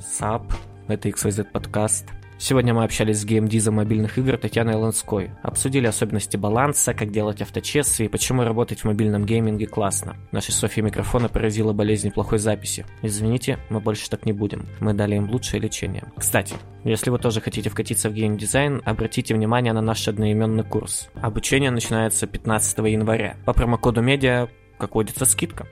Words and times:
Sup, 0.00 0.52
это 0.88 1.08
XYZ 1.08 1.44
подкаст. 1.52 2.06
Сегодня 2.38 2.72
мы 2.72 2.84
общались 2.84 3.20
с 3.20 3.24
геймдизом 3.26 3.74
мобильных 3.74 4.16
игр 4.16 4.38
Татьяной 4.38 4.74
Лонской. 4.74 5.30
Обсудили 5.42 5.86
особенности 5.86 6.38
баланса, 6.38 6.94
как 6.94 7.10
делать 7.10 7.42
авточессы 7.42 8.06
и 8.06 8.08
почему 8.08 8.44
работать 8.44 8.80
в 8.80 8.84
мобильном 8.86 9.26
гейминге 9.26 9.66
классно. 9.66 10.16
Наши 10.32 10.50
с 10.52 10.56
Софьей 10.56 10.80
микрофоны 10.82 11.28
поразила 11.28 11.74
болезнь 11.74 12.10
плохой 12.10 12.38
записи. 12.38 12.86
Извините, 13.02 13.58
мы 13.68 13.80
больше 13.80 14.08
так 14.08 14.24
не 14.24 14.32
будем. 14.32 14.66
Мы 14.80 14.94
дали 14.94 15.16
им 15.16 15.28
лучшее 15.30 15.60
лечение. 15.60 16.04
Кстати, 16.16 16.54
если 16.82 17.10
вы 17.10 17.18
тоже 17.18 17.42
хотите 17.42 17.68
вкатиться 17.68 18.08
в 18.08 18.14
геймдизайн, 18.14 18.80
обратите 18.86 19.34
внимание 19.34 19.74
на 19.74 19.82
наш 19.82 20.08
одноименный 20.08 20.64
курс. 20.64 21.10
Обучение 21.20 21.70
начинается 21.70 22.26
15 22.26 22.78
января. 22.78 23.36
По 23.44 23.52
промокоду 23.52 24.00
медиа, 24.00 24.48
как 24.78 24.94
водится, 24.94 25.26
скидка. 25.26 25.66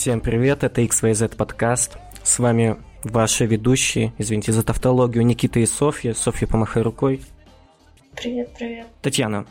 Всем 0.00 0.20
привет, 0.20 0.62
это 0.62 0.80
XYZ 0.82 1.34
подкаст. 1.34 1.98
С 2.22 2.38
вами 2.38 2.76
ваши 3.02 3.46
ведущие, 3.46 4.12
извините 4.16 4.52
за 4.52 4.62
тавтологию, 4.62 5.26
Никита 5.26 5.58
и 5.58 5.66
Софья. 5.66 6.14
Софья, 6.14 6.46
помахай 6.46 6.84
рукой. 6.84 7.20
Привет, 8.14 8.54
привет. 8.56 8.86
Татьяна, 9.02 9.44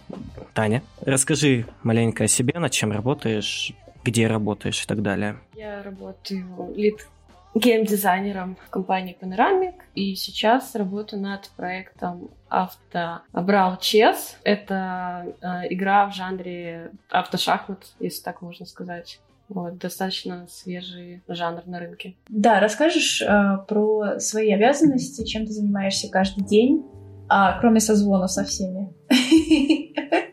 Таня, 0.54 0.84
расскажи 1.02 1.66
маленько 1.84 2.24
о 2.24 2.28
себе, 2.30 2.58
над 2.58 2.72
чем 2.72 2.94
работаешь, 2.94 3.74
где 4.06 4.28
работаешь 4.28 4.82
и 4.82 4.88
так 4.88 5.02
далее. 5.02 5.38
Я 5.54 5.84
работаю 5.84 6.74
лид 6.78 7.06
гейм-дизайнером 7.54 8.56
в 8.68 8.70
компании 8.70 9.18
Panoramic, 9.20 9.76
и 9.96 10.16
сейчас 10.16 10.76
работаю 10.76 11.22
над 11.22 11.50
проектом 11.58 12.30
авто 12.48 13.20
Brawl 13.34 13.82
Chess. 13.82 14.38
Это 14.46 15.26
э, 15.42 15.74
игра 15.74 16.08
в 16.08 16.16
жанре 16.16 16.92
автошахмат, 17.10 17.86
если 18.00 18.24
так 18.24 18.42
можно 18.42 18.66
сказать. 18.66 19.20
Вот, 19.50 19.78
достаточно 19.78 20.46
свежий 20.50 21.24
жанр 21.28 21.62
на 21.66 21.80
рынке. 21.80 22.16
Да, 22.28 22.60
расскажешь 22.60 23.22
э, 23.22 23.58
про 23.68 24.20
свои 24.20 24.52
обязанности, 24.52 25.26
чем 25.26 25.46
ты 25.46 25.54
занимаешься 25.54 26.10
каждый 26.10 26.44
день, 26.44 26.86
а, 27.30 27.60
кроме 27.60 27.80
созвонов 27.80 28.32
со 28.32 28.44
всеми. 28.44 28.94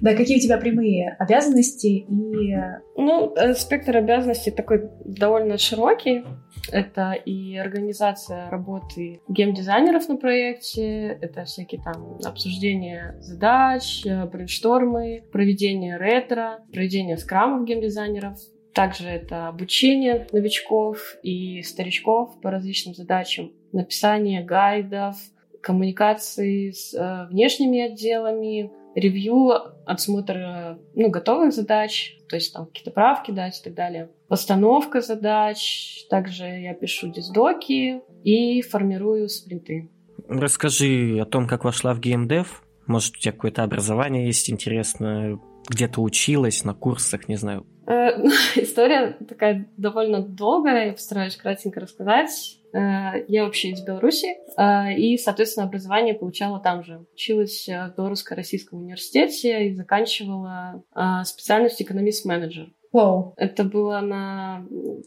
Да, 0.00 0.14
какие 0.14 0.38
у 0.38 0.40
тебя 0.40 0.58
прямые 0.58 1.16
обязанности 1.18 1.86
и... 1.86 2.56
Ну, 2.96 3.34
э, 3.34 3.54
спектр 3.54 3.96
обязанностей 3.96 4.50
такой 4.50 4.88
довольно 5.04 5.58
широкий. 5.58 6.24
Это 6.70 7.12
и 7.12 7.56
организация 7.56 8.48
работы 8.50 9.20
геймдизайнеров 9.28 10.08
на 10.08 10.16
проекте, 10.16 11.18
это 11.20 11.44
всякие 11.44 11.82
там 11.82 12.18
обсуждения 12.24 13.16
задач, 13.20 14.06
э, 14.06 14.26
брейнштормы, 14.26 15.24
проведение 15.32 15.96
ретро, 15.96 16.60
проведение 16.72 17.16
скрамов 17.16 17.66
геймдизайнеров, 17.66 18.38
также 18.74 19.08
это 19.08 19.48
обучение 19.48 20.26
новичков 20.32 21.16
и 21.22 21.62
старичков 21.62 22.40
по 22.40 22.50
различным 22.50 22.94
задачам, 22.94 23.52
написание 23.72 24.42
гайдов, 24.42 25.16
коммуникации 25.60 26.70
с 26.70 26.94
э, 26.94 27.28
внешними 27.30 27.80
отделами, 27.80 28.70
ревью, 28.94 29.52
отсмотр 29.86 30.78
ну, 30.94 31.10
готовых 31.10 31.52
задач, 31.52 32.16
то 32.28 32.36
есть 32.36 32.52
там 32.52 32.66
какие-то 32.66 32.90
правки 32.90 33.30
дать 33.30 33.60
и 33.60 33.64
так 33.64 33.74
далее. 33.74 34.10
Постановка 34.28 35.00
задач, 35.00 36.04
также 36.08 36.44
я 36.44 36.74
пишу 36.74 37.10
диздоки 37.10 38.00
и 38.24 38.62
формирую 38.62 39.28
спринты. 39.28 39.90
Расскажи 40.28 41.18
о 41.20 41.24
том, 41.24 41.46
как 41.46 41.64
вошла 41.64 41.94
в 41.94 42.00
геймдев. 42.00 42.62
Может, 42.86 43.16
у 43.16 43.18
тебя 43.18 43.32
какое-то 43.32 43.62
образование 43.62 44.26
есть 44.26 44.50
интересное, 44.50 45.38
где-то 45.68 46.00
училась 46.00 46.64
на 46.64 46.74
курсах, 46.74 47.28
не 47.28 47.36
знаю. 47.36 47.66
Э, 47.86 48.10
история 48.56 49.16
такая 49.28 49.68
довольно 49.76 50.22
долгая, 50.22 50.86
я 50.86 50.92
постараюсь 50.92 51.36
кратенько 51.36 51.80
рассказать. 51.80 52.58
Э, 52.72 53.24
я 53.28 53.44
вообще 53.44 53.70
из 53.70 53.82
Беларуси, 53.82 54.36
э, 54.56 54.94
и, 54.96 55.16
соответственно, 55.18 55.66
образование 55.66 56.14
получала 56.14 56.60
там 56.60 56.84
же. 56.84 57.04
Училась 57.14 57.66
в 57.66 57.94
Белорусско-Российском 57.96 58.80
университете 58.80 59.68
и 59.68 59.74
заканчивала 59.74 60.82
специальность 61.24 61.80
экономист-менеджер. 61.80 62.70
Wow. 62.92 63.32
Это 63.36 63.64
было 63.64 64.00
на 64.00 64.66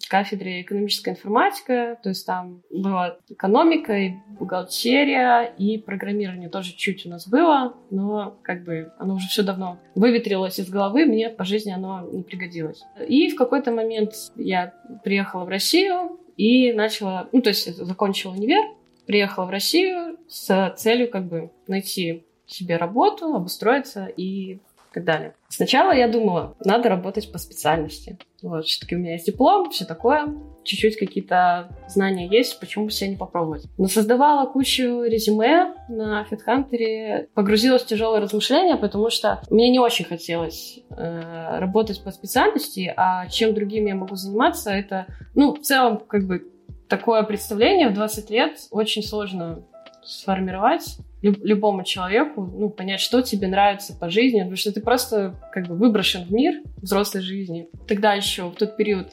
кафедре 0.10 0.62
экономическая 0.62 1.12
информатика, 1.12 2.00
то 2.02 2.10
есть 2.10 2.26
там 2.26 2.64
была 2.72 3.18
экономика 3.30 3.94
и 3.94 4.14
бухгалтерия, 4.40 5.44
и 5.44 5.78
программирование 5.78 6.50
тоже 6.50 6.74
чуть 6.76 7.06
у 7.06 7.10
нас 7.10 7.28
было, 7.28 7.76
но 7.92 8.40
как 8.42 8.64
бы 8.64 8.92
оно 8.98 9.16
уже 9.16 9.28
все 9.28 9.44
давно 9.44 9.80
выветрилось 9.94 10.60
из 10.60 10.70
головы, 10.70 11.06
мне 11.06 11.30
по 11.30 11.44
жизни 11.44 11.72
оно 11.72 12.10
не 12.12 12.24
пригодилось. 12.24 12.82
И 13.08 13.30
в 13.30 13.36
какой-то 13.36 13.72
момент 13.72 14.14
я 14.36 14.74
приехала 15.04 15.46
в 15.46 15.50
Россию 15.50 16.20
и 16.38 16.74
начала, 16.74 17.30
ну 17.32 17.42
то 17.42 17.50
есть 17.50 17.76
закончила 17.76 18.32
универ, 18.32 18.64
приехала 19.06 19.46
в 19.46 19.50
Россию 19.50 20.18
с 20.28 20.74
целью 20.78 21.10
как 21.10 21.26
бы 21.26 21.52
найти 21.68 22.24
себе 22.48 22.78
работу, 22.78 23.34
обустроиться 23.34 24.06
и 24.06 24.60
так 24.96 25.04
далее. 25.04 25.36
Сначала 25.50 25.94
я 25.94 26.08
думала, 26.08 26.56
надо 26.64 26.88
работать 26.90 27.32
по 27.32 27.38
специальности. 27.38 28.18
Вот, 28.42 28.66
все-таки 28.66 28.96
у 28.96 29.00
меня 29.00 29.14
есть 29.14 29.26
диплом, 29.26 29.70
все 29.70 29.86
такое. 29.86 30.34
Чуть-чуть 30.64 30.98
какие-то 30.98 31.70
знания 31.88 32.28
есть, 32.28 32.60
почему 32.60 32.86
бы 32.86 32.92
себя 32.92 33.10
не 33.10 33.18
попробовать. 33.18 33.66
Но 33.78 33.88
создавала 33.88 34.50
кучу 34.50 35.04
резюме 35.04 35.74
на 35.90 36.26
FitHunter, 36.30 37.28
погрузилась 37.34 37.84
в 37.84 37.88
тяжелое 37.88 38.22
размышление, 38.22 38.78
потому 38.78 39.10
что 39.10 39.42
мне 39.50 39.70
не 39.70 39.80
очень 39.80 40.06
хотелось 40.06 40.80
э, 40.90 41.60
работать 41.60 42.02
по 42.02 42.12
специальности, 42.12 42.92
а 42.96 43.28
чем 43.28 43.54
другим 43.54 43.86
я 43.86 43.96
могу 43.96 44.16
заниматься, 44.16 44.72
это, 44.72 45.08
ну, 45.36 45.54
в 45.54 45.60
целом, 45.60 46.00
как 46.08 46.26
бы, 46.26 46.50
такое 46.88 47.24
представление 47.24 47.90
в 47.90 47.94
20 47.94 48.30
лет 48.30 48.60
очень 48.72 49.04
сложно 49.04 49.64
сформировать 50.04 51.00
любому 51.32 51.84
человеку, 51.84 52.46
ну, 52.46 52.70
понять, 52.70 53.00
что 53.00 53.22
тебе 53.22 53.48
нравится 53.48 53.96
по 53.96 54.10
жизни, 54.10 54.40
потому 54.40 54.56
что 54.56 54.72
ты 54.72 54.82
просто 54.82 55.36
как 55.52 55.68
бы 55.68 55.76
выброшен 55.76 56.26
в 56.26 56.32
мир 56.32 56.62
взрослой 56.78 57.22
жизни. 57.22 57.70
Тогда 57.88 58.14
еще 58.14 58.50
в 58.50 58.56
тот 58.56 58.78
период 58.78 59.08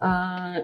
э, 0.00 0.06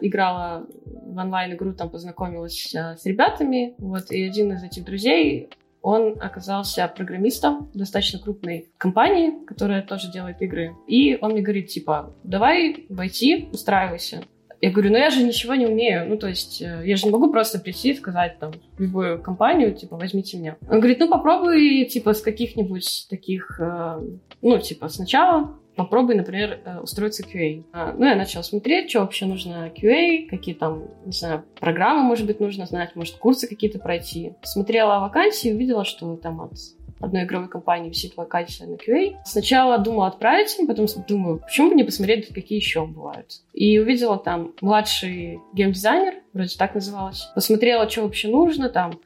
играла 0.00 0.66
в 0.84 1.16
онлайн-игру, 1.16 1.72
там 1.72 1.90
познакомилась 1.90 2.74
э, 2.74 2.96
с 2.96 3.06
ребятами, 3.06 3.74
вот, 3.78 4.10
и 4.10 4.22
один 4.24 4.52
из 4.52 4.62
этих 4.62 4.84
друзей, 4.84 5.50
он 5.82 6.16
оказался 6.20 6.86
программистом 6.94 7.70
достаточно 7.72 8.18
крупной 8.18 8.68
компании, 8.76 9.44
которая 9.46 9.82
тоже 9.82 10.10
делает 10.12 10.42
игры. 10.42 10.76
И 10.86 11.16
он 11.20 11.32
мне 11.32 11.40
говорит, 11.40 11.68
типа, 11.68 12.14
давай 12.22 12.86
в 12.88 13.00
IT 13.00 13.50
устраивайся. 13.52 14.22
Я 14.60 14.70
говорю, 14.70 14.90
ну 14.90 14.98
я 14.98 15.10
же 15.10 15.22
ничего 15.22 15.54
не 15.54 15.66
умею. 15.66 16.08
Ну, 16.08 16.16
то 16.16 16.28
есть, 16.28 16.60
э, 16.60 16.82
я 16.84 16.96
же 16.96 17.06
не 17.06 17.12
могу 17.12 17.30
просто 17.30 17.58
прийти 17.58 17.90
и 17.90 17.96
сказать 17.96 18.38
там 18.38 18.52
любую 18.78 19.20
компанию, 19.20 19.74
типа, 19.74 19.96
возьмите 19.96 20.36
меня. 20.36 20.56
Он 20.68 20.78
говорит, 20.78 20.98
ну 21.00 21.08
попробуй, 21.08 21.86
типа, 21.86 22.12
с 22.12 22.20
каких-нибудь 22.20 23.06
таких, 23.08 23.58
э, 23.60 24.00
ну, 24.42 24.58
типа, 24.58 24.88
сначала 24.88 25.56
попробуй, 25.76 26.14
например, 26.14 26.60
э, 26.64 26.80
устроиться 26.80 27.22
QA. 27.22 27.64
А, 27.72 27.94
ну, 27.96 28.04
я 28.04 28.14
начала 28.14 28.42
смотреть, 28.42 28.90
что 28.90 29.00
вообще 29.00 29.24
нужно 29.24 29.72
QA, 29.74 30.26
какие 30.28 30.54
там, 30.54 30.84
не 31.06 31.12
знаю, 31.12 31.44
программы, 31.58 32.02
может 32.02 32.26
быть, 32.26 32.38
нужно 32.38 32.66
знать, 32.66 32.94
может, 32.96 33.16
курсы 33.16 33.48
какие-то 33.48 33.78
пройти. 33.78 34.34
Смотрела 34.42 35.00
вакансии, 35.00 35.52
увидела, 35.52 35.84
что 35.86 36.16
там 36.16 36.42
от 36.42 36.52
одной 37.00 37.24
игровой 37.24 37.48
компании 37.48 37.88
висит 37.88 38.16
вакансия 38.16 38.66
на 38.66 38.74
QA. 38.74 39.16
Сначала 39.24 39.78
думала 39.78 40.08
отправить 40.08 40.56
им, 40.58 40.66
потом 40.66 40.86
думаю, 41.08 41.38
почему 41.38 41.70
бы 41.70 41.74
не 41.74 41.84
посмотреть, 41.84 42.28
какие 42.32 42.58
еще 42.58 42.86
бывают. 42.86 43.40
И 43.52 43.78
увидела 43.78 44.18
там 44.18 44.52
младший 44.60 45.40
геймдизайнер, 45.54 46.14
вроде 46.32 46.56
так 46.56 46.74
называлось. 46.74 47.28
Посмотрела, 47.34 47.88
что 47.88 48.02
вообще 48.02 48.28
нужно, 48.28 48.68
там 48.68 49.00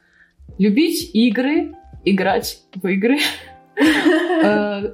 любить 0.57 1.09
игры, 1.13 1.75
играть 2.03 2.61
в 2.75 2.87
игры, 2.87 3.17
э, 4.43 4.93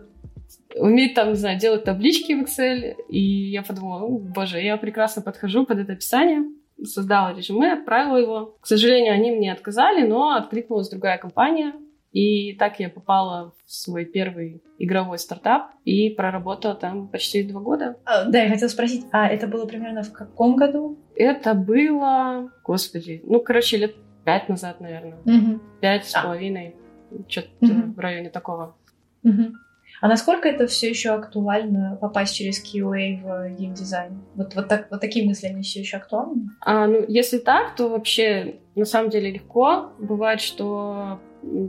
уметь 0.76 1.16
там, 1.16 1.30
не 1.30 1.36
знаю, 1.36 1.60
делать 1.60 1.84
таблички 1.84 2.34
в 2.34 2.44
Excel. 2.44 2.96
И 3.10 3.20
я 3.20 3.64
подумала, 3.64 4.08
боже, 4.08 4.62
я 4.62 4.78
прекрасно 4.78 5.22
подхожу 5.22 5.66
под 5.66 5.80
это 5.80 5.94
описание 5.94 6.44
создала 6.84 7.34
резюме, 7.34 7.74
отправила 7.74 8.18
его. 8.18 8.58
К 8.60 8.68
сожалению, 8.68 9.14
они 9.14 9.32
мне 9.32 9.52
отказали, 9.52 10.06
но 10.06 10.32
откликнулась 10.32 10.90
другая 10.90 11.18
компания, 11.18 11.74
и 12.12 12.54
так 12.54 12.80
я 12.80 12.90
попала 12.90 13.54
в 13.66 13.72
свой 13.72 14.06
первый 14.06 14.62
игровой 14.78 15.18
стартап 15.18 15.72
и 15.86 16.10
проработала 16.10 16.76
там 16.76 17.08
почти 17.08 17.44
два 17.44 17.62
года. 17.62 17.98
А, 18.06 18.26
да, 18.26 18.44
я 18.44 18.50
хотела 18.50 18.70
спросить, 18.70 19.06
а 19.12 19.28
это 19.28 19.48
было 19.48 19.66
примерно 19.66 20.04
в 20.04 20.12
каком 20.12 20.56
году? 20.56 20.98
Это 21.16 21.54
было, 21.54 22.52
господи, 22.64 23.22
ну, 23.26 23.40
короче, 23.40 23.78
лет 23.78 23.96
пять 24.26 24.50
назад, 24.50 24.82
наверное. 24.82 25.18
Угу. 25.26 25.60
Пять 25.80 26.06
с 26.06 26.16
а. 26.16 26.24
половиной, 26.24 26.76
что-то 27.28 27.50
угу. 27.62 27.94
в 27.94 28.00
районе 28.00 28.30
такого. 28.30 28.76
Угу. 29.24 29.54
А 30.02 30.08
насколько 30.08 30.50
это 30.50 30.68
все 30.68 30.90
еще 30.90 31.12
актуально 31.12 31.98
попасть 32.02 32.36
через 32.36 32.64
QA 32.64 33.22
в 33.22 33.56
геймдизайн? 33.56 34.20
Вот, 34.36 34.56
вот, 34.56 34.68
так, 34.68 34.88
вот 34.90 35.00
такие 35.00 35.26
мысли, 35.26 35.48
они 35.48 35.62
все 35.62 35.80
еще 35.82 35.98
актуальны? 35.98 36.50
А, 36.62 36.88
ну, 36.88 37.06
если 37.08 37.38
так, 37.38 37.76
то 37.76 37.88
вообще 37.88 38.56
на 38.76 38.86
самом 38.86 39.12
деле 39.12 39.32
легко. 39.32 39.92
Бывает, 40.00 40.42
что 40.42 41.20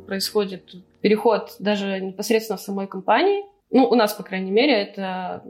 происходит 0.07 0.75
переход 1.01 1.57
даже 1.59 2.01
непосредственно 2.01 2.57
в 2.57 2.61
самой 2.61 2.87
компании. 2.87 3.45
Ну, 3.71 3.89
у 3.89 3.95
нас, 3.95 4.13
по 4.13 4.23
крайней 4.23 4.51
мере, 4.51 4.75
это 4.75 5.43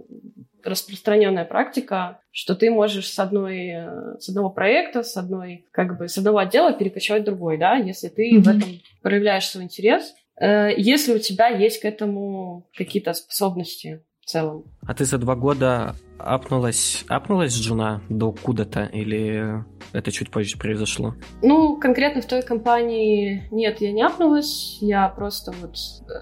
распространенная 0.64 1.44
практика, 1.44 2.20
что 2.30 2.54
ты 2.54 2.70
можешь 2.70 3.08
с 3.08 3.18
одной, 3.18 3.68
э, 3.68 4.18
с 4.20 4.28
одного 4.28 4.50
проекта, 4.50 5.02
с 5.02 5.16
одной, 5.16 5.66
как 5.72 5.98
бы, 5.98 6.08
с 6.08 6.16
одного 6.18 6.38
отдела 6.38 6.72
перекочевать 6.72 7.22
в 7.22 7.26
другой, 7.26 7.58
да, 7.58 7.74
если 7.76 8.08
ты 8.08 8.30
mm-hmm. 8.30 8.42
в 8.42 8.48
этом 8.48 8.68
проявляешь 9.02 9.48
свой 9.48 9.64
интерес, 9.64 10.14
э, 10.40 10.70
если 10.76 11.14
у 11.14 11.18
тебя 11.18 11.48
есть 11.48 11.80
к 11.80 11.84
этому 11.84 12.68
какие-то 12.76 13.12
способности 13.12 14.02
в 14.20 14.26
целом. 14.26 14.64
А 14.86 14.94
ты 14.94 15.04
за 15.04 15.18
два 15.18 15.34
года 15.34 15.94
апнулась, 16.24 17.04
апнулась 17.08 17.54
джуна 17.54 18.02
до 18.08 18.32
куда-то 18.32 18.84
или 18.84 19.64
это 19.92 20.10
чуть 20.10 20.30
позже 20.30 20.56
произошло? 20.56 21.14
Ну, 21.42 21.76
конкретно 21.76 22.22
в 22.22 22.26
той 22.26 22.42
компании 22.42 23.46
нет, 23.50 23.80
я 23.80 23.92
не 23.92 24.02
апнулась. 24.02 24.78
Я 24.80 25.08
просто 25.08 25.52
вот 25.60 25.76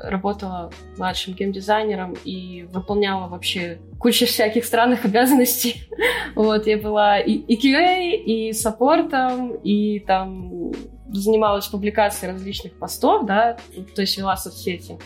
работала 0.04 0.70
младшим 0.96 1.34
геймдизайнером 1.34 2.16
и 2.24 2.66
выполняла 2.72 3.28
вообще 3.28 3.78
кучу 3.98 4.26
всяких 4.26 4.64
странных 4.64 5.04
обязанностей. 5.04 5.88
вот, 6.34 6.66
я 6.66 6.78
была 6.78 7.20
и, 7.20 7.32
и 7.32 7.56
QA, 7.56 8.12
и 8.12 8.52
саппортом, 8.52 9.54
и 9.54 10.00
там 10.00 10.72
занималась 11.12 11.66
публикацией 11.66 12.32
различных 12.32 12.78
постов, 12.78 13.26
да, 13.26 13.56
то 13.94 14.00
есть 14.00 14.16
вела 14.16 14.36
соцсети. 14.36 14.98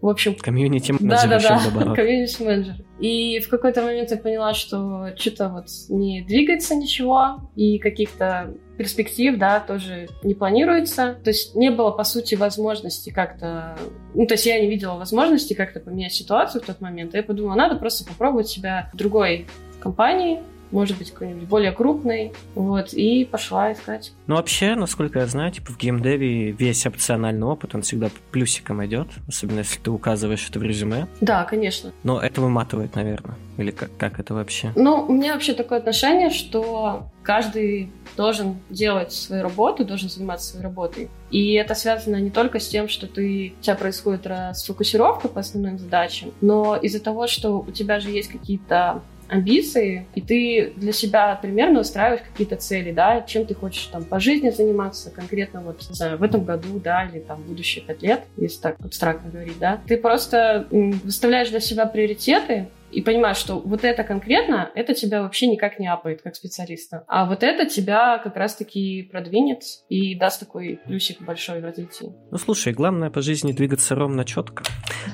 В 0.00 0.08
общем... 0.08 0.36
Комьюнити 0.36 0.92
менеджер 0.92 1.28
да, 1.28 1.60
да, 1.74 1.84
да, 1.84 1.94
комьюнити 1.96 2.42
менеджер. 2.42 2.74
И 3.00 3.40
в 3.40 3.48
какой-то 3.48 3.82
момент 3.82 4.10
я 4.10 4.16
поняла, 4.16 4.54
что 4.54 5.12
что-то 5.16 5.48
вот 5.48 5.66
не 5.88 6.22
двигается 6.22 6.76
ничего, 6.76 7.50
и 7.56 7.78
каких-то 7.78 8.54
перспектив, 8.76 9.38
да, 9.38 9.58
тоже 9.58 10.08
не 10.22 10.34
планируется. 10.34 11.18
То 11.24 11.30
есть 11.30 11.56
не 11.56 11.70
было, 11.70 11.90
по 11.90 12.04
сути, 12.04 12.36
возможности 12.36 13.10
как-то... 13.10 13.76
Ну, 14.14 14.24
то 14.26 14.34
есть 14.34 14.46
я 14.46 14.60
не 14.60 14.68
видела 14.68 14.96
возможности 14.96 15.54
как-то 15.54 15.80
поменять 15.80 16.12
ситуацию 16.12 16.62
в 16.62 16.66
тот 16.66 16.80
момент. 16.80 17.14
И 17.14 17.16
я 17.16 17.22
подумала, 17.24 17.56
надо 17.56 17.76
просто 17.76 18.04
попробовать 18.04 18.48
себя 18.48 18.90
в 18.92 18.96
другой 18.96 19.46
компании, 19.80 20.40
может 20.70 20.98
быть, 20.98 21.10
какой-нибудь 21.10 21.48
более 21.48 21.72
крупный, 21.72 22.32
вот, 22.54 22.92
и 22.92 23.24
пошла 23.24 23.72
искать. 23.72 24.12
Ну, 24.26 24.36
вообще, 24.36 24.74
насколько 24.74 25.20
я 25.20 25.26
знаю, 25.26 25.52
типа 25.52 25.72
в 25.72 25.78
геймдеве 25.78 26.52
весь 26.52 26.86
опциональный 26.86 27.46
опыт, 27.46 27.74
он 27.74 27.82
всегда 27.82 28.10
плюсиком 28.30 28.84
идет, 28.84 29.08
особенно 29.26 29.58
если 29.58 29.80
ты 29.80 29.90
указываешь 29.90 30.48
это 30.48 30.58
в 30.58 30.62
резюме. 30.62 31.06
Да, 31.20 31.44
конечно. 31.44 31.92
Но 32.02 32.20
это 32.20 32.40
выматывает, 32.40 32.94
наверное, 32.94 33.36
или 33.56 33.70
как, 33.70 33.90
как 33.96 34.20
это 34.20 34.34
вообще? 34.34 34.72
Ну, 34.76 35.04
у 35.08 35.12
меня 35.12 35.34
вообще 35.34 35.54
такое 35.54 35.78
отношение, 35.78 36.30
что 36.30 37.10
каждый 37.22 37.90
должен 38.16 38.56
делать 38.70 39.12
свою 39.12 39.42
работу, 39.42 39.84
должен 39.84 40.08
заниматься 40.08 40.50
своей 40.50 40.64
работой. 40.64 41.08
И 41.30 41.52
это 41.52 41.74
связано 41.74 42.16
не 42.16 42.30
только 42.30 42.58
с 42.58 42.68
тем, 42.68 42.88
что 42.88 43.06
ты, 43.06 43.54
у 43.58 43.62
тебя 43.62 43.74
происходит 43.74 44.26
расфокусировка 44.26 45.28
по 45.28 45.40
основным 45.40 45.78
задачам, 45.78 46.32
но 46.40 46.76
из-за 46.76 47.00
того, 47.00 47.26
что 47.26 47.60
у 47.60 47.70
тебя 47.70 48.00
же 48.00 48.10
есть 48.10 48.28
какие-то 48.28 49.02
амбиции, 49.28 50.06
и 50.14 50.20
ты 50.20 50.72
для 50.76 50.92
себя 50.92 51.38
примерно 51.40 51.80
устраиваешь 51.80 52.22
какие-то 52.22 52.56
цели, 52.56 52.92
да, 52.92 53.20
чем 53.22 53.46
ты 53.46 53.54
хочешь 53.54 53.86
там 53.86 54.04
по 54.04 54.20
жизни 54.20 54.50
заниматься, 54.50 55.10
конкретно 55.10 55.60
вот, 55.60 55.86
не 55.88 55.94
знаю, 55.94 56.18
в 56.18 56.22
этом 56.22 56.44
году, 56.44 56.80
да, 56.80 57.04
или 57.04 57.20
там 57.20 57.42
будущие 57.42 57.84
пять 57.84 58.02
лет, 58.02 58.24
если 58.36 58.60
так 58.60 58.76
абстрактно 58.80 59.30
говорить, 59.30 59.58
да. 59.58 59.80
Ты 59.86 59.96
просто 59.96 60.66
выставляешь 60.70 61.50
для 61.50 61.60
себя 61.60 61.86
приоритеты, 61.86 62.68
и 62.90 63.02
понимаешь, 63.02 63.36
что 63.36 63.58
вот 63.60 63.84
это 63.84 64.02
конкретно, 64.02 64.70
это 64.74 64.94
тебя 64.94 65.22
вообще 65.22 65.46
никак 65.46 65.78
не 65.78 65.86
апает 65.86 66.22
как 66.22 66.34
специалиста. 66.34 67.04
А 67.06 67.26
вот 67.26 67.42
это 67.42 67.66
тебя 67.66 68.18
как 68.18 68.36
раз-таки 68.36 69.02
продвинет 69.02 69.62
и 69.90 70.14
даст 70.14 70.40
такой 70.40 70.80
плюсик 70.86 71.20
большой 71.20 71.60
в 71.60 71.64
развитии. 71.64 72.12
Ну, 72.30 72.38
слушай, 72.38 72.72
главное 72.72 73.10
по 73.10 73.20
жизни 73.20 73.52
двигаться 73.52 73.94
ровно 73.94 74.24
четко. 74.24 74.64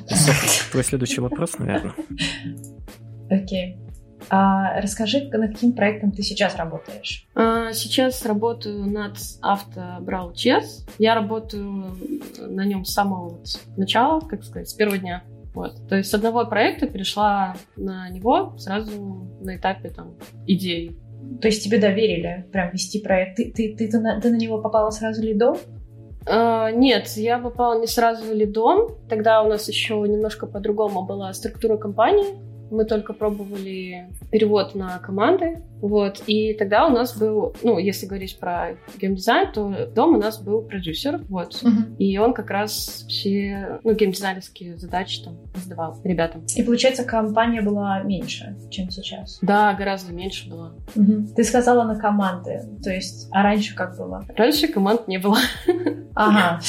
Твой 0.71 0.85
следующий 0.85 1.21
вопрос, 1.21 1.59
наверное. 1.59 1.95
Окей. 3.29 3.77
А 4.31 4.81
расскажи, 4.81 5.29
над 5.32 5.53
каким 5.53 5.73
проектом 5.73 6.12
ты 6.12 6.23
сейчас 6.23 6.56
работаешь? 6.56 7.26
А, 7.35 7.73
сейчас 7.73 8.25
работаю 8.25 8.87
над 8.87 9.17
авто 9.43 9.99
Брал 10.00 10.32
Чес. 10.32 10.87
Я 10.99 11.15
работаю 11.15 11.97
на 12.38 12.65
нем 12.65 12.85
с 12.85 12.93
самого 12.93 13.29
вот 13.31 13.47
начала, 13.76 14.21
как 14.21 14.44
сказать, 14.44 14.69
с 14.69 14.75
первого 14.75 14.99
дня. 14.99 15.23
Вот. 15.55 15.88
То 15.88 15.97
есть 15.97 16.11
с 16.11 16.15
одного 16.15 16.44
проекта 16.47 16.87
перешла 16.87 17.56
на 17.76 18.09
него 18.11 18.56
сразу 18.59 19.29
на 19.41 19.56
этапе 19.56 19.91
там 19.91 20.15
идеи. 20.47 20.97
То 21.41 21.49
есть 21.49 21.62
тебе 21.62 21.79
доверили 21.79 22.47
прям 22.53 22.70
вести 22.70 23.00
проект? 23.00 23.37
Ты, 23.37 23.53
ты, 23.53 23.75
ты, 23.75 23.88
ты, 23.88 24.00
на, 24.00 24.20
ты 24.20 24.31
на 24.31 24.37
него 24.37 24.61
попала 24.61 24.91
сразу 24.91 25.23
лидом? 25.23 25.56
Uh, 26.27 26.75
нет, 26.75 27.06
я 27.17 27.38
попала 27.38 27.79
не 27.79 27.87
сразу 27.87 28.25
в 28.25 28.32
лидом. 28.32 28.88
Тогда 29.11 29.43
у 29.43 29.49
нас 29.49 29.69
еще 29.69 29.94
немножко 29.94 30.47
по-другому 30.47 31.05
была 31.05 31.32
структура 31.35 31.77
компании. 31.77 32.25
Мы 32.71 32.85
только 32.85 33.13
пробовали 33.13 34.09
перевод 34.31 34.75
на 34.75 34.99
команды, 34.99 35.63
вот, 35.81 36.23
и 36.27 36.55
тогда 36.55 36.87
у 36.87 36.91
нас 36.91 37.15
был, 37.17 37.55
ну, 37.63 37.79
если 37.79 38.07
говорить 38.07 38.39
про 38.39 38.77
геймдизайн, 38.99 39.53
то 39.53 39.87
дом 39.95 40.15
у 40.17 40.19
нас 40.19 40.41
был 40.41 40.63
продюсер, 40.63 41.21
вот, 41.29 41.63
uh-huh. 41.63 41.97
и 41.99 42.17
он 42.17 42.33
как 42.33 42.51
раз 42.51 43.05
все, 43.07 43.81
ну, 43.85 43.93
геймдизайнерские 43.93 44.79
задачи 44.79 45.23
там 45.23 45.37
сдавал 45.57 46.01
ребятам. 46.03 46.45
И 46.57 46.63
получается, 46.63 47.05
компания 47.05 47.61
была 47.61 48.03
меньше, 48.03 48.57
чем 48.71 48.91
сейчас? 48.91 49.39
Да, 49.43 49.75
гораздо 49.75 50.15
меньше 50.15 50.49
была. 50.49 50.73
Uh-huh. 50.95 51.27
Ты 51.37 51.45
сказала 51.45 51.85
на 51.85 51.99
команды, 51.99 52.63
то 52.83 52.91
есть, 52.91 53.29
а 53.31 53.43
раньше 53.43 53.75
как 53.75 53.99
было? 53.99 54.25
Раньше 54.37 54.69
команд 54.69 55.07
не 55.07 55.19
было. 55.19 55.39
Ага. 56.15 56.61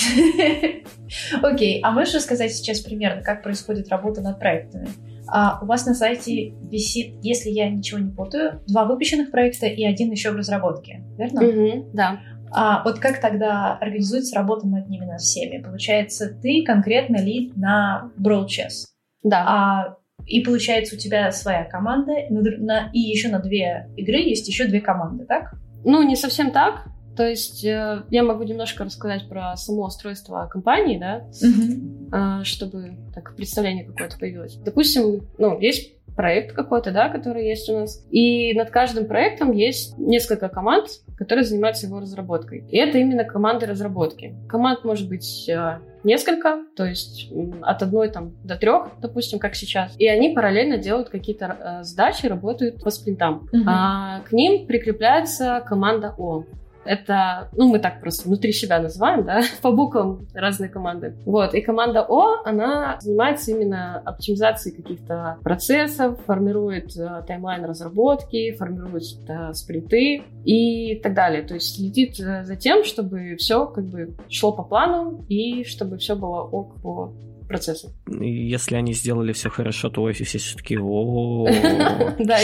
Окей, 1.42 1.80
а 1.82 1.92
можешь 1.92 2.16
рассказать 2.16 2.54
сейчас 2.54 2.82
примерно, 2.82 3.22
как 3.22 3.44
происходит 3.44 3.90
работа 3.90 4.22
над 4.22 4.40
проектами? 4.40 4.90
А 5.28 5.60
у 5.62 5.66
вас 5.66 5.86
на 5.86 5.94
сайте 5.94 6.52
висит, 6.70 7.16
если 7.22 7.50
я 7.50 7.70
ничего 7.70 8.00
не 8.00 8.12
путаю, 8.12 8.62
два 8.68 8.86
выпущенных 8.86 9.32
проекта 9.32 9.66
и 9.66 9.84
один 9.84 10.12
еще 10.12 10.32
в 10.32 10.36
разработке, 10.36 11.04
верно? 11.18 11.40
Mm-hmm, 11.40 11.90
да. 11.94 12.20
А 12.52 12.84
вот 12.84 13.00
как 13.00 13.20
тогда 13.20 13.78
организуется 13.78 14.36
работа 14.36 14.68
над 14.68 14.88
ними 14.88 15.06
над 15.06 15.20
всеми? 15.20 15.62
Получается, 15.62 16.30
ты 16.42 16.64
конкретно 16.66 17.18
лид 17.18 17.58
на 17.58 18.12
Brawl 18.18 18.46
Chess. 18.46 18.86
Да. 19.24 19.44
А, 19.48 19.98
и 20.26 20.42
получается, 20.42 20.96
у 20.96 20.98
тебя 20.98 21.32
своя 21.32 21.66
команда, 21.66 22.14
на, 22.30 22.42
на, 22.42 22.90
и 22.94 23.00
еще 23.00 23.30
на 23.30 23.40
две 23.40 23.90
игры 23.98 24.18
есть 24.18 24.48
еще 24.48 24.66
две 24.66 24.80
команды, 24.80 25.26
так? 25.26 25.56
Ну, 25.84 26.02
не 26.04 26.16
совсем 26.16 26.52
так. 26.52 26.88
То 27.16 27.28
есть 27.28 27.64
э, 27.64 28.04
я 28.10 28.24
могу 28.24 28.44
немножко 28.44 28.84
рассказать 28.84 29.28
про 29.30 29.56
само 29.56 29.86
устройство 29.86 30.48
компании, 30.52 31.00
да, 31.00 31.28
э, 31.42 32.44
чтобы 32.44 32.98
так 33.14 33.36
представление 33.36 33.86
какое-то 33.86 34.18
появилось. 34.18 34.56
Допустим, 34.58 35.28
ну, 35.38 35.60
есть 35.60 35.96
проект 36.16 36.56
какой-то, 36.56 36.92
да, 36.92 37.10
который 37.10 37.48
есть 37.48 37.70
у 37.70 37.80
нас. 37.80 38.06
И 38.10 38.54
над 38.54 38.70
каждым 38.70 39.06
проектом 39.06 39.52
есть 39.52 39.98
несколько 39.98 40.50
команд, 40.50 40.88
которые 41.18 41.44
занимаются 41.44 41.88
его 41.88 42.00
разработкой. 42.00 42.66
И 42.70 42.78
это 42.78 42.98
именно 42.98 43.26
команды 43.26 43.66
разработки. 43.66 44.36
Команд 44.48 44.84
может 44.84 45.10
быть 45.10 45.48
э, 45.50 45.80
несколько, 46.04 46.64
то 46.76 46.86
есть 46.86 47.32
от 47.62 47.84
одной 47.84 48.10
там 48.10 48.34
до 48.44 48.56
трех, 48.56 48.90
допустим, 49.02 49.40
как 49.40 49.56
сейчас. 49.56 49.94
И 49.98 50.08
они 50.08 50.34
параллельно 50.34 50.78
делают 50.78 51.10
какие-то 51.10 51.58
э, 51.60 51.84
задачи, 51.84 52.26
работают 52.28 52.82
по 52.82 52.90
спринтам. 52.90 53.50
Угу. 53.52 53.64
А 53.68 54.22
к 54.22 54.32
ним 54.32 54.68
прикрепляется 54.68 55.64
команда 55.68 56.16
О. 56.18 56.46
Это, 56.86 57.50
ну, 57.54 57.70
мы 57.70 57.80
так 57.80 58.00
просто 58.02 58.28
внутри 58.28 58.52
себя 58.52 58.80
называем, 58.80 59.26
да, 59.26 59.42
по 59.62 59.72
буквам 59.72 60.28
разные 60.34 60.70
команды. 60.70 61.16
Вот, 61.26 61.54
и 61.54 61.62
команда 61.62 62.06
О, 62.08 62.44
она 62.46 62.98
занимается 63.02 63.52
именно 63.52 64.00
оптимизацией 64.00 64.76
каких-то 64.76 65.38
процессов, 65.44 66.20
формирует 66.26 66.96
э, 66.98 67.24
таймлайн 67.28 67.66
разработки, 67.66 68.56
формирует 68.56 69.04
э, 69.28 69.54
спринты 69.54 70.24
и 70.44 71.00
так 71.02 71.14
далее. 71.14 71.44
То 71.44 71.56
есть 71.56 71.76
следит 71.76 72.20
э, 72.20 72.44
за 72.44 72.56
тем, 72.56 72.84
чтобы 72.84 73.36
все 73.38 73.66
как 73.66 73.86
бы 73.86 74.16
шло 74.30 74.52
по 74.52 74.64
плану 74.64 75.26
и 75.28 75.64
чтобы 75.64 75.98
все 75.98 76.16
было 76.16 76.42
ок 76.42 76.82
по 76.82 77.14
процессу. 77.48 77.94
Если 78.08 78.76
они 78.76 78.94
сделали 78.94 79.34
все 79.34 79.50
хорошо, 79.50 79.90
то 79.90 80.02
офисе 80.04 80.38
все-таки 80.38 80.78
о 80.78 81.48
Да, 82.20 82.38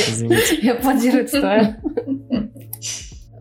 я 0.62 0.74
аплодирую. 0.78 1.28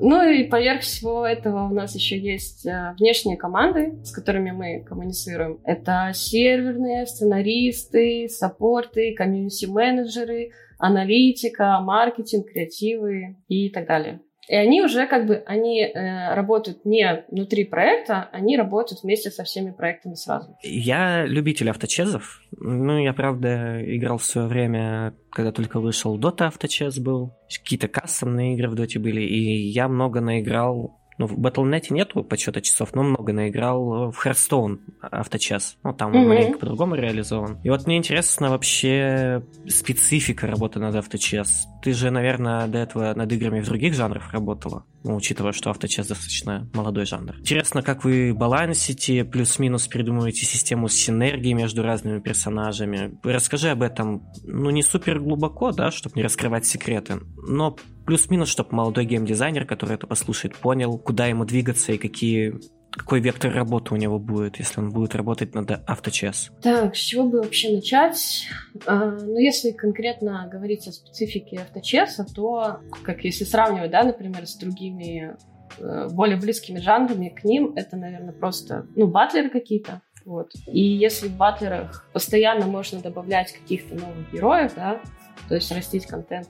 Ну 0.02 0.22
и 0.22 0.44
поверх 0.44 0.80
всего 0.80 1.26
этого 1.26 1.68
у 1.68 1.74
нас 1.74 1.94
еще 1.94 2.18
есть 2.18 2.66
э, 2.66 2.94
внешние 2.98 3.36
команды, 3.36 3.98
с 4.02 4.12
которыми 4.12 4.50
мы 4.50 4.82
коммуницируем. 4.82 5.60
Это 5.64 6.12
серверные, 6.14 7.06
сценаристы, 7.06 8.26
саппорты, 8.30 9.14
комьюнити-менеджеры, 9.14 10.52
аналитика, 10.78 11.78
маркетинг, 11.80 12.50
креативы 12.50 13.36
и 13.48 13.68
так 13.68 13.86
далее. 13.86 14.20
И 14.50 14.54
они 14.56 14.82
уже 14.82 15.06
как 15.06 15.26
бы, 15.26 15.44
они 15.46 15.80
э, 15.80 16.34
работают 16.34 16.84
не 16.84 17.24
внутри 17.28 17.64
проекта, 17.64 18.28
они 18.32 18.56
работают 18.56 19.04
вместе 19.04 19.30
со 19.30 19.44
всеми 19.44 19.70
проектами 19.70 20.14
сразу. 20.14 20.56
Я 20.64 21.24
любитель 21.24 21.70
авточезов. 21.70 22.42
Ну, 22.58 22.98
я, 22.98 23.12
правда, 23.12 23.80
играл 23.96 24.18
в 24.18 24.24
свое 24.24 24.48
время, 24.48 25.14
когда 25.30 25.52
только 25.52 25.78
вышел 25.78 26.18
Dota 26.18 26.46
авточез 26.46 26.98
был. 26.98 27.32
Какие-то 27.48 27.86
кастомные 27.86 28.54
игры 28.54 28.68
в 28.68 28.74
Доте 28.74 28.98
были. 28.98 29.20
И 29.20 29.68
я 29.68 29.86
много 29.86 30.20
наиграл 30.20 31.00
ну, 31.20 31.26
в 31.26 31.38
Battle.net 31.38 31.88
нету 31.90 32.24
подсчета 32.24 32.62
часов, 32.62 32.94
но 32.94 33.02
много 33.02 33.34
наиграл 33.34 34.10
в 34.10 34.26
Hearthstone 34.26 34.78
авточас. 35.02 35.76
Ну, 35.84 35.92
там 35.92 36.12
mm-hmm. 36.12 36.26
маленько 36.26 36.58
по-другому 36.58 36.94
реализован. 36.94 37.60
И 37.62 37.68
вот 37.68 37.86
мне 37.86 37.98
интересно 37.98 38.48
вообще 38.48 39.42
специфика 39.68 40.46
работы 40.46 40.78
над 40.78 40.94
авточас. 40.94 41.68
Ты 41.82 41.92
же, 41.94 42.10
наверное, 42.10 42.66
до 42.66 42.78
этого 42.78 43.14
над 43.14 43.32
играми 43.32 43.60
в 43.60 43.66
других 43.66 43.94
жанрах 43.94 44.32
работала, 44.32 44.84
ну, 45.02 45.16
учитывая, 45.16 45.52
что 45.52 45.70
авточас 45.70 46.06
достаточно 46.06 46.68
молодой 46.74 47.06
жанр. 47.06 47.36
Интересно, 47.38 47.82
как 47.82 48.04
вы 48.04 48.34
балансите, 48.34 49.24
плюс-минус 49.24 49.88
придумываете 49.88 50.44
систему 50.44 50.88
синергии 50.88 51.52
между 51.52 51.82
разными 51.82 52.20
персонажами. 52.20 53.18
Расскажи 53.22 53.70
об 53.70 53.82
этом, 53.82 54.30
ну, 54.44 54.70
не 54.70 54.82
супер 54.82 55.20
глубоко, 55.20 55.72
да, 55.72 55.90
чтобы 55.90 56.16
не 56.16 56.22
раскрывать 56.22 56.66
секреты, 56.66 57.20
но 57.36 57.76
плюс-минус, 58.06 58.48
чтобы 58.48 58.74
молодой 58.74 59.04
геймдизайнер, 59.04 59.64
который 59.64 59.94
это 59.94 60.06
послушает, 60.06 60.56
понял, 60.56 60.98
куда 60.98 61.26
ему 61.26 61.44
двигаться 61.44 61.92
и 61.92 61.98
какие 61.98 62.60
какой 62.90 63.20
вектор 63.20 63.52
работы 63.52 63.94
у 63.94 63.96
него 63.96 64.18
будет, 64.18 64.58
если 64.58 64.80
он 64.80 64.90
будет 64.90 65.14
работать 65.14 65.54
над 65.54 65.70
авточас? 65.88 66.50
Так, 66.62 66.96
с 66.96 66.98
чего 66.98 67.24
бы 67.24 67.42
вообще 67.42 67.74
начать? 67.74 68.46
А, 68.86 69.10
ну, 69.10 69.38
если 69.38 69.70
конкретно 69.70 70.48
говорить 70.50 70.86
о 70.88 70.92
специфике 70.92 71.58
авточеса, 71.58 72.26
то, 72.34 72.80
как 73.02 73.24
если 73.24 73.44
сравнивать, 73.44 73.90
да, 73.90 74.02
например, 74.02 74.46
с 74.46 74.56
другими 74.56 75.36
э, 75.78 76.08
более 76.10 76.36
близкими 76.36 76.80
жанрами 76.80 77.28
к 77.28 77.44
ним, 77.44 77.72
это, 77.76 77.96
наверное, 77.96 78.32
просто, 78.32 78.86
ну, 78.96 79.06
батлеры 79.06 79.50
какие-то, 79.50 80.02
вот. 80.24 80.52
И 80.66 80.80
если 80.80 81.28
в 81.28 81.36
батлерах 81.36 82.08
постоянно 82.12 82.66
можно 82.66 83.00
добавлять 83.00 83.52
каких-то 83.52 83.94
новых 83.94 84.32
героев, 84.32 84.72
да, 84.74 85.00
то 85.48 85.54
есть 85.54 85.70
растить 85.72 86.06
контент 86.06 86.48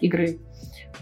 игры, 0.00 0.38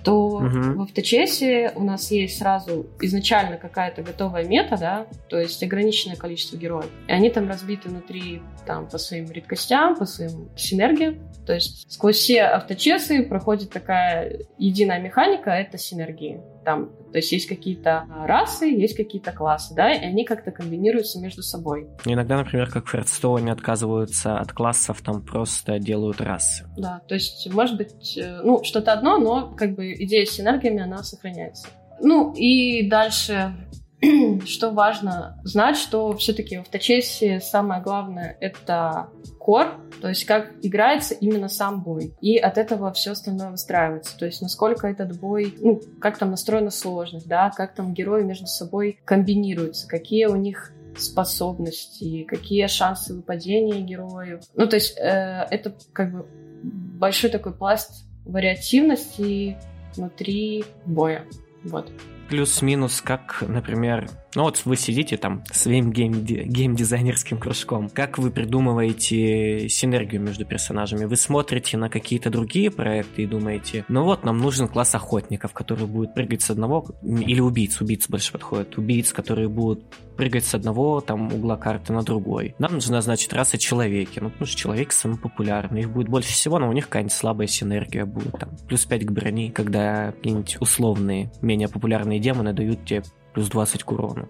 то 0.03 0.27
угу. 0.27 0.49
в 0.49 0.83
авточесе 0.83 1.73
у 1.75 1.83
нас 1.83 2.11
есть 2.11 2.39
сразу 2.39 2.87
изначально 3.01 3.57
какая-то 3.57 4.03
готовая 4.03 4.45
мета, 4.45 4.77
да, 4.79 5.07
то 5.29 5.39
есть 5.39 5.63
ограниченное 5.63 6.17
количество 6.17 6.57
героев. 6.57 6.91
И 7.09 7.13
они 7.13 7.31
там 7.31 7.49
разбиты 7.49 7.89
внутри 7.89 8.43
там 8.67 8.89
по 8.89 8.99
своим 8.99 9.31
редкостям, 9.31 9.97
по 9.97 10.07
своим 10.07 10.49
синергиям. 10.57 11.19
То 11.47 11.55
есть 11.55 11.91
сквозь 11.93 12.17
все 12.17 12.43
авточесы 12.43 13.25
проходит 13.25 13.71
такая 13.71 14.41
единая 14.59 15.01
механика, 15.01 15.51
это 15.51 15.79
синергии. 15.79 16.41
Там, 16.65 16.91
то 17.11 17.19
есть 17.19 17.33
есть 17.33 17.47
какие-то 17.49 18.07
расы, 18.27 18.67
есть 18.67 18.97
какие-то 18.97 19.33
классы, 19.33 19.75
да, 19.75 19.93
и 19.93 20.05
они 20.05 20.25
как-то 20.25 20.51
комбинируются 20.51 21.19
между 21.19 21.43
собой. 21.43 21.89
Иногда, 22.05 22.37
например, 22.37 22.71
как 22.71 22.87
в 22.87 22.95
Hearthstone 22.95 23.51
отказываются 23.51 24.39
от 24.39 24.53
классов, 24.53 25.01
там 25.03 25.25
просто 25.25 25.79
делают 25.79 26.21
расы. 26.21 26.67
Да, 26.77 27.01
то 27.09 27.15
есть, 27.15 27.51
может 27.53 27.77
быть, 27.77 28.19
э, 28.19 28.41
ну, 28.45 28.63
что-то 28.63 28.93
одно, 28.93 29.19
но 29.19 29.55
как 29.57 29.75
бы 29.75 29.93
идея 29.95 30.27
с 30.27 30.31
синергиями, 30.31 30.83
она 30.83 31.03
сохраняется. 31.03 31.69
Ну, 32.03 32.33
и 32.35 32.89
дальше 32.89 33.55
что 34.47 34.71
важно 34.71 35.41
знать, 35.45 35.77
что 35.77 36.17
все-таки 36.17 36.57
в 36.57 36.63
авточесе 36.63 37.41
самое 37.41 37.83
главное 37.83 38.37
это 38.41 39.11
кор, 39.39 39.81
то 40.01 40.09
есть 40.09 40.25
как 40.25 40.53
играется 40.63 41.15
именно 41.15 41.49
сам 41.49 41.83
бой. 41.83 42.15
И 42.21 42.37
от 42.39 42.57
этого 42.57 42.93
все 42.93 43.13
остальное 43.13 43.51
выстраивается. 43.51 44.17
То 44.19 44.27
есть 44.27 44.41
насколько 44.41 44.87
этот 44.87 45.19
бой, 45.19 45.55
ну, 45.61 45.81
как 46.01 46.19
там 46.19 46.31
настроена 46.31 46.71
сложность, 46.71 47.29
да, 47.29 47.51
как 47.51 47.75
там 47.75 47.93
герои 47.93 48.23
между 48.23 48.47
собой 48.47 49.01
комбинируются, 49.05 49.87
какие 49.87 50.27
у 50.27 50.37
них 50.37 50.73
способности, 50.97 52.25
какие 52.25 52.67
шансы 52.67 53.15
выпадения 53.15 53.81
героев. 53.81 54.43
Ну, 54.55 54.67
то 54.67 54.77
есть 54.77 54.99
э, 54.99 55.47
это 55.51 55.75
как 55.93 56.13
бы 56.13 56.27
большой 56.63 57.31
такой 57.31 57.55
пласт 57.55 58.05
вариативности 58.25 59.57
внутри 59.95 60.65
боя. 60.87 61.25
Вот 61.65 61.91
плюс-минус, 62.31 63.01
как, 63.01 63.43
например, 63.47 64.09
ну 64.35 64.43
вот 64.43 64.63
вы 64.65 64.77
сидите 64.77 65.17
там 65.17 65.43
своим 65.53 65.91
гейм- 65.91 66.23
геймдизайнерским 66.23 67.39
кружком. 67.39 67.89
Как 67.89 68.19
вы 68.19 68.31
придумываете 68.31 69.69
синергию 69.69 70.21
между 70.21 70.45
персонажами? 70.45 71.05
Вы 71.05 71.17
смотрите 71.17 71.77
на 71.77 71.89
какие-то 71.89 72.31
другие 72.31 72.71
проекты 72.71 73.23
и 73.23 73.27
думаете, 73.27 73.85
ну 73.89 74.05
вот, 74.05 74.25
нам 74.25 74.39
нужен 74.39 74.69
класс 74.69 74.95
охотников, 74.95 75.53
который 75.53 75.87
будет 75.87 76.15
прыгать 76.15 76.43
с 76.43 76.51
одного, 76.51 76.87
или 77.03 77.41
убийц, 77.41 77.81
убийц 77.81 78.09
больше 78.09 78.33
подходит, 78.33 78.79
убийц, 78.79 79.13
которые 79.13 79.49
будут 79.49 79.85
прыгать 80.17 80.45
с 80.45 80.55
одного 80.55 81.01
там 81.01 81.33
угла 81.33 81.57
карты 81.57 81.95
на 81.95 82.03
другой. 82.03 82.55
Нам 82.59 82.75
нужна, 82.75 83.01
значит, 83.01 83.33
раса 83.33 83.57
человеки. 83.57 84.21
Ну, 84.21 84.29
потому 84.29 84.47
что 84.47 84.57
человек 84.57 84.93
самый 84.93 85.19
популярный. 85.19 85.81
Их 85.81 85.91
будет 85.91 86.09
больше 86.09 86.33
всего, 86.33 86.59
но 86.59 86.69
у 86.69 86.73
них 86.73 86.85
какая-нибудь 86.85 87.15
слабая 87.15 87.47
синергия 87.47 88.05
будет. 88.05 88.33
Там, 88.39 88.51
плюс 88.69 88.85
5 88.85 89.07
к 89.07 89.13
брони, 89.13 89.51
когда 89.51 90.13
какие-нибудь 90.13 90.59
условные, 90.61 91.33
менее 91.41 91.69
популярные 91.69 92.21
демоны 92.21 92.53
дают 92.53 92.85
тебе 92.85 93.03
плюс 93.33 93.49
20 93.49 93.83
к 93.85 93.93
урону. 93.93 94.29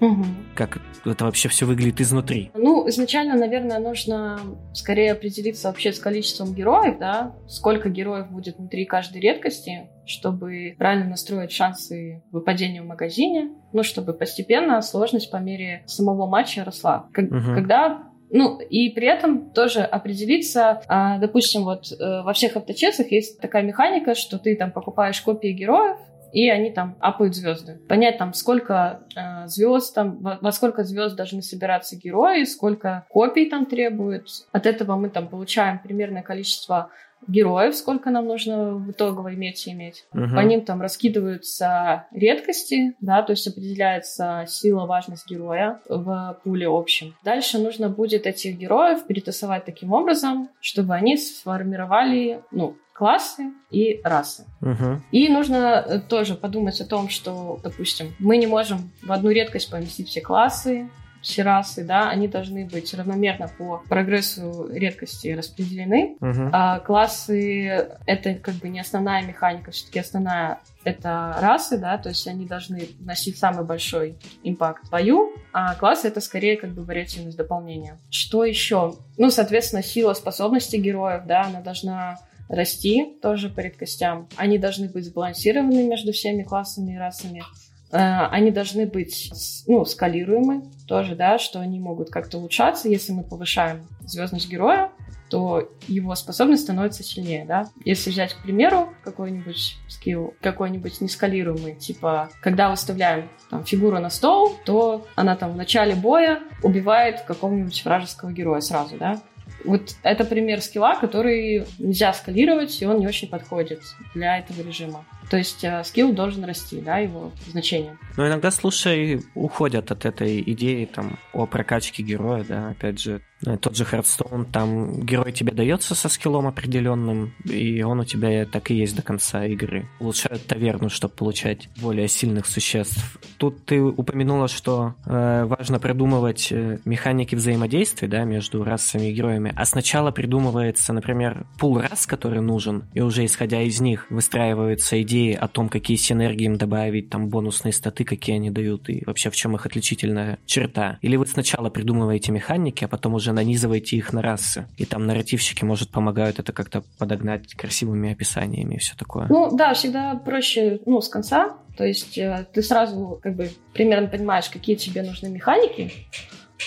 Угу. 0.00 0.24
Как 0.54 0.80
это 1.04 1.24
вообще 1.24 1.48
все 1.48 1.66
выглядит 1.66 2.00
изнутри? 2.00 2.50
Ну, 2.54 2.88
изначально, 2.88 3.36
наверное, 3.36 3.78
нужно 3.78 4.38
скорее 4.72 5.12
определиться 5.12 5.68
вообще 5.68 5.92
с 5.92 5.98
количеством 5.98 6.54
героев, 6.54 6.98
да, 6.98 7.34
сколько 7.46 7.88
героев 7.88 8.30
будет 8.30 8.58
внутри 8.58 8.84
каждой 8.84 9.20
редкости, 9.20 9.88
чтобы 10.04 10.74
правильно 10.78 11.10
настроить 11.10 11.52
шансы 11.52 12.22
выпадения 12.30 12.82
в 12.82 12.86
магазине, 12.86 13.52
ну, 13.72 13.82
чтобы 13.82 14.12
постепенно 14.14 14.80
сложность 14.82 15.30
по 15.30 15.36
мере 15.36 15.82
самого 15.86 16.26
матча 16.26 16.64
росла. 16.64 17.08
Как, 17.12 17.26
угу. 17.26 17.54
Когда 17.54 18.08
ну, 18.30 18.58
и 18.58 18.90
при 18.90 19.06
этом 19.06 19.50
тоже 19.50 19.82
определиться, 19.82 20.82
а, 20.88 21.18
допустим, 21.18 21.62
вот 21.62 21.92
э, 21.92 22.22
во 22.22 22.32
всех 22.32 22.56
авточесах 22.56 23.12
есть 23.12 23.40
такая 23.40 23.62
механика, 23.62 24.16
что 24.16 24.40
ты 24.40 24.56
там 24.56 24.72
покупаешь 24.72 25.20
копии 25.20 25.52
героев, 25.52 25.98
и 26.34 26.50
они 26.50 26.70
там 26.72 26.96
апают 27.00 27.34
звезды. 27.36 27.78
Понять 27.88 28.18
там, 28.18 28.34
сколько 28.34 29.06
э, 29.16 29.46
звезд 29.46 29.94
там, 29.94 30.18
во, 30.18 30.38
во 30.40 30.52
сколько 30.52 30.82
звезд 30.82 31.14
должны 31.16 31.42
собираться 31.42 31.96
герои, 31.96 32.42
сколько 32.42 33.06
копий 33.08 33.48
там 33.48 33.66
требуют. 33.66 34.28
От 34.50 34.66
этого 34.66 34.96
мы 34.96 35.10
там 35.10 35.28
получаем 35.28 35.78
примерное 35.78 36.22
количество 36.22 36.90
героев, 37.28 37.74
сколько 37.76 38.10
нам 38.10 38.26
нужно 38.26 38.74
в 38.74 38.90
итоговой 38.90 39.36
мете 39.36 39.70
иметь. 39.70 40.04
Угу. 40.12 40.34
По 40.34 40.40
ним 40.40 40.62
там 40.62 40.82
раскидываются 40.82 42.06
редкости, 42.10 42.94
да, 43.00 43.22
то 43.22 43.30
есть 43.30 43.46
определяется 43.46 44.44
сила, 44.48 44.86
важность 44.86 45.28
героя 45.28 45.80
в 45.88 46.38
пуле 46.42 46.66
общем. 46.68 47.14
Дальше 47.24 47.58
нужно 47.58 47.88
будет 47.88 48.26
этих 48.26 48.58
героев 48.58 49.06
перетасовать 49.06 49.64
таким 49.64 49.92
образом, 49.92 50.48
чтобы 50.60 50.94
они 50.94 51.16
сформировали, 51.16 52.42
ну, 52.50 52.76
классы 52.94 53.50
и 53.70 54.00
расы. 54.04 54.46
Угу. 54.62 55.02
И 55.10 55.28
нужно 55.28 55.84
э, 55.84 55.98
тоже 55.98 56.36
подумать 56.36 56.80
о 56.80 56.86
том, 56.86 57.08
что, 57.08 57.58
допустим, 57.62 58.14
мы 58.20 58.36
не 58.36 58.46
можем 58.46 58.92
в 59.02 59.10
одну 59.10 59.30
редкость 59.30 59.68
поместить 59.68 60.08
все 60.08 60.20
классы, 60.20 60.88
все 61.24 61.42
расы, 61.42 61.84
да, 61.84 62.10
они 62.10 62.28
должны 62.28 62.66
быть 62.66 62.94
равномерно 62.94 63.48
по 63.58 63.82
прогрессу 63.88 64.68
редкости 64.70 65.28
распределены. 65.28 66.16
Угу. 66.20 66.50
А 66.52 66.80
классы— 66.80 67.88
это 68.06 68.34
как 68.34 68.54
бы 68.56 68.68
не 68.68 68.78
основная 68.78 69.22
механика, 69.22 69.72
все-таки 69.72 69.98
основная— 69.98 70.60
это 70.84 71.36
расы, 71.40 71.78
да, 71.78 71.96
то 71.98 72.10
есть 72.10 72.28
они 72.28 72.46
должны 72.46 72.88
носить 73.00 73.38
самый 73.38 73.64
большой 73.64 74.18
импакт 74.44 74.86
в 74.86 74.90
бою, 74.90 75.32
а 75.52 75.74
классы— 75.74 76.08
это 76.08 76.20
скорее 76.20 76.58
как 76.58 76.70
бы 76.70 76.82
вариативность 76.82 77.38
дополнения. 77.38 77.98
Что 78.10 78.44
еще? 78.44 78.94
Ну, 79.16 79.30
соответственно, 79.30 79.82
сила 79.82 80.12
способности 80.12 80.76
героев, 80.76 81.22
да, 81.26 81.44
она 81.44 81.60
должна 81.60 82.18
расти 82.48 83.16
тоже 83.22 83.48
по 83.48 83.60
редкостям. 83.60 84.28
Они 84.36 84.58
должны 84.58 84.88
быть 84.88 85.04
сбалансированы 85.04 85.84
между 85.84 86.12
всеми 86.12 86.42
классами 86.42 86.94
и 86.94 86.98
расами. 86.98 87.42
Э, 87.90 88.26
они 88.30 88.50
должны 88.50 88.86
быть 88.86 89.30
ну, 89.66 89.84
скалируемы 89.84 90.64
тоже, 90.86 91.14
да, 91.14 91.38
что 91.38 91.60
они 91.60 91.78
могут 91.78 92.10
как-то 92.10 92.38
улучшаться. 92.38 92.88
Если 92.88 93.12
мы 93.12 93.22
повышаем 93.22 93.86
звездность 94.00 94.48
героя, 94.48 94.90
то 95.30 95.68
его 95.88 96.14
способность 96.14 96.62
становится 96.62 97.02
сильнее, 97.02 97.44
да. 97.44 97.66
Если 97.84 98.10
взять, 98.10 98.34
к 98.34 98.42
примеру, 98.42 98.90
какой-нибудь 99.02 99.76
скилл, 99.88 100.34
какой-нибудь 100.40 101.00
нескалируемый, 101.00 101.74
типа, 101.74 102.30
когда 102.42 102.70
выставляем 102.70 103.28
там, 103.50 103.64
фигуру 103.64 103.98
на 103.98 104.10
стол, 104.10 104.56
то 104.64 105.06
она 105.16 105.34
там 105.34 105.52
в 105.52 105.56
начале 105.56 105.94
боя 105.94 106.40
убивает 106.62 107.22
какого-нибудь 107.22 107.84
вражеского 107.84 108.32
героя 108.32 108.60
сразу, 108.60 108.96
да. 108.96 109.20
Вот 109.64 109.94
это 110.02 110.24
пример 110.24 110.60
скилла, 110.60 110.96
который 110.96 111.64
нельзя 111.78 112.12
скалировать, 112.12 112.80
и 112.82 112.86
он 112.86 112.98
не 113.00 113.06
очень 113.06 113.28
подходит 113.28 113.80
для 114.14 114.38
этого 114.38 114.62
режима. 114.62 115.04
То 115.30 115.38
есть 115.38 115.64
э, 115.64 115.82
скилл 115.84 116.12
должен 116.12 116.44
расти, 116.44 116.80
да, 116.80 116.98
его 116.98 117.32
значение. 117.46 117.96
Но 118.16 118.28
иногда, 118.28 118.50
слушай, 118.50 119.22
уходят 119.34 119.90
от 119.90 120.04
этой 120.04 120.40
идеи 120.52 120.84
там 120.84 121.18
о 121.32 121.46
прокачке 121.46 122.02
героя, 122.02 122.44
да, 122.44 122.68
опять 122.70 123.00
же, 123.00 123.22
э, 123.44 123.56
тот 123.56 123.76
же 123.76 123.84
Hearthstone, 123.84 124.46
там 124.52 125.00
герой 125.00 125.32
тебе 125.32 125.52
дается 125.52 125.94
со 125.94 126.08
скиллом 126.08 126.46
определенным, 126.46 127.34
и 127.44 127.82
он 127.82 128.00
у 128.00 128.04
тебя 128.04 128.44
так 128.44 128.70
и 128.70 128.74
есть 128.74 128.94
до 128.94 129.02
конца 129.02 129.44
игры. 129.46 129.88
Улучшают 129.98 130.46
таверну, 130.46 130.88
чтобы 130.90 131.14
получать 131.14 131.68
более 131.80 132.06
сильных 132.06 132.46
существ. 132.46 133.18
Тут 133.38 133.64
ты 133.64 133.80
упомянула, 133.80 134.48
что 134.48 134.94
э, 135.06 135.44
важно 135.44 135.80
придумывать 135.80 136.48
э, 136.52 136.78
механики 136.84 137.34
взаимодействия, 137.34 138.08
да, 138.08 138.24
между 138.24 138.62
расами 138.62 139.06
и 139.06 139.12
героями, 139.12 139.52
а 139.56 139.64
сначала 139.64 140.10
придумывается, 140.10 140.92
например, 140.92 141.46
пул 141.58 141.80
рас, 141.80 142.06
который 142.06 142.40
нужен, 142.40 142.84
и 142.92 143.00
уже 143.00 143.24
исходя 143.24 143.62
из 143.62 143.80
них 143.80 144.06
выстраивается 144.10 145.00
идея 145.02 145.13
идеи 145.14 145.34
о 145.34 145.48
том, 145.48 145.68
какие 145.68 145.96
синергии 145.96 146.46
им 146.46 146.56
добавить, 146.56 147.10
там 147.10 147.28
бонусные 147.28 147.72
статы, 147.72 148.04
какие 148.04 148.36
они 148.36 148.50
дают, 148.50 148.88
и 148.88 149.02
вообще 149.06 149.30
в 149.30 149.36
чем 149.36 149.54
их 149.54 149.66
отличительная 149.66 150.38
черта? 150.46 150.98
Или 151.02 151.16
вы 151.16 151.26
сначала 151.26 151.70
придумываете 151.70 152.32
механики, 152.32 152.84
а 152.84 152.88
потом 152.88 153.14
уже 153.14 153.32
нанизываете 153.32 153.96
их 153.96 154.12
на 154.12 154.22
расы, 154.22 154.66
и 154.76 154.84
там 154.84 155.06
нарративщики, 155.06 155.64
может, 155.64 155.90
помогают 155.90 156.38
это 156.38 156.52
как-то 156.52 156.82
подогнать 156.98 157.54
красивыми 157.54 158.12
описаниями 158.12 158.74
и 158.74 158.78
все 158.78 158.94
такое? 158.96 159.26
Ну 159.28 159.56
да, 159.56 159.74
всегда 159.74 160.14
проще, 160.16 160.80
ну, 160.86 161.00
с 161.00 161.08
конца, 161.08 161.56
то 161.76 161.84
есть 161.84 162.18
э, 162.18 162.46
ты 162.52 162.62
сразу 162.62 163.18
как 163.22 163.34
бы 163.34 163.50
примерно 163.72 164.08
понимаешь, 164.08 164.48
какие 164.48 164.76
тебе 164.76 165.02
нужны 165.02 165.28
механики, 165.28 165.92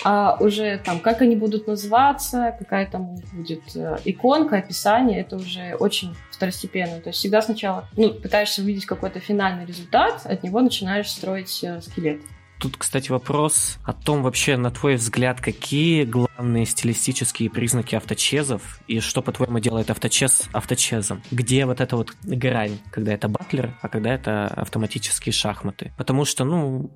а 0.04 0.36
уже 0.40 0.78
там, 0.84 1.00
как 1.00 1.22
они 1.22 1.36
будут 1.36 1.66
называться, 1.66 2.54
какая 2.58 2.86
там 2.86 3.16
будет 3.32 3.62
э, 3.74 3.98
иконка, 4.04 4.58
описание, 4.58 5.20
это 5.20 5.36
уже 5.36 5.74
очень 5.78 6.14
второстепенно. 6.30 7.00
То 7.00 7.08
есть 7.08 7.18
всегда 7.18 7.42
сначала 7.42 7.88
ну, 7.96 8.10
пытаешься 8.10 8.62
увидеть 8.62 8.86
какой-то 8.86 9.18
финальный 9.20 9.66
результат, 9.66 10.24
от 10.24 10.42
него 10.42 10.60
начинаешь 10.60 11.10
строить 11.10 11.64
э, 11.64 11.80
скелет. 11.80 12.20
Тут, 12.58 12.76
кстати, 12.76 13.12
вопрос 13.12 13.78
о 13.84 13.92
том 13.92 14.22
вообще, 14.24 14.56
на 14.56 14.72
твой 14.72 14.96
взгляд, 14.96 15.40
какие 15.40 16.04
главные 16.04 16.66
стилистические 16.66 17.50
признаки 17.50 17.94
авточезов 17.94 18.80
и 18.88 18.98
что, 18.98 19.22
по-твоему, 19.22 19.60
делает 19.60 19.90
авточез 19.90 20.48
авточезом? 20.52 21.22
Где 21.30 21.66
вот 21.66 21.80
эта 21.80 21.96
вот 21.96 22.14
грань, 22.24 22.78
когда 22.90 23.12
это 23.12 23.28
батлер, 23.28 23.78
а 23.80 23.88
когда 23.88 24.12
это 24.12 24.48
автоматические 24.48 25.32
шахматы? 25.32 25.92
Потому 25.96 26.24
что, 26.24 26.44
ну, 26.44 26.90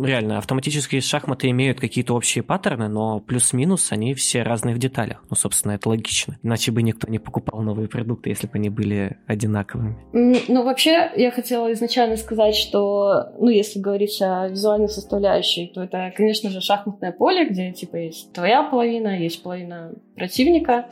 реально, 0.00 0.38
автоматические 0.38 1.00
шахматы 1.00 1.50
имеют 1.50 1.80
какие-то 1.80 2.14
общие 2.14 2.42
паттерны, 2.42 2.88
но 2.88 3.20
плюс-минус 3.20 3.92
они 3.92 4.14
все 4.14 4.42
разные 4.42 4.74
в 4.74 4.78
деталях. 4.78 5.22
Ну, 5.30 5.36
собственно, 5.36 5.72
это 5.72 5.88
логично. 5.88 6.38
Иначе 6.42 6.72
бы 6.72 6.82
никто 6.82 7.08
не 7.08 7.18
покупал 7.18 7.60
новые 7.62 7.88
продукты, 7.88 8.30
если 8.30 8.46
бы 8.46 8.52
они 8.54 8.70
были 8.70 9.18
одинаковыми. 9.26 9.96
Ну, 10.12 10.64
вообще, 10.64 11.10
я 11.16 11.30
хотела 11.30 11.72
изначально 11.72 12.16
сказать, 12.16 12.54
что, 12.54 13.32
ну, 13.38 13.48
если 13.48 13.80
говорить 13.80 14.20
о 14.22 14.48
визуальной 14.48 14.88
составляющей, 14.88 15.70
то 15.74 15.82
это, 15.82 16.12
конечно 16.16 16.50
же, 16.50 16.60
шахматное 16.60 17.12
поле, 17.12 17.48
где, 17.48 17.72
типа, 17.72 17.96
есть 17.96 18.32
твоя 18.32 18.62
половина, 18.62 19.18
есть 19.18 19.42
половина 19.42 19.92
противника, 20.16 20.86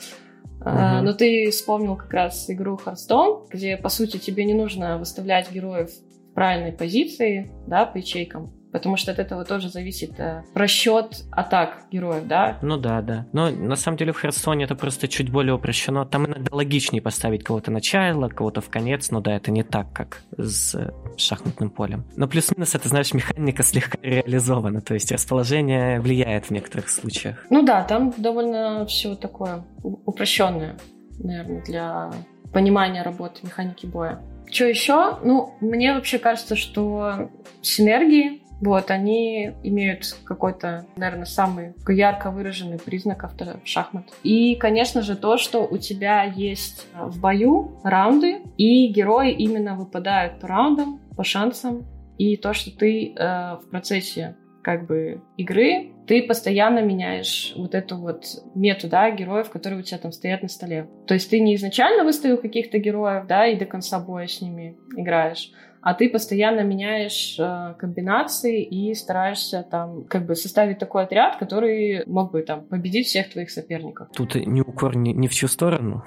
Uh-huh. 0.63 1.01
Но 1.01 1.15
ты 1.15 1.51
вспомнил 1.51 1.97
как 1.97 2.13
раз 2.13 2.51
игру 2.51 2.79
Hearthstone, 2.85 3.47
где, 3.51 3.79
по 3.79 3.89
сути, 3.89 4.19
тебе 4.19 4.45
не 4.45 4.53
нужно 4.53 4.99
выставлять 4.99 5.51
героев 5.51 5.89
в 5.89 6.35
правильной 6.35 6.73
позиции, 6.73 7.51
да, 7.67 7.87
по 7.87 7.97
ячейкам 7.97 8.53
потому 8.73 8.97
что 8.97 9.13
от 9.13 9.19
этого 9.19 9.45
тоже 9.45 9.69
зависит 9.69 10.19
э, 10.19 10.43
просчет 10.55 11.25
атак 11.31 11.85
героев, 11.91 12.27
да? 12.27 12.59
Ну 12.63 12.77
да, 12.77 13.03
да. 13.03 13.27
Но 13.33 13.51
на 13.51 13.77
самом 13.77 13.99
деле 13.99 14.13
в 14.13 14.21
Херстоне 14.21 14.65
это 14.65 14.75
просто 14.75 15.09
чуть 15.09 15.31
более 15.31 15.55
упрощено. 15.55 16.07
Там 16.07 16.27
иногда 16.27 16.55
логичнее 16.55 17.03
поставить 17.03 17.45
кого-то 17.45 17.71
начало, 17.71 18.29
кого-то 18.29 18.61
в 18.61 18.69
конец, 18.69 19.11
но 19.11 19.21
да, 19.21 19.37
это 19.37 19.51
не 19.51 19.63
так, 19.63 19.93
как 19.93 20.23
с 20.37 20.75
э, 20.75 20.93
шахматным 21.17 21.71
полем. 21.71 22.05
Но 22.17 22.29
плюс-минус 22.29 22.75
это, 22.75 22.89
знаешь, 22.89 23.13
механика 23.13 23.63
слегка 23.63 23.99
реализована, 24.03 24.81
то 24.81 24.95
есть 24.95 25.11
расположение 25.13 26.01
влияет 26.01 26.47
в 26.47 26.51
некоторых 26.51 26.89
случаях. 26.89 27.45
Ну 27.51 27.63
да, 27.63 27.83
там 27.83 28.15
довольно 28.17 28.87
все 28.87 29.15
такое 29.15 29.65
упрощенное, 29.83 30.77
наверное, 31.19 31.63
для 31.63 32.11
понимания 32.53 33.03
работы 33.03 33.41
механики 33.43 33.87
боя. 33.87 34.21
Что 34.51 34.65
еще? 34.65 35.19
Ну, 35.23 35.55
мне 35.61 35.95
вообще 35.95 36.19
кажется, 36.19 36.57
что 36.57 37.31
синергии 37.63 38.43
вот, 38.61 38.91
они 38.91 39.53
имеют 39.63 40.17
какой-то, 40.25 40.87
наверное, 40.97 41.25
самый 41.25 41.75
ярко 41.89 42.31
выраженный 42.31 42.79
признак 42.79 43.25
автора 43.25 43.61
шахмат. 43.65 44.05
И, 44.23 44.55
конечно 44.57 45.03
же, 45.03 45.17
то, 45.17 45.39
что 45.39 45.67
у 45.67 45.79
тебя 45.79 46.25
есть 46.25 46.87
в 46.95 47.21
бою 47.21 47.81
раунды, 47.83 48.43
и 48.59 48.89
герои 48.89 49.33
именно 49.33 49.75
выпадают 49.77 50.41
по 50.41 50.49
раундам, 50.49 51.01
по 51.17 51.25
шансам, 51.25 51.87
и 52.19 52.37
то, 52.37 52.53
что 52.53 52.71
ты 52.71 53.15
э, 53.15 53.57
в 53.57 53.71
процессе 53.71 54.37
как 54.63 54.87
бы 54.87 55.23
игры, 55.39 55.93
ты 56.07 56.23
постоянно 56.23 56.81
меняешь 56.81 57.55
вот 57.57 57.75
эту 57.75 57.97
вот 57.97 58.25
мету, 58.55 58.89
да, 58.89 59.11
героев, 59.11 59.49
которые 59.49 59.81
у 59.81 59.83
тебя 59.83 59.99
там 59.99 60.13
стоят 60.13 60.43
на 60.43 60.49
столе. 60.49 60.87
То 61.07 61.15
есть 61.15 61.31
ты 61.31 61.41
не 61.41 61.55
изначально 61.55 62.05
выставил 62.05 62.37
каких-то 62.37 62.79
героев, 62.79 63.27
да, 63.27 63.47
и 63.47 63.59
до 63.59 63.65
конца 63.65 63.99
боя 63.99 64.27
с 64.27 64.41
ними 64.43 64.77
играешь, 64.97 65.51
а 65.83 65.95
ты 65.95 66.09
постоянно 66.09 66.61
меняешь 66.61 67.37
э, 67.39 67.75
комбинации 67.79 68.63
и 68.63 68.95
стараешься 68.95 69.67
там 69.71 70.05
как 70.05 70.27
бы 70.27 70.35
составить 70.35 70.79
такой 70.79 71.05
отряд, 71.05 71.37
который 71.39 72.05
мог 72.07 72.33
бы 72.33 72.43
там 72.43 72.65
победить 72.65 73.07
всех 73.07 73.31
твоих 73.31 73.51
соперников. 73.51 74.09
Тут 74.15 74.35
не 74.35 74.61
укор 74.61 74.97
ни, 74.97 75.11
ни 75.11 75.27
в 75.27 75.33
чью 75.33 75.49
сторону. 75.49 76.05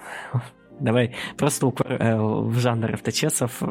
Давай 0.80 1.16
просто 1.38 1.72
э, 1.86 2.18
в 2.18 2.58
жанр 2.60 2.94
авточесов. 2.94 3.62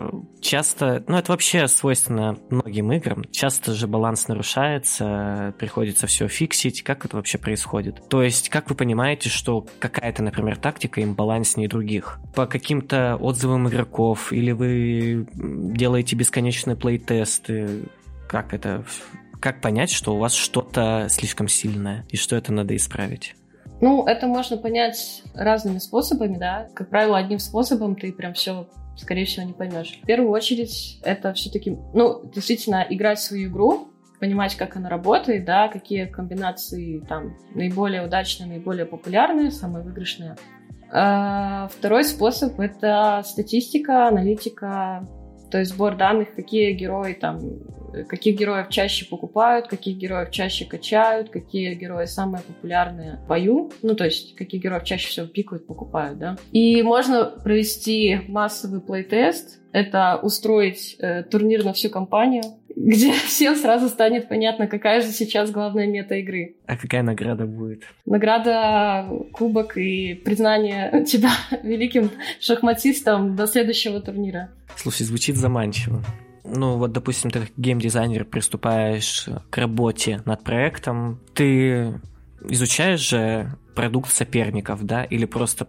Часто, 0.41 1.05
ну 1.07 1.17
это 1.17 1.33
вообще 1.33 1.69
свойственно 1.69 2.39
многим 2.51 2.93
играм, 2.93 3.25
часто 3.31 3.73
же 3.73 3.87
баланс 3.87 4.29
нарушается, 4.29 5.55
приходится 5.59 6.07
все 6.07 6.29
фиксить. 6.29 6.83
Как 6.83 7.05
это 7.05 7.17
вообще 7.17 7.39
происходит? 7.39 8.09
То 8.09 8.23
есть, 8.23 8.49
как 8.49 8.71
вы 8.71 8.77
понимаете, 8.77 9.29
что 9.29 9.67
какая-то, 9.79 10.23
например, 10.23 10.57
тактика 10.57 11.01
им 11.01 11.15
баланснее 11.15 11.69
других? 11.69 12.19
По 12.35 12.47
каким-то 12.47 13.17
отзывам 13.17 13.69
игроков? 13.69 14.33
Или 14.33 14.53
вы 14.53 15.27
делаете 15.35 16.17
бесконечные 16.17 16.77
плей-тесты? 16.77 17.85
Как 18.29 18.55
это? 18.55 18.85
Как 19.41 19.61
понять, 19.61 19.91
что 19.91 20.15
у 20.15 20.19
вас 20.19 20.35
что-то 20.35 21.09
слишком 21.11 21.49
сильное 21.49 22.07
и 22.11 22.17
что 22.17 22.37
это 22.37 22.53
надо 22.53 22.77
исправить? 22.77 23.35
Ну, 23.83 24.07
это 24.07 24.27
можно 24.29 24.57
понять 24.57 25.23
разными 25.35 25.79
способами, 25.79 26.39
да. 26.39 26.69
Как 26.73 26.89
правило, 26.89 27.19
одним 27.19 27.41
способом 27.41 27.97
ты 27.97 28.13
прям 28.13 28.33
все 28.33 28.67
скорее 28.97 29.25
всего, 29.25 29.47
не 29.47 29.53
поймешь. 29.53 29.99
В 30.03 30.07
первую 30.07 30.31
очередь, 30.31 31.01
это 31.03 31.33
все-таки, 31.33 31.77
ну, 31.95 32.23
действительно, 32.33 32.87
играть 32.89 33.19
свою 33.19 33.49
игру, 33.49 33.89
понимать, 34.21 34.55
как 34.55 34.77
она 34.77 34.89
работает, 34.89 35.45
да, 35.45 35.69
какие 35.69 36.05
комбинации 36.05 37.01
там 37.01 37.37
наиболее 37.55 38.05
удачные, 38.05 38.49
наиболее 38.49 38.87
популярные, 38.87 39.51
самые 39.51 39.85
выигрышные. 39.85 40.37
А 40.93 41.69
второй 41.69 42.05
способ— 42.05 42.61
это 42.61 43.23
статистика, 43.25 44.09
аналитика, 44.09 45.09
то 45.51 45.59
есть 45.59 45.73
сбор 45.73 45.97
данных, 45.97 46.35
какие 46.37 46.73
герои 46.73 47.15
там, 47.15 47.41
каких 48.09 48.39
героев 48.39 48.69
чаще 48.69 49.07
покупают, 49.07 49.69
каких 49.69 49.97
героев 49.97 50.31
чаще 50.31 50.65
качают, 50.65 51.31
какие 51.31 51.75
герои 51.75 52.07
самые 52.07 52.43
популярные 52.43 53.21
в 53.25 53.29
бою, 53.29 53.71
ну, 53.83 53.95
то 53.95 54.05
есть 54.05 54.35
каких 54.35 54.63
героев 54.63 54.85
чаще 54.85 55.09
всего 55.09 55.27
пикают, 55.27 55.67
покупают, 55.67 56.19
да. 56.19 56.37
И 56.53 56.83
можно 56.83 57.25
провести 57.25 58.21
массовый 58.29 58.81
плейтест, 58.81 59.61
это 59.73 60.19
устроить 60.23 60.97
э, 60.99 61.23
турнир 61.23 61.65
на 61.65 61.73
всю 61.73 61.89
компанию, 61.91 62.43
где 62.77 63.13
всем 63.13 63.57
сразу 63.57 63.89
станет 63.89 64.29
понятно, 64.29 64.67
какая 64.67 65.01
же 65.01 65.09
сейчас 65.09 65.51
главная 65.51 65.87
мета 65.87 66.17
игры. 66.17 66.57
А 66.67 66.77
какая 66.77 67.03
награда 67.03 67.47
будет? 67.47 67.83
Награда, 68.05 69.09
кубок 69.33 69.77
и 69.77 70.15
признание 70.15 71.05
тебя 71.07 71.33
великим 71.63 72.11
шахматистом 72.41 73.37
до 73.37 73.47
следующего 73.47 74.01
турнира. 74.01 74.51
Слушай, 74.77 75.05
звучит 75.05 75.37
заманчиво. 75.37 76.03
Ну, 76.45 76.77
вот, 76.77 76.93
допустим, 76.93 77.31
ты 77.31 77.41
как 77.41 77.51
геймдизайнер 77.57 78.25
приступаешь 78.25 79.29
к 79.51 79.59
работе 79.59 80.23
над 80.25 80.43
проектом, 80.43 81.21
ты 81.35 82.01
изучаешь 82.49 83.01
же 83.01 83.57
продукт 83.75 84.11
соперников, 84.11 84.85
да, 84.85 85.05
или 85.05 85.25
просто 85.25 85.69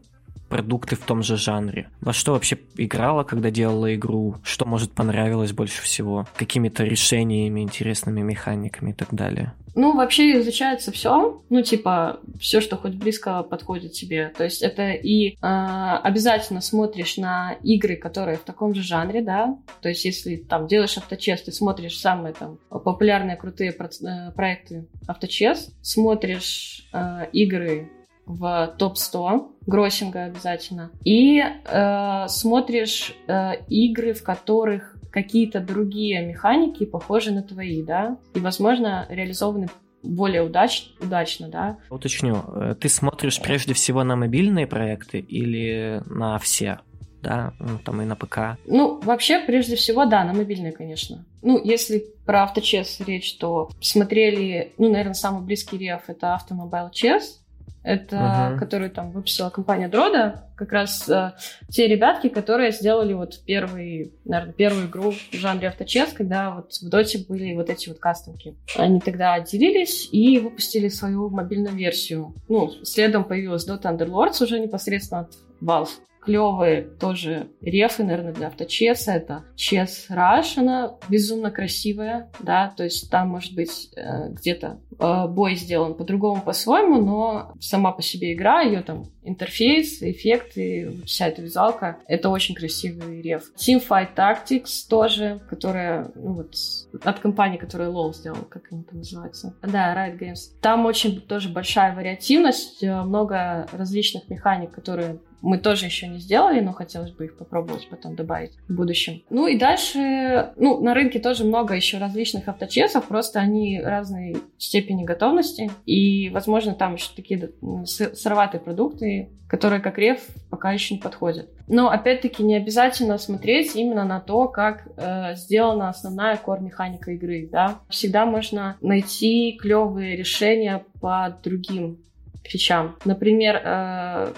продукты 0.53 0.95
в 0.95 0.99
том 0.99 1.23
же 1.23 1.35
жанре. 1.35 1.89
Во 1.99 2.13
что 2.13 2.33
вообще 2.33 2.59
играла, 2.77 3.23
когда 3.23 3.49
делала 3.49 3.95
игру? 3.95 4.35
Что, 4.43 4.65
может, 4.65 4.91
понравилось 4.91 5.51
больше 5.51 5.81
всего? 5.81 6.27
Какими-то 6.35 6.83
решениями, 6.83 7.61
интересными 7.61 8.21
механиками 8.21 8.91
и 8.91 8.93
так 8.93 9.07
далее? 9.11 9.53
Ну, 9.73 9.95
вообще 9.95 10.39
изучается 10.39 10.91
все, 10.91 11.41
ну, 11.49 11.63
типа, 11.63 12.19
все, 12.39 12.61
что 12.61 12.77
хоть 12.77 12.93
близко 12.93 13.41
подходит 13.41 13.93
тебе. 13.93 14.31
То 14.37 14.43
есть 14.43 14.61
это 14.61 14.91
и 14.91 15.29
э, 15.29 15.35
обязательно 15.41 16.61
смотришь 16.61 17.17
на 17.17 17.53
игры, 17.63 17.95
которые 17.95 18.37
в 18.37 18.43
таком 18.43 18.75
же 18.75 18.83
жанре, 18.83 19.23
да. 19.23 19.57
То 19.81 19.89
есть 19.89 20.05
если 20.05 20.35
там 20.35 20.67
делаешь 20.67 20.97
авточес, 20.97 21.41
ты 21.41 21.51
смотришь 21.51 21.97
самые 21.97 22.35
там 22.35 22.59
популярные 22.69 23.35
крутые 23.35 23.71
про- 23.71 23.89
э, 23.89 24.31
проекты 24.33 24.87
авточес, 25.07 25.73
смотришь 25.81 26.87
э, 26.93 27.29
игры 27.33 27.89
в 28.25 28.75
топ-100, 28.77 29.51
гроссинга 29.65 30.25
обязательно, 30.25 30.91
и 31.03 31.41
э, 31.41 32.25
смотришь 32.27 33.15
э, 33.27 33.63
игры, 33.67 34.13
в 34.13 34.23
которых 34.23 34.97
какие-то 35.11 35.59
другие 35.59 36.25
механики 36.25 36.85
похожи 36.85 37.31
на 37.31 37.43
твои, 37.43 37.83
да, 37.83 38.17
и, 38.33 38.39
возможно, 38.39 39.05
реализованы 39.09 39.67
более 40.01 40.43
удач, 40.43 40.89
удачно, 40.99 41.49
да. 41.49 41.77
Уточню, 41.89 42.43
э, 42.47 42.75
ты 42.79 42.89
смотришь 42.89 43.41
прежде 43.41 43.73
всего 43.73 44.03
на 44.03 44.15
мобильные 44.15 44.67
проекты 44.67 45.19
или 45.19 46.01
на 46.05 46.37
все? 46.39 46.79
да, 47.23 47.53
ну, 47.57 47.79
там 47.79 48.01
и 48.01 48.05
на 48.05 48.15
ПК. 48.15 48.59
Ну, 48.65 48.99
вообще, 49.01 49.39
прежде 49.39 49.75
всего, 49.75 50.05
да, 50.05 50.23
на 50.25 50.33
мобильные, 50.33 50.73
конечно. 50.73 51.25
Ну, 51.41 51.63
если 51.63 52.05
про 52.25 52.43
авточес 52.43 52.99
речь, 52.99 53.37
то 53.37 53.69
смотрели, 53.79 54.73
ну, 54.77 54.89
наверное, 54.89 55.13
самый 55.13 55.41
близкий 55.41 55.77
реф— 55.77 56.03
это 56.07 56.35
Автомобайл 56.35 56.89
Чес, 56.91 57.42
это 57.83 58.15
uh-huh. 58.15 58.59
которую 58.59 58.89
там 58.91 59.11
выпустила 59.11 59.49
компания 59.49 59.87
Дрода, 59.89 60.47
как 60.55 60.71
раз 60.71 61.07
э, 61.09 61.33
те 61.69 61.87
ребятки, 61.87 62.29
которые 62.29 62.71
сделали 62.71 63.13
вот 63.13 63.41
первый, 63.45 64.13
наверное, 64.23 64.53
первую 64.53 64.87
игру 64.87 65.11
в 65.11 65.33
жанре 65.33 65.67
авточес, 65.67 66.13
когда 66.13 66.51
вот 66.51 66.73
в 66.73 66.89
Доте 66.89 67.23
были 67.27 67.53
вот 67.53 67.69
эти 67.69 67.89
вот 67.89 67.99
кастомки. 67.99 68.55
Они 68.77 68.99
тогда 68.99 69.33
отделились 69.33 70.09
и 70.11 70.39
выпустили 70.39 70.87
свою 70.87 71.29
мобильную 71.29 71.75
версию. 71.75 72.33
Ну, 72.47 72.71
следом 72.83 73.25
появилась 73.25 73.67
Dota 73.67 73.95
Underlords 73.95 74.41
уже 74.43 74.59
непосредственно 74.59 75.21
от 75.21 75.33
Valve 75.61 75.89
клевые 76.25 76.81
тоже 76.81 77.47
рефы, 77.61 78.03
наверное, 78.03 78.33
для 78.33 78.47
авточеса. 78.47 79.11
Это 79.13 79.43
Chess 79.55 80.09
Rush, 80.09 80.57
она 80.57 80.95
безумно 81.09 81.51
красивая, 81.51 82.31
да, 82.39 82.73
то 82.75 82.83
есть 82.83 83.09
там, 83.09 83.29
может 83.29 83.53
быть, 83.55 83.89
э, 83.95 84.29
где-то 84.29 84.79
э, 84.99 85.27
бой 85.27 85.55
сделан 85.55 85.95
по-другому, 85.95 86.41
по-своему, 86.41 87.01
но 87.01 87.53
сама 87.59 87.91
по 87.91 88.01
себе 88.01 88.33
игра, 88.33 88.61
ее 88.61 88.81
там 88.81 89.05
интерфейс, 89.23 90.01
эффекты, 90.01 91.01
вся 91.05 91.27
эта 91.27 91.41
визуалка, 91.41 91.97
это 92.07 92.29
очень 92.29 92.55
красивый 92.55 93.21
реф. 93.21 93.51
Teamfight 93.55 94.15
Tactics 94.15 94.87
тоже, 94.89 95.41
которая, 95.49 96.11
ну 96.15 96.33
вот, 96.33 96.55
от 97.03 97.19
компании, 97.19 97.57
которая 97.57 97.89
LoL 97.89 98.13
сделала, 98.13 98.43
как 98.43 98.63
они 98.71 98.83
там 98.83 98.99
называются. 98.99 99.55
Да, 99.61 99.95
Riot 99.95 100.19
Games. 100.19 100.39
Там 100.61 100.85
очень 100.85 101.21
тоже 101.21 101.49
большая 101.49 101.95
вариативность, 101.95 102.83
э, 102.83 103.01
много 103.01 103.67
различных 103.71 104.29
механик, 104.29 104.71
которые 104.71 105.19
мы 105.43 105.57
тоже 105.57 105.85
еще 105.85 106.07
не 106.07 106.19
сделали, 106.19 106.61
но 106.61 106.71
хотелось 106.71 107.11
бы 107.11 107.25
их 107.25 107.37
попробовать 107.37 107.87
потом 107.89 108.15
добавить 108.15 108.53
в 108.67 108.73
будущем. 108.73 109.21
Ну 109.29 109.45
и 109.45 109.57
дальше, 109.57 110.53
ну, 110.55 110.81
на 110.81 110.93
рынке 110.93 111.19
тоже 111.19 111.43
много 111.43 111.75
еще 111.75 111.97
различных 111.97 112.47
авточесов, 112.47 113.05
просто 113.07 113.41
они 113.41 113.79
разной 113.81 114.37
степени 114.57 115.03
готовности, 115.03 115.69
и, 115.85 116.29
возможно, 116.29 116.73
там 116.73 116.95
еще 116.95 117.09
такие 117.13 117.51
сыроватые 117.85 118.61
продукты, 118.61 119.29
которые 119.49 119.81
как 119.81 119.97
реф 119.97 120.25
пока 120.49 120.71
еще 120.71 120.95
не 120.95 121.01
подходят. 121.01 121.49
Но, 121.67 121.89
опять-таки, 121.89 122.41
не 122.41 122.55
обязательно 122.55 123.17
смотреть 123.17 123.75
именно 123.75 124.05
на 124.05 124.21
то, 124.21 124.47
как 124.47 124.87
э, 124.97 125.35
сделана 125.35 125.89
основная 125.89 126.37
кор-механика 126.37 127.11
игры, 127.11 127.49
да. 127.51 127.79
Всегда 127.89 128.25
можно 128.25 128.77
найти 128.81 129.57
клевые 129.61 130.15
решения 130.15 130.83
по 131.01 131.37
другим 131.43 131.99
фичам. 132.43 132.95
Например, 133.05 133.61
э, 133.63 134.33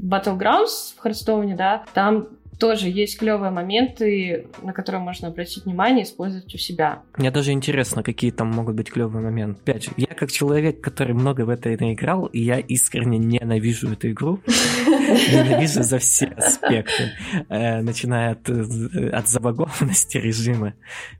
Battlegrounds 0.00 0.94
в 0.96 1.00
Хардстоуне, 1.00 1.56
да, 1.56 1.84
там 1.94 2.28
тоже 2.58 2.88
есть 2.88 3.18
клевые 3.18 3.50
моменты, 3.50 4.46
на 4.62 4.72
которые 4.72 5.00
можно 5.00 5.28
обратить 5.28 5.64
внимание 5.64 6.02
и 6.02 6.06
использовать 6.06 6.52
у 6.54 6.58
себя. 6.58 7.02
Мне 7.16 7.30
даже 7.30 7.52
интересно, 7.52 8.02
какие 8.02 8.30
там 8.30 8.48
могут 8.48 8.74
быть 8.74 8.90
клевые 8.90 9.22
моменты. 9.22 9.60
Опять 9.62 9.84
же, 9.84 9.90
я 9.96 10.08
как 10.08 10.32
человек, 10.32 10.80
который 10.80 11.14
много 11.14 11.42
в 11.42 11.48
это 11.48 11.68
наиграл, 11.68 12.26
и 12.26 12.40
я 12.40 12.58
искренне 12.58 13.18
ненавижу 13.18 13.92
эту 13.92 14.10
игру. 14.10 14.40
Ненавижу 14.46 15.82
за 15.82 15.98
все 15.98 16.26
аспекты. 16.26 17.12
Э, 17.48 17.80
начиная 17.80 18.32
от, 18.32 18.48
от 18.48 19.28
забагованности 19.28 20.18
режима, 20.18 20.74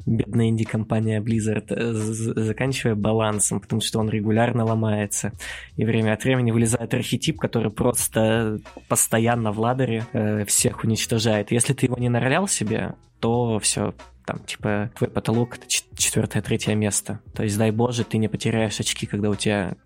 бедная 0.06 0.48
инди-компания 0.48 1.20
Blizzard, 1.20 1.66
э, 1.70 1.92
заканчивая 1.92 2.96
балансом, 2.96 3.60
потому 3.60 3.80
что 3.80 4.00
он 4.00 4.10
регулярно 4.10 4.64
ломается. 4.64 5.32
И 5.76 5.84
время 5.84 6.14
от 6.14 6.24
времени 6.24 6.50
вылезает 6.50 6.92
архетип, 6.94 7.38
который 7.38 7.70
просто 7.70 8.60
постоянно 8.88 9.52
в 9.52 9.60
ладере 9.60 10.04
э, 10.12 10.44
всех 10.44 10.84
уничтожает 10.84 11.27
уничтожает. 11.28 11.50
Если 11.50 11.74
ты 11.74 11.86
его 11.86 11.96
не 11.96 12.08
наролял 12.08 12.48
себе, 12.48 12.94
то 13.20 13.58
все, 13.60 13.94
там, 14.26 14.40
типа, 14.40 14.90
твой 14.96 15.10
потолок 15.10 15.56
это 15.56 15.66
четвертое, 15.68 16.42
третье 16.42 16.74
место. 16.74 17.20
То 17.34 17.42
есть, 17.42 17.58
дай 17.58 17.70
боже, 17.70 18.04
ты 18.04 18.18
не 18.18 18.28
потеряешь 18.28 18.80
очки, 18.80 19.06
когда 19.06 19.30
у 19.30 19.34
тебя 19.34 19.76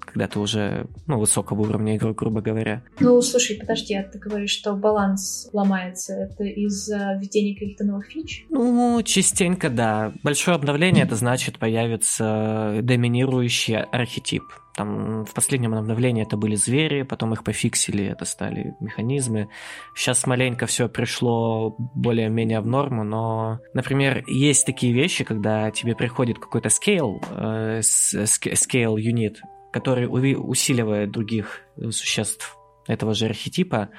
когда 0.00 0.26
ты 0.26 0.40
уже, 0.40 0.86
ну, 1.06 1.20
высокого 1.20 1.60
уровня 1.60 1.96
игрок, 1.96 2.18
грубо 2.18 2.40
говоря. 2.40 2.82
Ну, 2.98 3.22
слушай, 3.22 3.56
подожди, 3.56 3.94
а 3.94 4.02
ты 4.02 4.18
говоришь, 4.18 4.50
что 4.50 4.74
баланс 4.74 5.48
ломается. 5.52 6.14
Это 6.14 6.42
из-за 6.42 7.16
введения 7.20 7.54
каких-то 7.54 7.84
новых 7.84 8.06
фич? 8.06 8.44
Ну, 8.50 9.00
частенько, 9.04 9.70
да. 9.70 10.12
Большое 10.24 10.56
обновление, 10.56 11.04
это 11.04 11.14
значит, 11.14 11.60
появится 11.60 12.80
доминирующий 12.82 13.76
архетип. 13.76 14.42
Там 14.74 15.24
в 15.24 15.34
последнем 15.34 15.74
обновлении 15.74 16.22
это 16.22 16.36
были 16.36 16.54
звери, 16.54 17.02
потом 17.02 17.34
их 17.34 17.44
пофиксили, 17.44 18.06
это 18.06 18.24
стали 18.24 18.74
механизмы. 18.80 19.48
Сейчас 19.94 20.26
маленько 20.26 20.66
все 20.66 20.88
пришло 20.88 21.74
более-менее 21.94 22.60
в 22.60 22.66
норму, 22.66 23.04
но, 23.04 23.60
например, 23.74 24.24
есть 24.26 24.64
такие 24.64 24.94
вещи, 24.94 25.24
когда 25.24 25.70
тебе 25.70 25.94
приходит 25.94 26.38
какой-то 26.38 26.68
scale, 26.68 27.22
э, 27.30 27.80
scale 27.80 28.96
unit, 28.96 29.36
который 29.72 30.06
усиливает 30.06 31.10
других 31.10 31.60
существ 31.90 32.56
этого 32.86 33.14
же 33.14 33.26
архетипа. 33.26 33.90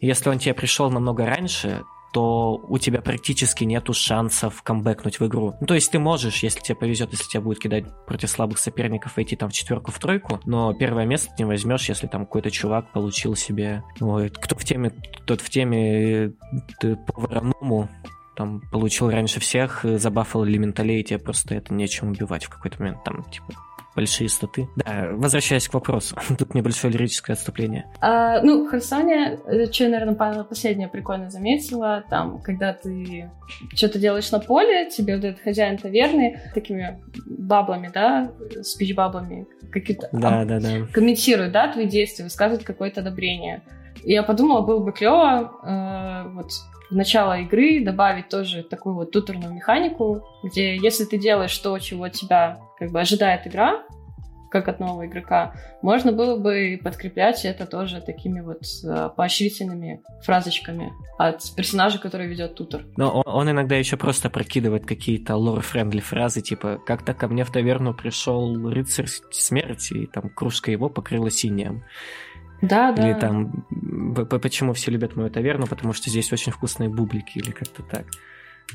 Если 0.00 0.28
он 0.28 0.38
тебе 0.38 0.54
пришел 0.54 0.90
намного 0.90 1.24
раньше, 1.24 1.84
то 2.16 2.64
у 2.66 2.78
тебя 2.78 3.02
практически 3.02 3.64
нету 3.64 3.92
шансов 3.92 4.62
камбэкнуть 4.62 5.20
в 5.20 5.26
игру. 5.26 5.54
Ну, 5.60 5.66
то 5.66 5.74
есть 5.74 5.92
ты 5.92 5.98
можешь, 5.98 6.42
если 6.42 6.60
тебе 6.60 6.74
повезет, 6.74 7.12
если 7.12 7.28
тебя 7.28 7.42
будет 7.42 7.58
кидать 7.58 7.84
против 8.06 8.30
слабых 8.30 8.56
соперников, 8.56 9.16
войти 9.16 9.36
там 9.36 9.50
в 9.50 9.52
четверку, 9.52 9.90
в 9.90 9.98
тройку, 9.98 10.40
но 10.46 10.72
первое 10.72 11.04
место 11.04 11.28
ты 11.28 11.42
не 11.42 11.44
возьмешь, 11.44 11.90
если 11.90 12.06
там 12.06 12.24
какой-то 12.24 12.50
чувак 12.50 12.90
получил 12.90 13.36
себе... 13.36 13.82
Ой, 14.00 14.30
кто 14.30 14.56
в 14.56 14.64
теме, 14.64 14.94
тот 15.26 15.42
в 15.42 15.50
теме 15.50 16.32
ты, 16.80 16.96
по 16.96 17.20
вороному 17.20 17.90
там 18.34 18.62
получил 18.72 19.10
раньше 19.10 19.38
всех, 19.38 19.84
забафал 19.84 20.46
элементалей, 20.46 21.00
и 21.00 21.04
тебе 21.04 21.18
просто 21.18 21.54
это 21.54 21.74
нечем 21.74 22.08
убивать 22.08 22.46
в 22.46 22.48
какой-то 22.48 22.78
момент, 22.78 23.04
там, 23.04 23.24
типа, 23.24 23.52
большие 23.96 24.28
статы. 24.28 24.68
Да, 24.76 25.08
возвращаясь 25.12 25.66
к 25.66 25.74
вопросу. 25.74 26.16
Тут 26.38 26.54
небольшое 26.54 26.92
лирическое 26.92 27.34
отступление. 27.34 27.86
А, 28.00 28.40
ну, 28.42 28.70
Херсоне, 28.70 29.40
э, 29.46 29.72
что, 29.72 29.88
наверное, 29.88 30.44
последнее 30.44 30.88
прикольно 30.88 31.30
заметила, 31.30 32.04
там, 32.08 32.40
когда 32.42 32.72
ты 32.72 33.30
что-то 33.74 33.98
делаешь 33.98 34.30
на 34.30 34.38
поле, 34.38 34.88
тебе 34.90 35.16
вот 35.16 35.24
этот 35.24 35.42
хозяин 35.42 35.78
таверны 35.78 36.40
такими 36.54 37.00
баблами, 37.26 37.90
да, 37.92 38.30
спич-баблами, 38.62 39.46
какие-то 39.72 40.08
да, 40.12 40.44
да, 40.44 40.60
да. 40.60 40.86
комментирует, 40.92 41.52
да, 41.52 41.72
твои 41.72 41.86
действия, 41.86 42.24
высказывает 42.24 42.64
какое-то 42.64 43.00
одобрение. 43.00 43.62
И 44.04 44.12
я 44.12 44.22
подумала, 44.22 44.60
было 44.60 44.78
бы 44.78 44.92
клево 44.92 45.52
э, 45.64 46.28
вот 46.34 46.50
в 46.90 46.94
начало 46.94 47.40
игры 47.40 47.84
добавить 47.84 48.28
тоже 48.28 48.62
такую 48.62 48.94
вот 48.94 49.10
туторную 49.10 49.52
механику, 49.52 50.24
где 50.44 50.76
если 50.76 51.04
ты 51.04 51.18
делаешь 51.18 51.56
то, 51.58 51.78
чего 51.78 52.08
тебя 52.08 52.58
как 52.78 52.90
бы 52.90 53.00
ожидает 53.00 53.46
игра, 53.46 53.82
как 54.50 54.68
от 54.68 54.80
нового 54.80 55.06
игрока, 55.06 55.54
можно 55.82 56.12
было 56.12 56.36
бы 56.36 56.80
подкреплять 56.82 57.44
это 57.44 57.66
тоже 57.66 58.00
такими 58.00 58.40
вот 58.40 58.62
э, 58.84 59.10
поощрительными 59.14 60.02
фразочками 60.22 60.92
от 61.18 61.42
персонажа, 61.54 61.98
который 61.98 62.26
ведет 62.26 62.54
тутор. 62.54 62.84
Но 62.96 63.10
он, 63.10 63.24
он 63.26 63.50
иногда 63.50 63.76
еще 63.76 63.96
просто 63.96 64.30
прокидывает 64.30 64.86
какие-то 64.86 65.34
lore-friendly 65.34 66.00
фразы, 66.00 66.40
типа 66.40 66.80
«Как-то 66.86 67.12
ко 67.12 67.28
мне 67.28 67.44
в 67.44 67.50
таверну 67.50 67.92
пришел 67.92 68.70
рыцарь 68.70 69.08
смерти, 69.30 69.94
и 69.94 70.06
там 70.06 70.30
кружка 70.30 70.70
его 70.70 70.88
покрылась 70.88 71.30
инеем». 71.30 71.82
Да, 72.62 72.92
да. 72.92 73.06
Или 73.06 73.18
там, 73.18 73.66
почему 74.40 74.72
все 74.72 74.90
любят 74.90 75.16
мою 75.16 75.30
таверну, 75.30 75.66
потому 75.66 75.92
что 75.92 76.10
здесь 76.10 76.32
очень 76.32 76.52
вкусные 76.52 76.88
бублики, 76.88 77.38
или 77.38 77.50
как-то 77.50 77.82
так. 77.82 78.06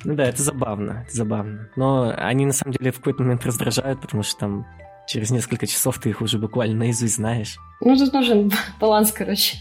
Ну 0.04 0.16
да, 0.16 0.26
это 0.26 0.42
забавно, 0.42 1.04
это 1.06 1.16
забавно. 1.16 1.70
Но 1.76 2.14
они 2.18 2.46
на 2.46 2.54
самом 2.54 2.74
деле 2.74 2.92
в 2.92 2.98
какой-то 2.98 3.24
момент 3.24 3.46
раздражают, 3.46 4.02
потому 4.02 4.24
что 4.24 4.40
там 4.40 4.68
через 5.08 5.32
несколько 5.32 5.68
часов 5.68 6.00
ты 6.00 6.10
их 6.10 6.22
уже 6.22 6.38
буквально 6.38 6.76
наизусть 6.76 7.16
знаешь. 7.16 7.58
Ну, 7.82 7.98
тут 7.98 8.14
нужен 8.14 8.52
баланс, 8.80 9.12
короче. 9.12 9.58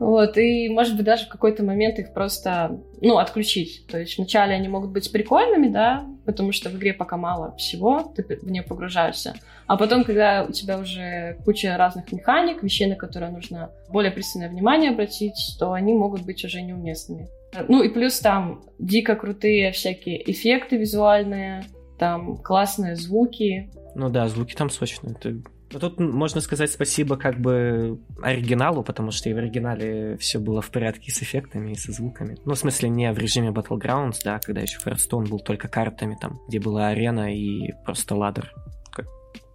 Вот, 0.00 0.38
и, 0.38 0.70
может 0.70 0.96
быть, 0.96 1.04
даже 1.04 1.26
в 1.26 1.28
какой-то 1.28 1.62
момент 1.62 1.98
их 1.98 2.14
просто, 2.14 2.80
ну, 3.02 3.18
отключить. 3.18 3.86
То 3.86 3.98
есть 3.98 4.16
вначале 4.16 4.54
они 4.54 4.66
могут 4.66 4.92
быть 4.92 5.12
прикольными, 5.12 5.68
да, 5.68 6.06
потому 6.24 6.52
что 6.52 6.70
в 6.70 6.76
игре 6.76 6.94
пока 6.94 7.18
мало 7.18 7.54
всего, 7.56 8.10
ты 8.16 8.22
в 8.22 8.50
нее 8.50 8.62
погружаешься. 8.62 9.34
А 9.66 9.76
потом, 9.76 10.04
когда 10.04 10.46
у 10.48 10.52
тебя 10.52 10.78
уже 10.78 11.36
куча 11.44 11.76
разных 11.76 12.10
механик, 12.12 12.62
вещей, 12.62 12.86
на 12.86 12.96
которые 12.96 13.30
нужно 13.30 13.72
более 13.90 14.10
пристальное 14.10 14.48
внимание 14.48 14.90
обратить, 14.90 15.56
то 15.58 15.72
они 15.74 15.92
могут 15.92 16.22
быть 16.22 16.42
уже 16.46 16.62
неуместными. 16.62 17.28
Ну 17.68 17.82
и 17.82 17.90
плюс 17.90 18.20
там 18.20 18.62
дико 18.78 19.16
крутые 19.16 19.70
всякие 19.72 20.30
эффекты 20.30 20.78
визуальные, 20.78 21.64
там 21.98 22.38
классные 22.38 22.96
звуки. 22.96 23.70
Ну 23.94 24.08
да, 24.08 24.28
звуки 24.28 24.54
там 24.54 24.70
сочные. 24.70 25.14
Это 25.14 25.34
но 25.72 25.78
тут 25.78 26.00
можно 26.00 26.40
сказать 26.40 26.70
спасибо 26.70 27.16
как 27.16 27.38
бы 27.40 28.00
оригиналу, 28.22 28.82
потому 28.82 29.10
что 29.10 29.28
и 29.28 29.34
в 29.34 29.38
оригинале 29.38 30.16
все 30.18 30.38
было 30.38 30.60
в 30.60 30.70
порядке 30.70 31.10
с 31.12 31.22
эффектами 31.22 31.72
и 31.72 31.76
со 31.76 31.92
звуками. 31.92 32.36
Ну, 32.44 32.54
в 32.54 32.58
смысле, 32.58 32.88
не 32.88 33.12
в 33.12 33.18
режиме 33.18 33.50
Battlegrounds, 33.50 34.18
да, 34.24 34.38
когда 34.40 34.60
еще 34.60 34.78
Hearthstone 34.84 35.28
был 35.28 35.38
только 35.38 35.68
картами, 35.68 36.16
там, 36.20 36.40
где 36.48 36.58
была 36.58 36.88
арена 36.88 37.34
и 37.34 37.72
просто 37.84 38.16
ладер, 38.16 38.52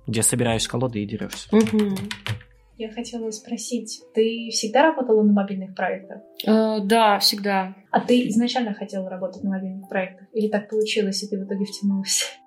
где 0.07 0.23
собираешь 0.23 0.67
колоды 0.67 1.03
и 1.03 1.05
дерешься. 1.05 1.49
Угу. 1.55 1.95
Я 2.77 2.91
хотела 2.91 3.31
спросить, 3.31 4.01
ты 4.13 4.49
всегда 4.51 4.83
работала 4.83 5.23
на 5.23 5.31
мобильных 5.31 5.75
проектах? 5.75 6.21
Э, 6.45 6.79
да, 6.83 7.19
всегда. 7.19 7.73
А 7.89 8.01
ты 8.01 8.27
изначально 8.27 8.73
хотела 8.73 9.09
работать 9.09 9.43
на 9.43 9.51
мобильных 9.51 9.87
проектах? 9.87 10.27
Или 10.33 10.49
так 10.49 10.69
получилось, 10.69 11.23
и 11.23 11.27
ты 11.29 11.39
в 11.39 11.45
итоге 11.45 11.63
втянулась? 11.63 12.37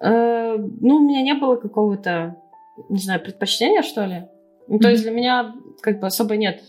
Э, 0.00 0.56
ну, 0.58 0.96
у 0.96 1.08
меня 1.08 1.22
не 1.22 1.34
было 1.34 1.54
какого-то 1.54 2.36
не 2.88 2.98
знаю, 3.00 3.20
предпочтения, 3.20 3.82
что 3.82 4.04
ли. 4.04 4.24
Ну, 4.68 4.78
то 4.78 4.88
есть 4.88 5.02
для 5.02 5.10
меня 5.12 5.54
как 5.82 6.00
бы 6.00 6.06
особо 6.06 6.36
нет 6.36 6.62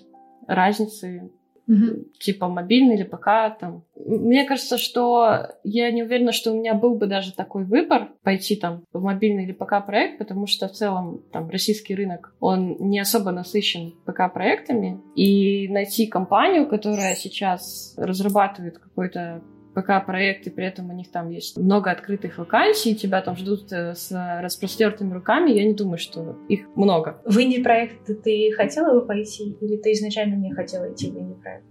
разницы, 0.47 1.32
Мгм. 1.67 2.06
типа 2.19 2.50
мобильный 2.50 2.95
или 2.95 3.04
ПК 3.04 3.58
там. 3.60 3.84
Мне 3.95 4.43
кажется, 4.45 4.78
что 4.78 5.47
я 5.63 5.91
не 5.91 6.04
уверена, 6.04 6.32
что 6.32 6.52
у 6.52 6.58
меня 6.58 6.74
был 6.74 6.95
бы 6.95 7.06
даже 7.08 7.34
такой 7.34 7.63
выбор 7.63 8.10
пойти 8.24 8.56
там 8.56 8.84
в 8.91 9.02
мобильный 9.02 9.43
или 9.43 9.54
ПК 9.54 9.86
проект, 9.86 10.17
потому 10.17 10.47
что 10.47 10.67
в 10.67 10.71
целом 10.71 11.24
там 11.32 11.50
российский 11.50 11.95
рынок, 11.95 12.36
он 12.39 12.76
не 12.80 13.00
особо 13.00 13.32
насыщен 13.32 13.93
ПК 14.06 14.34
проектами, 14.34 15.00
и 15.15 15.69
найти 15.69 16.08
компанию, 16.08 16.67
которая 16.67 17.15
сейчас 17.15 17.93
разрабатывает 17.97 18.80
какой-то 18.80 19.41
ПК-проект, 19.73 20.47
и 20.47 20.49
при 20.49 20.65
этом 20.65 20.89
у 20.89 20.93
них 20.93 21.10
там 21.12 21.29
есть 21.29 21.57
много 21.57 21.91
открытых 21.91 22.38
вакансий, 22.38 22.95
тебя 22.95 23.21
там 23.21 23.36
ждут 23.36 23.71
э, 23.71 23.95
с 23.95 24.12
распростертыми 24.41 25.13
руками, 25.13 25.51
я 25.51 25.63
не 25.63 25.73
думаю, 25.73 25.97
что 25.97 26.38
их 26.49 26.67
много. 26.75 27.21
В 27.25 27.39
инди-проект 27.39 28.23
ты 28.23 28.51
хотела 28.51 28.93
бы 28.99 29.05
пойти, 29.05 29.55
или 29.62 29.77
ты 29.77 29.93
изначально 29.93 30.36
не 30.36 30.51
хотела 30.51 30.91
идти 30.91 31.10
в 31.10 31.17
инди-проект? 31.17 31.63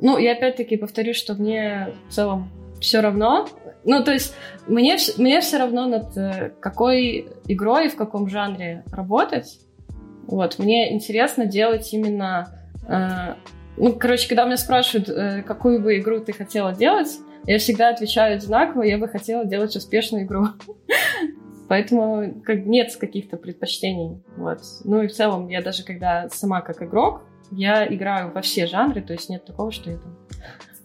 Ну, 0.00 0.18
и 0.18 0.26
опять-таки 0.26 0.76
повторюсь, 0.76 1.16
что 1.16 1.34
мне 1.34 1.90
в 2.08 2.12
целом 2.12 2.50
все 2.80 3.00
равно. 3.00 3.46
Ну, 3.84 4.02
то 4.02 4.12
есть 4.12 4.34
мне, 4.66 4.96
мне 5.18 5.40
все 5.40 5.58
равно 5.58 5.86
над 5.86 6.16
э, 6.16 6.52
какой 6.60 7.28
игрой 7.46 7.86
и 7.86 7.88
в 7.88 7.96
каком 7.96 8.28
жанре 8.28 8.82
работать. 8.90 9.60
Вот, 10.26 10.58
мне 10.58 10.92
интересно 10.92 11.46
делать 11.46 11.92
именно... 11.92 12.48
э, 12.88 13.34
ну, 13.76 13.92
короче, 13.92 14.28
когда 14.28 14.44
меня 14.44 14.56
спрашивают, 14.56 15.08
э, 15.08 15.42
какую 15.42 15.80
бы 15.80 15.98
игру 15.98 16.20
ты 16.20 16.32
хотела 16.32 16.72
делать, 16.72 17.08
я 17.46 17.58
всегда 17.58 17.90
отвечаю 17.90 18.36
одинаково, 18.36 18.82
я 18.82 18.98
бы 18.98 19.08
хотела 19.08 19.44
делать 19.44 19.76
успешную 19.76 20.24
игру. 20.24 20.46
Поэтому 21.68 22.42
как, 22.44 22.66
нет 22.66 22.94
каких-то 22.96 23.36
предпочтений. 23.36 24.22
Вот. 24.36 24.60
Ну 24.84 25.02
и 25.02 25.08
в 25.08 25.12
целом, 25.12 25.48
я 25.48 25.62
даже 25.62 25.84
когда 25.84 26.28
сама 26.28 26.60
как 26.60 26.82
игрок, 26.82 27.22
я 27.50 27.86
играю 27.86 28.32
во 28.32 28.42
все 28.42 28.66
жанры, 28.66 29.00
то 29.00 29.12
есть 29.12 29.28
нет 29.28 29.44
такого, 29.44 29.70
что 29.70 29.90
я 29.90 29.96
там 29.98 30.16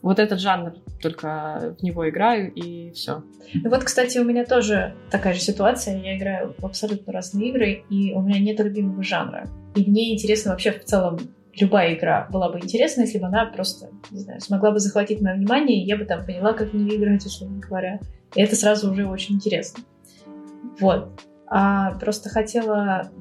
вот 0.02 0.19
этот 0.19 0.39
жанр 0.39 0.74
только 1.02 1.76
в 1.78 1.84
него 1.84 2.10
играю 2.10 2.52
и 2.54 2.91
все. 2.91 3.24
Ну 3.54 3.69
вот, 3.69 3.84
кстати, 3.84 4.17
у 4.17 4.24
меня 4.24 4.45
тоже 4.45 4.95
такая 5.10 5.34
же 5.34 5.41
ситуация. 5.41 5.98
Я 5.98 6.17
играю 6.17 6.56
в 6.58 6.65
абсолютно 6.65 7.12
разные 7.12 7.50
игры, 7.50 7.84
и 7.89 8.13
у 8.13 8.22
меня 8.22 8.39
нет 8.39 8.60
любимого 8.60 9.04
жанра. 9.04 9.50
И 9.76 9.89
мне 9.89 10.13
интересно 10.13 10.52
вообще 10.52 10.72
в 10.72 10.84
целом 10.86 11.19
любая 11.60 11.95
игра 11.95 12.28
была 12.32 12.50
бы 12.50 12.60
интересна, 12.60 13.02
если 13.02 13.19
бы 13.19 13.28
она 13.28 13.45
просто, 13.45 13.89
не 14.12 14.19
знаю, 14.19 14.41
смогла 14.41 14.72
бы 14.72 14.80
захватить 14.80 15.22
мое 15.22 15.36
внимание, 15.36 15.82
и 15.82 15.86
я 15.86 15.98
бы 15.98 16.06
там 16.06 16.26
поняла, 16.26 16.54
как 16.54 16.72
в 16.72 16.76
нее 16.76 16.98
играть, 16.98 17.26
условно 17.26 17.60
говоря. 17.60 18.00
И 18.36 18.41
это 18.41 18.56
сразу 18.56 18.91
уже 18.91 19.06
очень 19.08 19.36
интересно. 19.36 19.84
Вот. 20.80 21.22
А 21.48 21.91
просто 22.00 22.30
хотела 22.30 23.12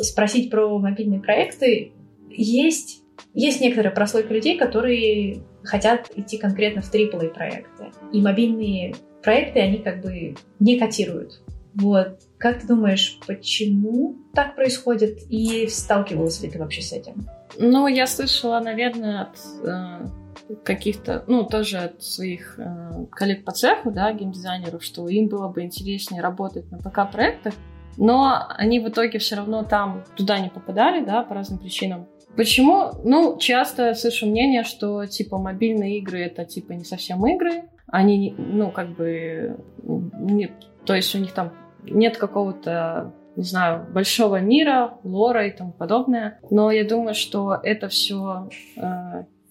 спросить 0.00 0.50
про 0.50 0.78
мобильные 0.78 1.20
проекты. 1.20 1.92
Есть, 2.30 3.02
есть 3.34 3.60
некоторая 3.60 3.94
прослойка 3.94 4.34
людей, 4.34 4.58
которые 4.58 5.42
хотят 5.62 6.10
идти 6.16 6.38
конкретно 6.38 6.82
в 6.82 6.92
AAA 6.92 7.32
проекты. 7.32 7.86
И 8.12 8.20
мобильные 8.20 8.94
проекты, 9.22 9.60
они 9.60 9.78
как 9.78 10.02
бы 10.02 10.34
не 10.58 10.78
котируют. 10.78 11.42
Вот. 11.74 12.20
Как 12.38 12.60
ты 12.60 12.68
думаешь, 12.68 13.18
почему 13.26 14.16
так 14.32 14.54
происходит? 14.54 15.18
И 15.28 15.66
сталкивалась 15.66 16.40
ли 16.40 16.48
ты 16.48 16.58
вообще 16.58 16.82
с 16.82 16.92
этим? 16.92 17.26
Ну, 17.58 17.88
я 17.88 18.06
слышала, 18.06 18.60
наверное, 18.60 19.22
от 19.22 19.38
э, 19.64 20.54
каких-то, 20.64 21.24
ну, 21.26 21.44
тоже 21.44 21.78
от 21.78 22.02
своих 22.02 22.58
э, 22.58 23.06
коллег 23.10 23.44
по 23.44 23.50
цеху, 23.50 23.90
да, 23.90 24.12
геймдизайнеров, 24.12 24.84
что 24.84 25.08
им 25.08 25.26
было 25.26 25.48
бы 25.48 25.62
интереснее 25.62 26.22
работать 26.22 26.70
на 26.70 26.78
ПК-проектах, 26.78 27.54
но 27.96 28.46
они 28.56 28.78
в 28.78 28.88
итоге 28.88 29.18
все 29.18 29.34
равно 29.34 29.64
там 29.64 30.04
туда 30.14 30.38
не 30.38 30.48
попадали, 30.48 31.04
да, 31.04 31.24
по 31.24 31.34
разным 31.34 31.58
причинам. 31.58 32.06
Почему? 32.36 32.92
Ну, 33.02 33.36
часто 33.38 33.94
слышу 33.94 34.26
мнение, 34.26 34.62
что, 34.62 35.06
типа, 35.06 35.38
мобильные 35.38 35.98
игры— 35.98 36.20
это, 36.20 36.44
типа, 36.44 36.70
не 36.72 36.84
совсем 36.84 37.26
игры. 37.26 37.64
Они, 37.88 38.32
ну, 38.38 38.70
как 38.70 38.94
бы... 38.94 39.56
Не, 39.82 40.52
то 40.84 40.94
есть 40.94 41.12
у 41.16 41.18
них 41.18 41.32
там 41.32 41.52
нет 41.82 42.16
какого-то, 42.16 43.12
не 43.36 43.44
знаю, 43.44 43.86
большого 43.92 44.40
мира, 44.40 44.98
лора 45.04 45.46
и 45.46 45.50
тому 45.50 45.72
подобное. 45.72 46.40
Но 46.50 46.70
я 46.70 46.84
думаю, 46.84 47.14
что 47.14 47.58
это 47.62 47.88
все 47.88 48.48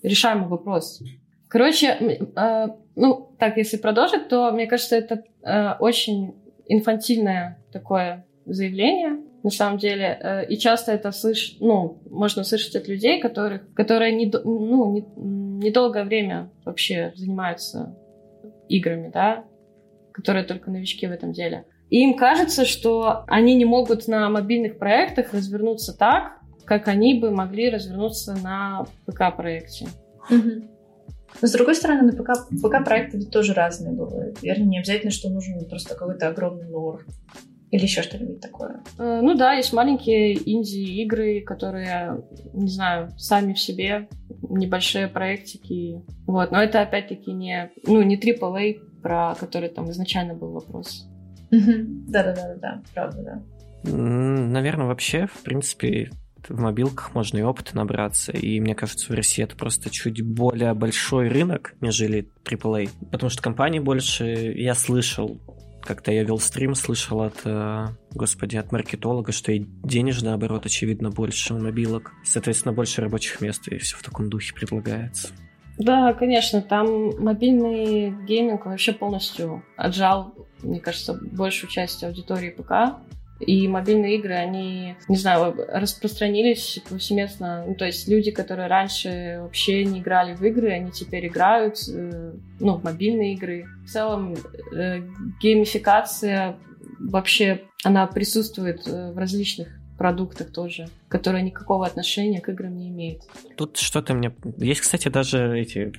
решаемый 0.03 0.47
вопрос. 0.47 1.01
Короче, 1.47 1.87
э, 1.87 2.67
ну, 2.95 3.35
так, 3.39 3.57
если 3.57 3.77
продолжить, 3.77 4.27
то, 4.27 4.51
мне 4.51 4.67
кажется, 4.67 4.97
это 4.97 5.23
э, 5.43 5.73
очень 5.79 6.35
инфантильное 6.67 7.63
такое 7.71 8.25
заявление, 8.45 9.21
на 9.43 9.49
самом 9.49 9.77
деле. 9.77 10.19
Э, 10.21 10.45
И 10.47 10.57
часто 10.57 10.91
это 10.91 11.11
слыш... 11.11 11.55
ну, 11.61 12.01
можно 12.09 12.43
слышать 12.43 12.75
от 12.75 12.87
людей, 12.89 13.21
которых... 13.21 13.73
которые 13.73 14.13
не... 14.13 14.29
ну, 14.43 14.91
не... 14.91 15.05
недолгое 15.65 16.03
время 16.03 16.51
вообще 16.65 17.13
занимаются 17.15 17.95
играми, 18.67 19.09
да, 19.13 19.45
которые 20.11 20.43
только 20.43 20.69
новички 20.69 21.07
в 21.07 21.11
этом 21.11 21.31
деле. 21.31 21.65
И 21.89 22.01
им 22.01 22.15
кажется, 22.15 22.65
что 22.65 23.23
они 23.27 23.55
не 23.55 23.65
могут 23.65 24.07
на 24.07 24.29
мобильных 24.29 24.77
проектах 24.77 25.33
развернуться 25.33 25.97
так, 25.97 26.39
как 26.65 26.87
они 26.87 27.19
бы 27.19 27.31
могли 27.31 27.69
развернуться 27.69 28.35
на 28.43 28.85
ПК-проекте. 29.05 29.87
Но 31.41 31.47
с 31.47 31.51
другой 31.51 31.75
стороны, 31.75 32.11
на 32.11 32.13
ПК, 32.13 32.31
ПК-проекты 32.61 33.21
тоже 33.25 33.53
разные 33.53 33.93
бывают. 33.93 34.41
Верно, 34.41 34.63
не 34.63 34.79
обязательно, 34.79 35.11
что 35.11 35.29
нужен 35.29 35.63
просто 35.69 35.95
какой-то 35.95 36.27
огромный 36.27 36.69
лор. 36.69 37.05
Или 37.69 37.83
еще 37.83 38.01
что-нибудь 38.01 38.39
такое. 38.39 38.81
Э, 38.97 39.19
Ну 39.21 39.35
да, 39.35 39.53
есть 39.53 39.73
маленькие 39.73 40.33
инди-игры, 40.49 41.41
которые, 41.41 42.23
не 42.53 42.69
знаю, 42.69 43.11
сами 43.17 43.53
в 43.53 43.59
себе 43.59 44.07
небольшие 44.41 45.09
проектики. 45.09 46.01
Вот, 46.25 46.51
но 46.51 46.63
это 46.63 46.81
опять-таки 46.81 47.33
не, 47.33 47.69
ну, 47.85 48.01
не 48.03 48.17
AAA, 48.17 49.01
про 49.01 49.35
который 49.35 49.67
там 49.67 49.91
изначально 49.91 50.33
был 50.33 50.51
вопрос. 50.51 51.06
Да-да-да, 51.51 52.81
правда, 52.93 53.23
да. 53.23 53.91
Наверное, 53.91 54.87
вообще, 54.87 55.27
в 55.27 55.43
принципе, 55.43 56.11
в 56.47 56.59
мобилках 56.59 57.13
можно 57.13 57.37
и 57.37 57.41
опыт 57.41 57.73
набраться. 57.73 58.31
И 58.31 58.59
мне 58.59 58.75
кажется, 58.75 59.11
в 59.11 59.15
России 59.15 59.43
это 59.43 59.55
просто 59.55 59.89
чуть 59.89 60.21
более 60.21 60.73
большой 60.73 61.29
рынок, 61.29 61.73
нежели 61.81 62.29
AAA. 62.43 62.89
Потому 63.11 63.29
что 63.29 63.41
компаний 63.41 63.79
больше 63.79 64.25
я 64.25 64.73
слышал, 64.75 65.39
как-то 65.81 66.11
я 66.11 66.23
вел 66.23 66.39
стрим, 66.39 66.75
слышал 66.75 67.21
от, 67.21 67.41
э, 67.45 67.87
господи, 68.11 68.57
от 68.57 68.71
маркетолога, 68.71 69.31
что 69.31 69.51
и 69.51 69.65
денежный 69.83 70.33
оборот, 70.33 70.65
очевидно, 70.65 71.11
больше 71.11 71.53
у 71.53 71.59
мобилок. 71.59 72.11
Соответственно, 72.23 72.73
больше 72.73 73.01
рабочих 73.01 73.41
мест, 73.41 73.67
и 73.67 73.77
все 73.77 73.95
в 73.95 74.03
таком 74.03 74.29
духе 74.29 74.53
предлагается. 74.53 75.29
Да, 75.77 76.13
конечно, 76.13 76.61
там 76.61 77.23
мобильный 77.23 78.09
гейминг 78.25 78.65
вообще 78.65 78.93
полностью 78.93 79.63
отжал, 79.75 80.33
мне 80.63 80.79
кажется, 80.79 81.13
большую 81.13 81.69
часть 81.69 82.03
аудитории 82.03 82.49
ПК. 82.49 82.97
И 83.39 83.67
мобильные 83.67 84.15
игры, 84.15 84.33
они, 84.33 84.95
не 85.07 85.15
знаю, 85.15 85.55
распространились 85.67 86.79
повсеместно. 86.89 87.65
Ну, 87.67 87.75
то 87.75 87.85
есть 87.85 88.07
люди, 88.07 88.31
которые 88.31 88.67
раньше 88.67 89.37
вообще 89.41 89.85
не 89.85 89.99
играли 89.99 90.33
в 90.33 90.41
игры, 90.41 90.71
они 90.71 90.91
теперь 90.91 91.27
играют, 91.27 91.77
э, 91.87 92.33
ну, 92.59 92.77
в 92.77 92.83
мобильные 92.83 93.33
игры. 93.33 93.67
В 93.85 93.89
целом, 93.89 94.35
э, 94.73 95.01
геймификация 95.39 96.57
вообще, 96.99 97.61
она 97.83 98.07
присутствует 98.07 98.87
э, 98.87 99.11
в 99.11 99.17
различных 99.19 99.67
продуктах 99.97 100.51
тоже, 100.51 100.87
которые 101.09 101.43
никакого 101.43 101.85
отношения 101.85 102.41
к 102.41 102.49
играм 102.49 102.75
не 102.75 102.89
имеют. 102.89 103.23
Тут 103.55 103.77
что-то 103.77 104.13
мне... 104.13 104.33
Есть, 104.57 104.81
кстати, 104.81 105.07
даже 105.09 105.57
эти 105.59 105.93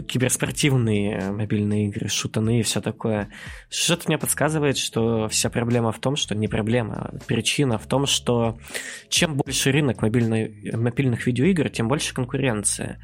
киберспортивные 0.00 1.32
мобильные 1.32 1.88
игры, 1.88 2.08
шутаны 2.08 2.60
и 2.60 2.62
все 2.62 2.80
такое. 2.80 3.28
Что-то 3.68 4.04
мне 4.06 4.16
подсказывает, 4.16 4.78
что 4.78 5.28
вся 5.28 5.50
проблема 5.50 5.92
в 5.92 5.98
том, 5.98 6.16
что 6.16 6.34
не 6.34 6.48
проблема, 6.48 6.94
а 6.94 7.18
причина 7.26 7.78
в 7.78 7.86
том, 7.86 8.06
что 8.06 8.58
чем 9.08 9.36
больше 9.36 9.70
рынок 9.70 10.00
мобильной, 10.00 10.72
мобильных 10.72 11.26
видеоигр, 11.26 11.68
тем 11.68 11.88
больше 11.88 12.14
конкуренция. 12.14 13.00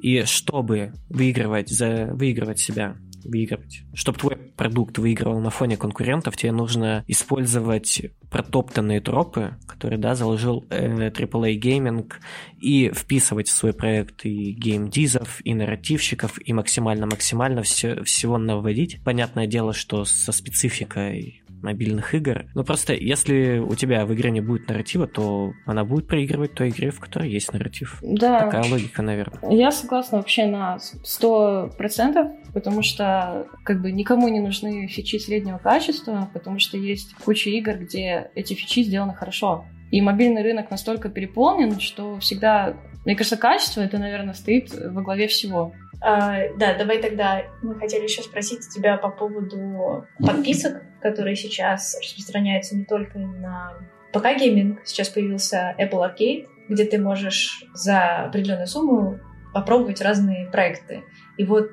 И 0.00 0.24
чтобы 0.24 0.92
выигрывать, 1.08 1.68
за, 1.68 2.08
выигрывать 2.12 2.58
себя, 2.58 2.96
выигрывать. 3.24 3.82
Чтобы 3.94 4.18
твой 4.18 4.36
продукт 4.36 4.98
выигрывал 4.98 5.40
на 5.40 5.50
фоне 5.50 5.76
конкурентов, 5.76 6.36
тебе 6.36 6.52
нужно 6.52 7.04
использовать 7.08 8.02
протоптанные 8.30 9.00
тропы, 9.00 9.56
которые, 9.66 9.98
да, 9.98 10.14
заложил 10.14 10.64
э, 10.70 11.10
AAA 11.10 11.54
гейминг, 11.54 12.20
и 12.60 12.90
вписывать 12.94 13.48
в 13.48 13.52
свой 13.52 13.72
проект 13.72 14.24
и 14.24 14.52
геймдизов, 14.52 15.40
и 15.44 15.54
нарративщиков, 15.54 16.38
и 16.42 16.52
максимально-максимально 16.52 17.62
все, 17.62 18.02
всего 18.04 18.38
наводить. 18.38 19.02
Понятное 19.04 19.46
дело, 19.46 19.72
что 19.72 20.04
со 20.04 20.32
спецификой 20.32 21.41
мобильных 21.62 22.14
игр. 22.14 22.46
Но 22.54 22.64
просто 22.64 22.94
если 22.94 23.58
у 23.58 23.74
тебя 23.74 24.04
в 24.06 24.14
игре 24.14 24.30
не 24.30 24.40
будет 24.40 24.68
нарратива, 24.68 25.06
то 25.06 25.52
она 25.66 25.84
будет 25.84 26.06
проигрывать 26.06 26.54
той 26.54 26.70
игре, 26.70 26.90
в 26.90 27.00
которой 27.00 27.30
есть 27.30 27.52
нарратив. 27.52 27.98
Да. 28.02 28.40
Такая 28.40 28.70
логика, 28.70 29.02
наверное. 29.02 29.50
Я 29.50 29.70
согласна 29.70 30.18
вообще 30.18 30.46
на 30.46 30.78
сто 30.78 31.70
процентов, 31.76 32.28
потому 32.52 32.82
что 32.82 33.46
как 33.64 33.80
бы 33.80 33.92
никому 33.92 34.28
не 34.28 34.40
нужны 34.40 34.86
фичи 34.88 35.16
среднего 35.18 35.58
качества, 35.58 36.30
потому 36.32 36.58
что 36.58 36.76
есть 36.76 37.14
куча 37.24 37.50
игр, 37.50 37.74
где 37.74 38.30
эти 38.34 38.54
фичи 38.54 38.82
сделаны 38.82 39.14
хорошо. 39.14 39.64
И 39.90 40.00
мобильный 40.00 40.42
рынок 40.42 40.70
настолько 40.70 41.10
переполнен, 41.10 41.78
что 41.78 42.18
всегда, 42.18 42.76
мне 43.04 43.16
кажется, 43.16 43.36
качество 43.36 43.80
это, 43.80 43.98
наверное, 43.98 44.34
стоит 44.34 44.72
во 44.72 45.02
главе 45.02 45.26
всего. 45.26 45.74
А, 46.00 46.48
да, 46.56 46.74
давай 46.74 47.00
тогда 47.00 47.42
мы 47.62 47.76
хотели 47.76 48.02
еще 48.02 48.22
спросить 48.22 48.68
тебя 48.74 48.96
по 48.96 49.08
поводу 49.08 50.06
подписок, 50.18 50.82
которые 51.00 51.36
сейчас 51.36 51.96
распространяются 52.00 52.76
не 52.76 52.84
только 52.84 53.18
на 53.18 53.74
ПК 54.12 54.36
гейминг. 54.38 54.80
Сейчас 54.84 55.08
появился 55.08 55.74
Apple 55.78 56.00
Arcade, 56.00 56.46
где 56.68 56.84
ты 56.84 56.98
можешь 56.98 57.64
за 57.72 58.24
определенную 58.24 58.66
сумму 58.66 59.20
попробовать 59.54 60.00
разные 60.00 60.48
проекты. 60.48 61.02
И 61.36 61.44
вот 61.44 61.70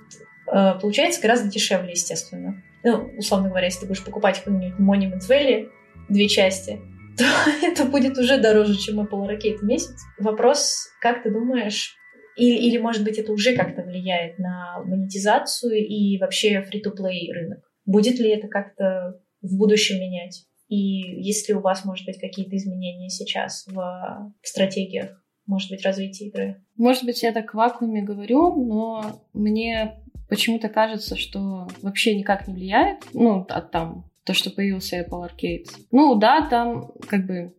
э, 0.52 0.74
получается 0.80 1.22
гораздо 1.22 1.50
дешевле, 1.50 1.92
естественно. 1.92 2.62
Ну, 2.84 3.12
условно 3.18 3.50
говоря, 3.50 3.66
если 3.66 3.82
ты 3.82 3.88
будешь 3.88 4.04
покупать 4.04 4.40
какой-нибудь 4.40 4.80
Monument 4.80 5.28
Valley, 5.28 5.70
две 6.08 6.28
части, 6.28 6.80
то 7.20 7.26
это 7.62 7.86
будет 7.86 8.18
уже 8.18 8.38
дороже, 8.38 8.78
чем 8.78 9.02
Apple 9.02 9.28
Arcade 9.28 9.58
в 9.58 9.64
месяц. 9.64 10.00
Вопрос, 10.18 10.88
как 11.02 11.22
ты 11.24 11.32
думаешь, 11.32 11.96
или, 12.38 12.56
или 12.56 12.78
может 12.78 13.04
быть, 13.04 13.18
это 13.18 13.34
уже 13.34 13.56
как-то 13.56 13.84
влияет 13.84 14.40
на 14.40 14.82
монетизацию 14.86 15.86
и 15.86 16.18
вообще 16.18 16.64
free-to-play 16.64 17.32
рынок? 17.32 17.60
Будет 17.86 18.20
ли 18.20 18.30
это 18.30 18.48
как-то 18.48 19.20
в 19.42 19.58
будущем 19.58 20.00
менять? 20.00 20.46
И 20.70 20.78
есть 20.78 21.50
ли 21.50 21.56
у 21.56 21.60
вас, 21.60 21.84
может 21.84 22.06
быть, 22.06 22.20
какие-то 22.20 22.56
изменения 22.56 23.10
сейчас 23.10 23.66
в, 23.68 23.74
в 23.74 24.48
стратегиях, 24.48 25.22
может 25.46 25.70
быть, 25.72 25.84
развития 25.84 26.28
игры? 26.28 26.64
Может 26.78 27.06
быть, 27.06 27.22
я 27.24 27.34
так 27.34 27.52
в 27.52 27.58
вакууме 27.58 28.04
говорю, 28.04 28.56
но 28.64 29.24
мне 29.34 30.00
почему-то 30.30 30.70
кажется, 30.70 31.18
что 31.18 31.68
вообще 31.82 32.16
никак 32.16 32.48
не 32.48 32.54
влияет. 32.54 33.00
Ну, 33.14 33.46
от 33.50 33.72
там 33.72 34.09
то, 34.30 34.36
что 34.36 34.52
появился 34.52 35.00
Apple 35.00 35.28
Arcade. 35.28 35.66
Ну, 35.90 36.14
да, 36.14 36.48
там 36.48 36.92
как 37.08 37.26
бы 37.26 37.56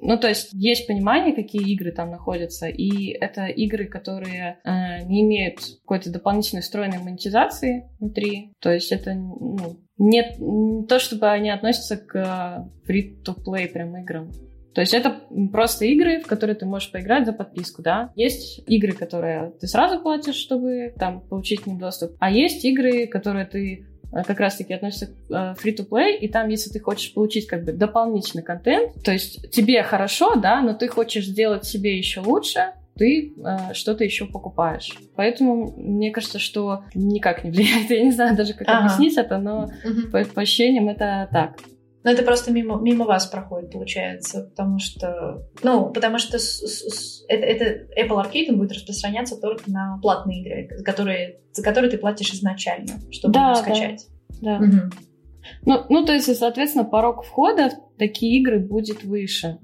ну, 0.00 0.18
то 0.18 0.28
есть 0.28 0.50
есть 0.52 0.88
понимание, 0.88 1.32
какие 1.32 1.72
игры 1.72 1.92
там 1.92 2.10
находятся, 2.10 2.66
и 2.66 3.08
это 3.10 3.46
игры, 3.46 3.86
которые 3.86 4.58
э, 4.64 5.04
не 5.04 5.22
имеют 5.22 5.60
какой-то 5.82 6.10
дополнительной 6.10 6.62
встроенной 6.62 6.98
монетизации 6.98 7.88
внутри. 8.00 8.52
То 8.60 8.72
есть 8.72 8.90
это 8.90 9.14
ну, 9.14 9.80
нет 9.96 10.36
не 10.38 10.86
то, 10.86 10.98
чтобы 10.98 11.28
они 11.28 11.50
относятся 11.50 11.96
к 11.96 12.68
free-to-play 12.88 13.68
прям 13.68 13.96
играм. 13.96 14.30
То 14.74 14.80
есть 14.80 14.94
это 14.94 15.20
просто 15.50 15.84
игры, 15.86 16.20
в 16.20 16.26
которые 16.26 16.54
ты 16.54 16.64
можешь 16.64 16.92
поиграть 16.92 17.26
за 17.26 17.32
подписку, 17.32 17.82
да. 17.82 18.12
Есть 18.14 18.62
игры, 18.68 18.92
которые 18.92 19.52
ты 19.60 19.66
сразу 19.66 20.00
платишь, 20.00 20.36
чтобы 20.36 20.94
там 20.96 21.20
получить 21.20 21.62
к 21.62 21.66
ним 21.66 21.78
доступ, 21.78 22.12
а 22.20 22.30
есть 22.30 22.64
игры, 22.64 23.08
которые 23.08 23.46
ты 23.46 23.87
как 24.10 24.40
раз-таки 24.40 24.72
относятся 24.72 25.06
к 25.06 25.10
э, 25.30 25.54
free-to-play, 25.62 26.16
и 26.16 26.28
там, 26.28 26.48
если 26.48 26.70
ты 26.70 26.80
хочешь 26.80 27.12
получить 27.12 27.46
как 27.46 27.64
бы 27.64 27.72
дополнительный 27.72 28.42
контент, 28.42 28.92
то 29.04 29.12
есть 29.12 29.50
тебе 29.50 29.82
хорошо, 29.82 30.36
да, 30.36 30.60
но 30.62 30.74
ты 30.74 30.88
хочешь 30.88 31.26
сделать 31.26 31.64
себе 31.64 31.96
еще 31.96 32.20
лучше, 32.20 32.72
ты 32.96 33.32
э, 33.36 33.74
что-то 33.74 34.04
еще 34.04 34.26
покупаешь. 34.26 34.98
Поэтому 35.14 35.72
мне 35.76 36.10
кажется, 36.10 36.38
что 36.38 36.84
никак 36.94 37.44
не 37.44 37.50
влияет. 37.50 37.90
Я 37.90 38.02
не 38.02 38.12
знаю 38.12 38.36
даже, 38.36 38.54
как 38.54 38.68
ага. 38.68 38.78
объяснить 38.78 39.16
это, 39.16 39.38
но 39.38 39.70
угу. 39.84 40.10
по, 40.10 40.24
по 40.24 40.42
ощущениям 40.42 40.88
это 40.88 41.28
так. 41.32 41.58
Но 42.08 42.14
это 42.14 42.22
просто 42.22 42.50
мимо, 42.52 42.80
мимо 42.80 43.04
вас 43.04 43.26
проходит, 43.26 43.70
получается, 43.70 44.44
потому 44.44 44.78
что, 44.78 45.46
ну, 45.62 45.92
потому 45.92 46.16
что 46.16 46.38
с, 46.38 46.62
с, 46.62 47.22
это, 47.28 47.44
это 47.44 47.86
Apple 48.00 48.24
Arcade 48.24 48.56
будет 48.56 48.72
распространяться 48.72 49.38
только 49.38 49.70
на 49.70 49.98
платные 50.00 50.40
игры, 50.40 50.78
за 50.78 50.82
которые, 50.82 51.40
за 51.52 51.62
которые 51.62 51.90
ты 51.90 51.98
платишь 51.98 52.32
изначально, 52.32 52.94
чтобы 53.10 53.34
да, 53.34 53.54
скачать. 53.56 54.06
Да. 54.40 54.58
да. 54.58 54.64
Угу. 54.64 54.76
Ну, 55.66 55.84
ну, 55.90 56.06
то 56.06 56.14
есть, 56.14 56.34
соответственно, 56.34 56.86
порог 56.86 57.26
входа 57.26 57.68
в 57.68 57.98
такие 57.98 58.40
игры 58.40 58.58
будет 58.58 59.04
выше. 59.04 59.58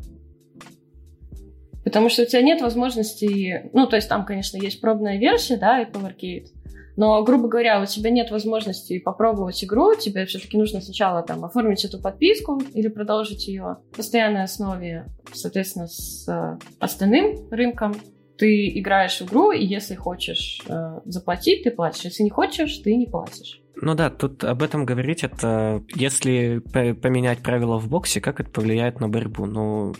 Потому 1.82 2.10
что 2.10 2.24
у 2.24 2.26
тебя 2.26 2.42
нет 2.42 2.60
возможности... 2.60 3.70
Ну, 3.72 3.86
то 3.86 3.96
есть 3.96 4.10
там, 4.10 4.26
конечно, 4.26 4.58
есть 4.58 4.82
пробная 4.82 5.16
версия, 5.16 5.56
да, 5.56 5.82
Apple 5.82 6.14
Arcade. 6.14 6.48
Но, 6.96 7.22
грубо 7.24 7.48
говоря, 7.48 7.82
у 7.82 7.86
тебя 7.86 8.10
нет 8.10 8.30
возможности 8.30 8.98
попробовать 8.98 9.62
игру, 9.64 9.94
тебе 9.94 10.26
все-таки 10.26 10.56
нужно 10.56 10.80
сначала 10.80 11.22
там 11.22 11.44
оформить 11.44 11.84
эту 11.84 12.00
подписку 12.00 12.60
или 12.72 12.88
продолжить 12.88 13.48
ее 13.48 13.78
в 13.92 13.96
постоянной 13.96 14.44
основе, 14.44 15.06
соответственно, 15.32 15.88
с 15.88 16.28
э, 16.28 16.58
остальным 16.78 17.48
рынком. 17.50 17.94
Ты 18.38 18.68
играешь 18.78 19.20
в 19.20 19.26
игру, 19.26 19.52
и 19.52 19.64
если 19.64 19.94
хочешь 19.94 20.60
э, 20.68 21.00
заплатить, 21.04 21.64
ты 21.64 21.70
платишь. 21.70 22.04
Если 22.04 22.22
не 22.22 22.30
хочешь, 22.30 22.78
ты 22.78 22.96
не 22.96 23.06
платишь. 23.06 23.60
Ну 23.76 23.94
да, 23.94 24.10
тут 24.10 24.44
об 24.44 24.62
этом 24.62 24.86
говорить, 24.86 25.24
это 25.24 25.82
если 25.94 26.58
поменять 26.58 27.40
правила 27.42 27.78
в 27.78 27.88
боксе, 27.88 28.20
как 28.20 28.40
это 28.40 28.50
повлияет 28.50 29.00
на 29.00 29.08
борьбу? 29.08 29.46
Ну, 29.46 29.94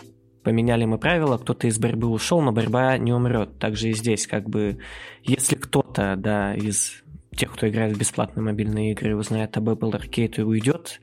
поменяли 0.44 0.84
мы 0.84 0.98
правила, 0.98 1.38
кто-то 1.38 1.66
из 1.66 1.78
борьбы 1.78 2.08
ушел, 2.08 2.40
но 2.40 2.52
борьба 2.52 2.96
не 2.98 3.12
умрет. 3.12 3.58
Также 3.58 3.88
и 3.88 3.94
здесь, 3.94 4.26
как 4.26 4.48
бы, 4.48 4.78
если 5.22 5.56
кто-то, 5.56 6.14
да, 6.16 6.54
из 6.54 7.02
тех, 7.34 7.52
кто 7.52 7.68
играет 7.68 7.96
в 7.96 7.98
бесплатные 7.98 8.44
мобильные 8.44 8.92
игры, 8.92 9.16
узнает 9.16 9.56
об 9.56 9.68
Apple 9.68 9.92
Arcade 9.92 10.36
и 10.36 10.42
уйдет, 10.42 11.00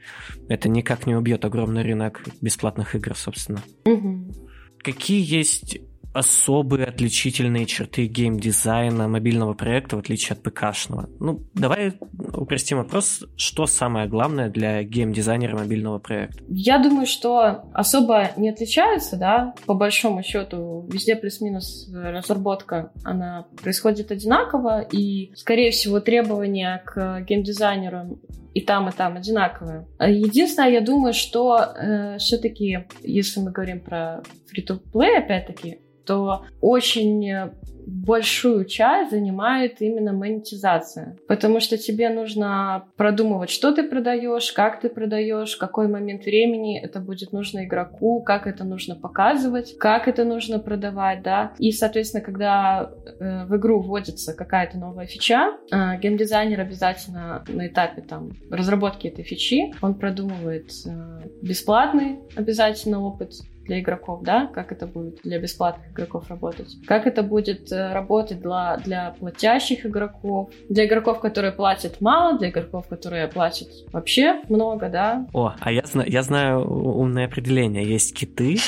это 0.48 0.70
никак 0.70 1.06
не 1.06 1.16
убьет 1.16 1.44
огромный 1.44 1.84
рынок 1.84 2.24
бесплатных 2.42 2.96
игр, 2.96 3.16
собственно. 3.16 3.62
Угу. 3.86 4.32
Какие 4.80 5.22
есть 5.22 5.80
особые 6.14 6.88
отличительные 6.88 7.66
черты 7.66 8.06
геймдизайна 8.06 9.08
мобильного 9.08 9.54
проекта, 9.54 9.96
в 9.96 10.00
отличие 10.00 10.36
от 10.36 10.44
ПКшного? 10.44 11.10
Ну, 11.20 11.42
давай 11.54 11.94
упростим 12.34 12.78
вопрос, 12.78 13.24
что 13.36 13.66
самое 13.66 14.08
главное 14.08 14.50
для 14.50 14.84
геймдизайнера 14.84 15.58
мобильного 15.58 16.00
проекта? 16.00 16.44
Я 16.50 16.80
думаю, 16.80 17.06
что 17.06 17.64
особо 17.74 18.32
не 18.38 18.50
отличаются, 18.50 19.18
да, 19.18 19.54
по 19.66 19.74
большому 19.74 20.24
счету, 20.24 20.88
везде 20.92 21.16
плюс-минус 21.16 21.90
разработка, 21.94 22.92
она 23.04 23.48
происходит 23.62 24.12
одинаково, 24.12 24.82
и, 24.82 25.34
скорее 25.36 25.72
всего, 25.72 26.00
требования 26.00 26.82
к 26.86 27.22
геймдизайнерам 27.22 28.20
и 28.54 28.62
там, 28.62 28.90
и 28.90 28.92
там 28.92 29.16
одинаковые. 29.16 29.88
Единственное, 30.00 30.72
я 30.72 30.82
думаю, 30.82 31.14
что 31.14 31.58
э, 31.58 32.18
все-таки, 32.18 32.86
если 33.02 33.40
мы 33.40 33.52
говорим 33.52 33.80
про 33.80 34.24
free-to-play, 34.54 35.18
опять-таки, 35.18 35.80
то 36.06 36.46
очень 36.60 37.52
большую 37.86 38.66
часть 38.66 39.12
занимает 39.12 39.82
именно 39.82 40.14
монетизация. 40.14 41.18
Потому 41.28 41.60
что 41.60 41.78
тебе 41.78 42.10
нужно 42.10 42.86
продумывать, 42.96 43.50
что 43.50 43.72
ты 43.74 43.84
продаешь, 43.84 44.52
как 44.52 44.82
ты 44.82 44.90
продаешь, 44.90 45.56
какой 45.56 45.88
момент 45.88 46.26
времени 46.26 46.80
это 46.80 47.00
будет 47.00 47.32
нужно 47.32 47.66
игроку, 47.66 48.22
как 48.22 48.48
это 48.48 48.64
нужно 48.64 48.96
показывать, 48.96 49.78
как 49.78 50.08
это 50.08 50.24
нужно 50.24 50.60
продавать, 50.60 51.22
да. 51.24 51.54
И, 51.58 51.72
соответственно, 51.72 52.24
когда 52.24 52.92
э, 53.20 53.46
в 53.46 53.58
игру 53.58 53.82
вводится 53.82 54.34
какая-то 54.34 54.78
новая 54.78 55.06
фича, 55.06 55.58
э, 55.72 56.00
геймдизайнер 56.00 56.60
обязательно 56.60 57.44
на 57.48 57.68
этапе 57.68 58.02
там 58.02 58.32
разработки 58.50 59.08
этой 59.08 59.24
фичи, 59.24 59.74
он 59.82 59.96
продумывает 59.96 60.72
э, 60.86 61.22
бесплатный 61.42 62.20
обязательно 62.36 63.02
опыт, 63.02 63.34
для 63.66 63.80
игроков, 63.80 64.24
да, 64.24 64.48
как 64.48 64.72
это 64.72 64.88
будет 64.88 65.22
для 65.24 65.40
бесплатных 65.40 65.92
игроков 65.92 66.30
работать, 66.30 66.78
как 66.86 67.08
это 67.08 67.24
будет 67.24 67.72
э, 67.72 67.94
работать 67.94 68.42
для, 68.42 68.78
для 68.84 69.12
платящих 69.20 69.86
игроков, 69.86 70.50
для 70.70 70.86
игроков, 70.86 71.20
которые 71.20 71.52
платят 71.52 72.02
мало, 72.02 72.38
для 72.38 72.50
игроков, 72.50 72.88
которые 72.88 73.28
платят 73.28 73.68
вообще 73.92 74.42
много, 74.50 74.90
да. 74.90 75.28
О, 75.34 75.54
а 75.60 75.72
я, 75.72 75.84
знаю, 75.86 76.10
я 76.10 76.24
знаю 76.24 76.62
умное 76.68 77.26
определение. 77.26 77.84
Есть 77.84 78.16
киты. 78.16 78.58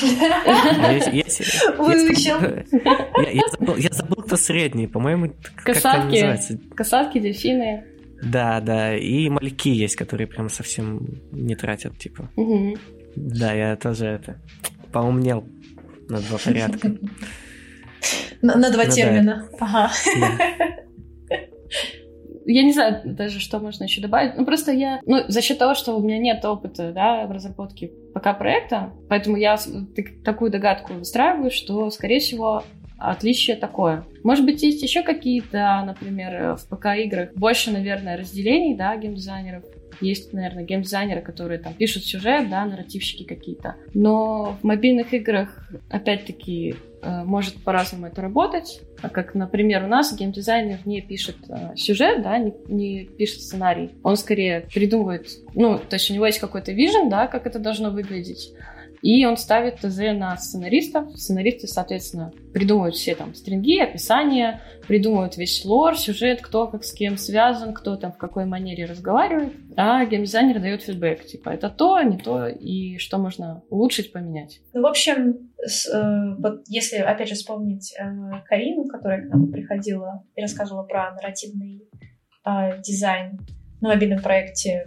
Я 3.76 3.90
забыл, 3.90 4.22
кто 4.22 4.36
средний, 4.36 4.86
по-моему, 4.86 5.32
Касатки. 5.56 6.58
Касатки, 6.74 7.18
дельфины. 7.18 7.84
Да, 8.22 8.60
да, 8.60 8.96
и 8.96 9.28
мальки 9.28 9.68
есть, 9.68 9.96
которые 9.96 10.26
прям 10.26 10.48
совсем 10.48 11.20
не 11.32 11.56
тратят, 11.56 11.98
типа. 11.98 12.30
Да, 13.16 13.52
я 13.52 13.76
тоже 13.76 14.06
это 14.06 14.40
поумнел 14.94 15.44
на 16.08 16.20
два 16.20 16.38
порядка. 16.38 16.96
На, 18.40 18.70
два 18.70 18.84
ну, 18.84 18.90
термина. 18.90 19.48
Ага. 19.58 19.90
Я 22.46 22.62
не 22.62 22.72
знаю 22.72 23.00
даже, 23.04 23.40
что 23.40 23.58
можно 23.58 23.84
еще 23.84 24.02
добавить. 24.02 24.36
Ну, 24.36 24.44
просто 24.44 24.70
я... 24.70 25.00
Ну, 25.06 25.24
за 25.28 25.40
счет 25.40 25.58
того, 25.58 25.74
что 25.74 25.96
у 25.96 26.02
меня 26.02 26.18
нет 26.18 26.44
опыта, 26.44 26.92
да, 26.92 27.26
в 27.26 27.32
разработке 27.32 27.90
пока 28.12 28.34
проекта, 28.34 28.92
поэтому 29.08 29.38
я 29.38 29.56
такую 30.24 30.50
догадку 30.50 30.92
выстраиваю, 30.92 31.50
что, 31.50 31.88
скорее 31.90 32.20
всего, 32.20 32.62
отличие 32.98 33.56
такое. 33.56 34.04
Может 34.22 34.44
быть, 34.44 34.62
есть 34.62 34.82
еще 34.82 35.02
какие-то, 35.02 35.82
например, 35.86 36.56
в 36.56 36.68
ПК-играх 36.68 37.32
больше, 37.34 37.70
наверное, 37.70 38.18
разделений, 38.18 38.76
да, 38.76 38.94
геймдизайнеров, 38.96 39.64
есть, 40.00 40.32
наверное, 40.32 40.64
геймдизайнеры, 40.64 41.20
которые 41.20 41.58
там 41.58 41.74
пишут 41.74 42.04
сюжет, 42.04 42.48
да, 42.48 42.64
нарративщики 42.64 43.24
какие-то. 43.24 43.76
Но 43.92 44.56
в 44.60 44.64
мобильных 44.64 45.12
играх, 45.14 45.68
опять-таки, 45.90 46.76
э, 47.02 47.24
может 47.24 47.62
по-разному 47.62 48.06
это 48.06 48.22
работать. 48.22 48.80
А 49.02 49.08
как, 49.08 49.34
например, 49.34 49.84
у 49.84 49.88
нас 49.88 50.16
геймдизайнер 50.16 50.78
не 50.84 51.00
пишет 51.00 51.36
э, 51.48 51.76
сюжет, 51.76 52.22
да, 52.22 52.38
не, 52.38 52.54
не 52.68 53.04
пишет 53.04 53.42
сценарий. 53.42 53.90
Он 54.02 54.16
скорее 54.16 54.66
придумывает, 54.72 55.28
ну, 55.54 55.78
то 55.78 55.96
есть 55.96 56.10
у 56.10 56.14
него 56.14 56.26
есть 56.26 56.38
какой-то 56.38 56.72
вижен, 56.72 57.08
да, 57.08 57.26
как 57.26 57.46
это 57.46 57.58
должно 57.58 57.90
выглядеть 57.90 58.52
И 59.04 59.26
он 59.26 59.36
ставит 59.36 59.80
ТЗ 59.80 59.98
на 60.14 60.34
сценаристов. 60.38 61.14
Сценаристы, 61.14 61.66
соответственно, 61.66 62.32
придумывают 62.54 62.94
все 62.94 63.14
там 63.14 63.34
стринги, 63.34 63.78
описания, 63.78 64.62
придумывают 64.88 65.36
весь 65.36 65.62
лор, 65.66 65.94
сюжет, 65.98 66.40
кто 66.40 66.68
как 66.68 66.84
с 66.84 66.92
кем 66.94 67.18
связан, 67.18 67.74
кто 67.74 67.96
там 67.96 68.12
в 68.12 68.16
какой 68.16 68.46
манере 68.46 68.86
разговаривает. 68.86 69.52
А 69.76 70.06
геймдизайнер 70.06 70.58
дает 70.58 70.84
фидбэк, 70.84 71.26
типа, 71.26 71.50
это 71.50 71.68
то, 71.68 72.00
не 72.00 72.16
то, 72.16 72.46
и 72.48 72.96
что 72.96 73.18
можно 73.18 73.62
улучшить, 73.68 74.10
поменять. 74.10 74.62
Ну, 74.72 74.80
в 74.80 74.86
общем, 74.86 75.50
с, 75.58 75.86
э, 75.86 76.36
вот 76.38 76.62
если, 76.68 76.96
опять 76.96 77.28
же, 77.28 77.34
вспомнить 77.34 77.94
э, 78.00 78.04
Карину, 78.46 78.86
которая 78.86 79.20
к 79.20 79.28
нам 79.28 79.52
приходила 79.52 80.24
и 80.34 80.40
рассказывала 80.40 80.84
про 80.84 81.12
нарративный 81.12 81.82
э, 82.46 82.80
дизайн 82.80 83.38
на 83.82 83.90
мобильном 83.90 84.22
проекте, 84.22 84.86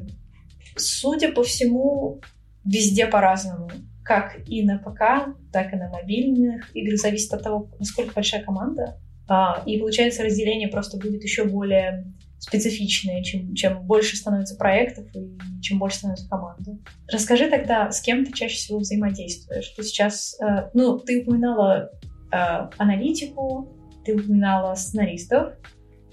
судя 0.76 1.32
по 1.32 1.44
всему, 1.44 2.20
везде 2.66 3.06
по-разному. 3.06 3.70
Как 4.08 4.38
и 4.48 4.64
на 4.64 4.78
ПК, 4.78 5.36
так 5.52 5.74
и 5.74 5.76
на 5.76 5.90
мобильных 5.90 6.74
играх. 6.74 7.00
Зависит 7.00 7.34
от 7.34 7.44
того, 7.44 7.70
насколько 7.78 8.14
большая 8.14 8.42
команда. 8.44 8.98
А, 9.28 9.62
и 9.66 9.78
получается, 9.78 10.24
разделение 10.24 10.70
просто 10.70 10.98
будет 10.98 11.22
еще 11.24 11.44
более 11.44 12.06
специфичное, 12.40 13.24
чем, 13.24 13.54
чем 13.56 13.82
больше 13.86 14.16
становится 14.16 14.56
проектов 14.56 15.06
и 15.14 15.38
чем 15.62 15.80
больше 15.80 15.98
становится 15.98 16.30
команда. 16.30 16.78
Расскажи 17.12 17.50
тогда, 17.50 17.92
с 17.92 18.00
кем 18.00 18.26
ты 18.26 18.32
чаще 18.32 18.56
всего 18.56 18.80
взаимодействуешь? 18.80 19.68
Ты 19.76 19.84
сейчас, 19.84 20.38
э, 20.40 20.70
ну, 20.74 21.00
ты 21.00 21.24
упоминала 21.24 21.92
э, 22.32 22.38
аналитику, 22.78 23.76
ты 24.06 24.16
упоминала 24.16 24.76
сценаристов, 24.76 25.54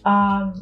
а 0.02 0.52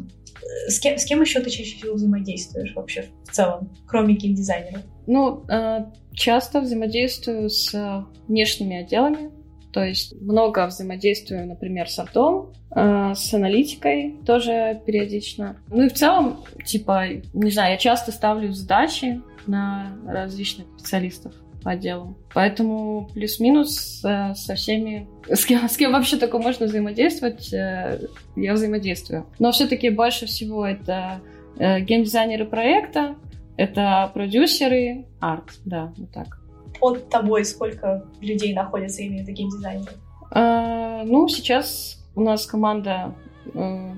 с 0.68 0.78
кем, 0.80 0.99
с 0.99 1.05
кем 1.05 1.22
еще 1.22 1.41
ты 1.41 1.49
чаще 1.49 1.76
всего 1.76 1.95
взаимодействуешь 1.95 2.74
вообще 2.74 3.07
в 3.24 3.33
целом, 3.33 3.72
кроме 3.87 4.14
геймдизайнера? 4.14 4.83
Ну, 5.07 5.45
э, 5.49 5.87
часто 6.14 6.60
взаимодействую 6.60 7.50
с 7.50 8.06
внешними 8.28 8.82
отделами, 8.82 9.30
то 9.72 9.82
есть 9.82 10.20
много 10.20 10.66
взаимодействую, 10.66 11.46
например, 11.46 11.88
с 11.88 11.98
артом, 11.98 12.52
э, 12.74 13.14
с 13.14 13.32
аналитикой 13.32 14.16
тоже 14.26 14.80
периодично. 14.86 15.56
Ну 15.68 15.84
и 15.84 15.88
в 15.88 15.94
целом, 15.94 16.44
типа, 16.64 17.06
не 17.32 17.50
знаю, 17.50 17.72
я 17.72 17.76
часто 17.78 18.12
ставлю 18.12 18.52
задачи 18.52 19.22
на 19.46 19.96
различных 20.06 20.66
специалистов 20.78 21.34
по 21.62 21.70
отделу. 21.70 22.16
Поэтому 22.34 23.08
плюс-минус 23.14 24.02
э, 24.04 24.34
со 24.34 24.54
всеми, 24.54 25.08
с 25.28 25.46
кем, 25.46 25.68
с 25.68 25.76
кем 25.76 25.92
вообще 25.92 26.16
только 26.16 26.38
можно 26.38 26.66
взаимодействовать, 26.66 27.52
э, 27.52 28.00
я 28.36 28.52
взаимодействую. 28.52 29.26
Но 29.38 29.52
все-таки 29.52 29.88
больше 29.88 30.26
всего 30.26 30.66
это 30.66 31.20
э, 31.58 31.80
геймдизайнеры 31.80 32.44
проекта, 32.44 33.16
это 33.57 34.11
продюсеры, 34.14 35.07
арт, 35.20 35.61
да, 35.64 35.92
вот 35.96 36.11
так. 36.12 36.38
Под 36.80 37.09
тобой 37.11 37.44
сколько 37.44 38.05
людей 38.20 38.55
находится 38.55 39.03
именно 39.03 39.30
геймдизайнеры? 39.30 39.92
Э, 40.34 41.03
ну, 41.05 41.28
сейчас 41.28 42.03
у 42.14 42.22
нас 42.22 42.46
команда 42.46 43.14
э, 43.55 43.94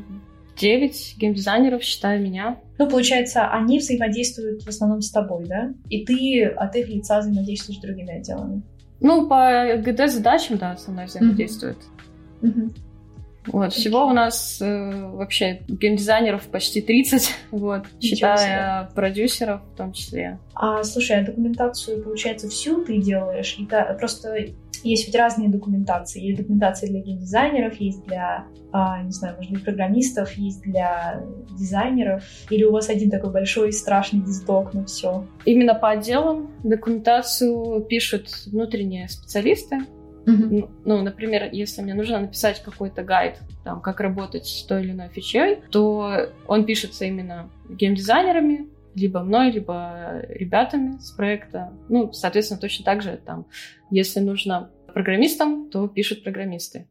9 0.57 1.17
геймдизайнеров, 1.19 1.83
считая 1.83 2.19
меня. 2.19 2.59
Ну, 2.79 2.89
получается, 2.89 3.49
они 3.49 3.79
взаимодействуют 3.79 4.63
в 4.63 4.69
основном 4.69 5.01
с 5.01 5.11
тобой, 5.11 5.47
да? 5.47 5.73
И 5.89 6.05
ты 6.05 6.45
от 6.45 6.75
их 6.77 6.89
лица 6.89 7.21
взаимодействуешь 7.21 7.79
с 7.79 7.83
другими 7.83 8.19
отделами? 8.19 8.63
Ну, 9.01 9.29
по 9.29 9.77
ГД-задачам, 9.77 10.59
да, 10.59 10.77
со 10.77 10.91
мной 10.91 11.07
взаимодействует. 11.07 11.79
Mm-hmm. 12.43 12.71
Вот, 13.47 13.73
всего 13.73 14.07
у 14.07 14.13
нас 14.13 14.61
э, 14.61 15.09
вообще 15.11 15.61
геймдизайнеров 15.69 16.43
почти 16.49 16.81
30, 16.81 17.35
вот, 17.51 17.85
считая 18.01 18.91
продюсеров 18.95 19.61
в 19.75 19.77
том 19.77 19.93
числе. 19.93 20.39
А, 20.55 20.83
слушай, 20.83 21.21
а 21.21 21.25
документацию, 21.25 22.03
получается, 22.03 22.49
всю 22.49 22.85
ты 22.85 22.99
делаешь? 22.99 23.57
И 23.59 23.67
та, 23.67 23.95
просто 23.95 24.55
есть 24.85 25.07
ведь 25.07 25.17
разные 25.17 25.49
документации. 25.49 26.23
Есть 26.23 26.41
документация 26.41 26.89
для 26.89 27.01
геймдизайнеров, 27.01 27.81
есть 27.81 28.05
для, 28.05 28.47
а, 28.71 29.03
не 29.03 29.11
знаю, 29.13 29.37
может 29.37 29.51
быть, 29.51 29.65
программистов, 29.65 30.33
есть 30.33 30.63
для 30.63 31.23
дизайнеров. 31.59 32.23
Или 32.51 32.65
у 32.65 32.73
вас 32.73 32.91
один 32.91 33.11
такой 33.11 33.33
большой 33.33 33.73
страшный 33.73 34.21
диздок 34.21 34.75
на 34.75 34.85
все? 34.85 35.27
Именно 35.47 35.75
по 35.75 35.91
отделам 35.91 36.51
документацию 36.63 37.83
пишут 37.83 38.29
внутренние 38.47 39.09
специалисты. 39.09 39.79
Mm-hmm. 40.27 40.71
Ну, 40.85 41.03
например, 41.03 41.51
если 41.53 41.83
мне 41.83 41.95
нужно 41.95 42.21
написать 42.21 42.63
какой-то 42.63 43.03
гайд, 43.03 43.39
там, 43.63 43.81
как 43.81 44.01
работать 44.01 44.47
с 44.47 44.65
той 44.65 44.83
или 44.83 44.93
иной 44.93 45.09
фичей, 45.09 45.59
то 45.71 46.31
он 46.47 46.65
пишется 46.65 47.05
именно 47.05 47.51
геймдизайнерами, 47.69 48.69
либо 48.95 49.21
мной, 49.21 49.51
либо 49.51 50.23
ребятами 50.29 50.99
с 50.99 51.11
проекта. 51.11 51.73
Ну, 51.89 52.13
соответственно, 52.13 52.61
точно 52.61 52.85
так 52.85 53.03
же 53.03 53.21
там, 53.25 53.47
если 53.91 54.21
нужно 54.21 54.71
программистам, 54.93 55.69
то 55.71 55.89
пишут 55.89 56.23
программисты. 56.23 56.89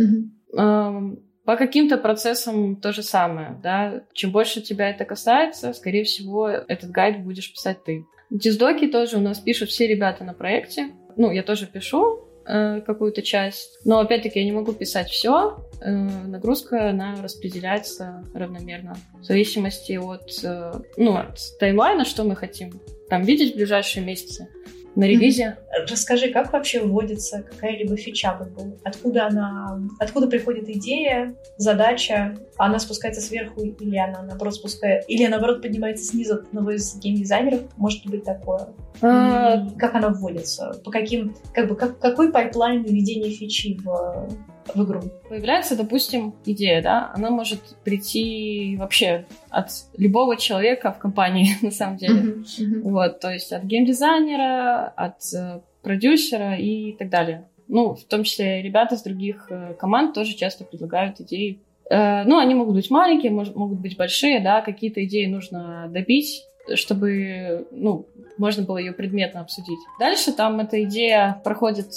Mm-hmm. 0.00 1.16
По 1.44 1.56
каким-то 1.56 1.98
процессам 1.98 2.76
то 2.76 2.92
же 2.92 3.02
самое, 3.02 3.58
да. 3.62 4.04
Чем 4.12 4.30
больше 4.30 4.60
тебя 4.60 4.90
это 4.90 5.04
касается, 5.04 5.72
скорее 5.72 6.04
всего, 6.04 6.48
этот 6.48 6.90
гайд 6.90 7.24
будешь 7.24 7.52
писать 7.52 7.82
ты. 7.84 8.06
Диздоки 8.30 8.86
тоже 8.86 9.16
у 9.16 9.20
нас 9.20 9.40
пишут 9.40 9.70
все 9.70 9.88
ребята 9.88 10.22
на 10.22 10.34
проекте. 10.34 10.92
Ну, 11.16 11.32
я 11.32 11.42
тоже 11.42 11.66
пишу, 11.66 12.20
Э, 12.44 12.80
какую-то 12.80 13.22
часть. 13.22 13.78
Но 13.84 14.00
опять-таки 14.00 14.40
я 14.40 14.44
не 14.44 14.52
могу 14.52 14.72
писать 14.72 15.08
все. 15.10 15.64
Э, 15.80 15.90
нагрузка 15.92 16.90
она 16.90 17.14
распределяется 17.22 18.24
равномерно 18.34 18.96
в 19.20 19.24
зависимости 19.24 19.92
от, 19.92 20.28
э, 20.42 20.72
ну, 20.96 21.16
от 21.16 21.38
таймлайна, 21.60 22.04
что 22.04 22.24
мы 22.24 22.34
хотим 22.34 22.80
там 23.08 23.22
видеть 23.22 23.52
в 23.52 23.56
ближайшие 23.56 24.04
месяцы 24.04 24.48
на 24.94 25.04
релизе. 25.04 25.56
Расскажи, 25.88 26.30
как 26.30 26.52
вообще 26.52 26.80
вводится 26.80 27.42
какая-либо 27.42 27.96
фича? 27.96 28.36
Как 28.38 28.52
бы, 28.52 28.78
откуда 28.84 29.26
она, 29.26 29.80
откуда 29.98 30.26
приходит 30.26 30.68
идея, 30.68 31.34
задача? 31.56 32.36
Она 32.58 32.78
спускается 32.78 33.20
сверху 33.20 33.62
или 33.62 33.96
она 33.96 34.22
наоборот 34.22 34.54
спускает, 34.54 35.04
или 35.08 35.26
наоборот 35.26 35.62
поднимается 35.62 36.04
снизу 36.04 36.34
от 36.34 36.46
одного 36.46 36.72
из 36.72 36.96
геймдизайнеров? 36.98 37.62
Может 37.76 38.06
быть 38.06 38.24
такое? 38.24 38.68
А... 39.00 39.68
Как 39.78 39.94
она 39.94 40.10
вводится? 40.10 40.80
По 40.84 40.90
каким, 40.90 41.34
как 41.54 41.68
бы, 41.68 41.76
как, 41.76 41.98
какой 41.98 42.30
пайплайн 42.30 42.82
введения 42.82 43.30
фичи 43.30 43.78
в 43.82 44.28
в 44.74 44.84
игру. 44.84 45.02
Появляется, 45.28 45.76
допустим, 45.76 46.34
идея, 46.44 46.82
да, 46.82 47.10
она 47.14 47.30
может 47.30 47.60
прийти 47.84 48.76
вообще 48.78 49.24
от 49.50 49.68
любого 49.96 50.36
человека 50.36 50.92
в 50.92 50.98
компании, 50.98 51.50
на 51.62 51.70
самом 51.70 51.96
деле. 51.96 52.20
Uh-huh, 52.20 52.44
uh-huh. 52.44 52.80
Вот, 52.82 53.20
то 53.20 53.30
есть 53.30 53.52
от 53.52 53.64
геймдизайнера, 53.64 54.92
от 54.96 55.22
э, 55.34 55.60
продюсера 55.82 56.56
и 56.56 56.92
так 56.92 57.08
далее. 57.10 57.48
Ну, 57.68 57.94
в 57.94 58.04
том 58.04 58.24
числе 58.24 58.62
ребята 58.62 58.96
с 58.96 59.02
других 59.02 59.46
э, 59.50 59.74
команд 59.78 60.14
тоже 60.14 60.34
часто 60.34 60.64
предлагают 60.64 61.20
идеи. 61.20 61.60
Э, 61.90 62.24
ну, 62.24 62.38
они 62.38 62.54
могут 62.54 62.74
быть 62.74 62.90
маленькие, 62.90 63.32
могут 63.32 63.78
быть 63.78 63.96
большие, 63.96 64.40
да, 64.40 64.60
какие-то 64.60 65.04
идеи 65.04 65.26
нужно 65.26 65.88
добить, 65.88 66.44
чтобы, 66.74 67.66
ну, 67.70 68.06
можно 68.38 68.64
было 68.64 68.78
ее 68.78 68.92
предметно 68.92 69.40
обсудить. 69.40 69.78
Дальше 69.98 70.32
там 70.32 70.60
эта 70.60 70.82
идея 70.84 71.40
проходит 71.44 71.88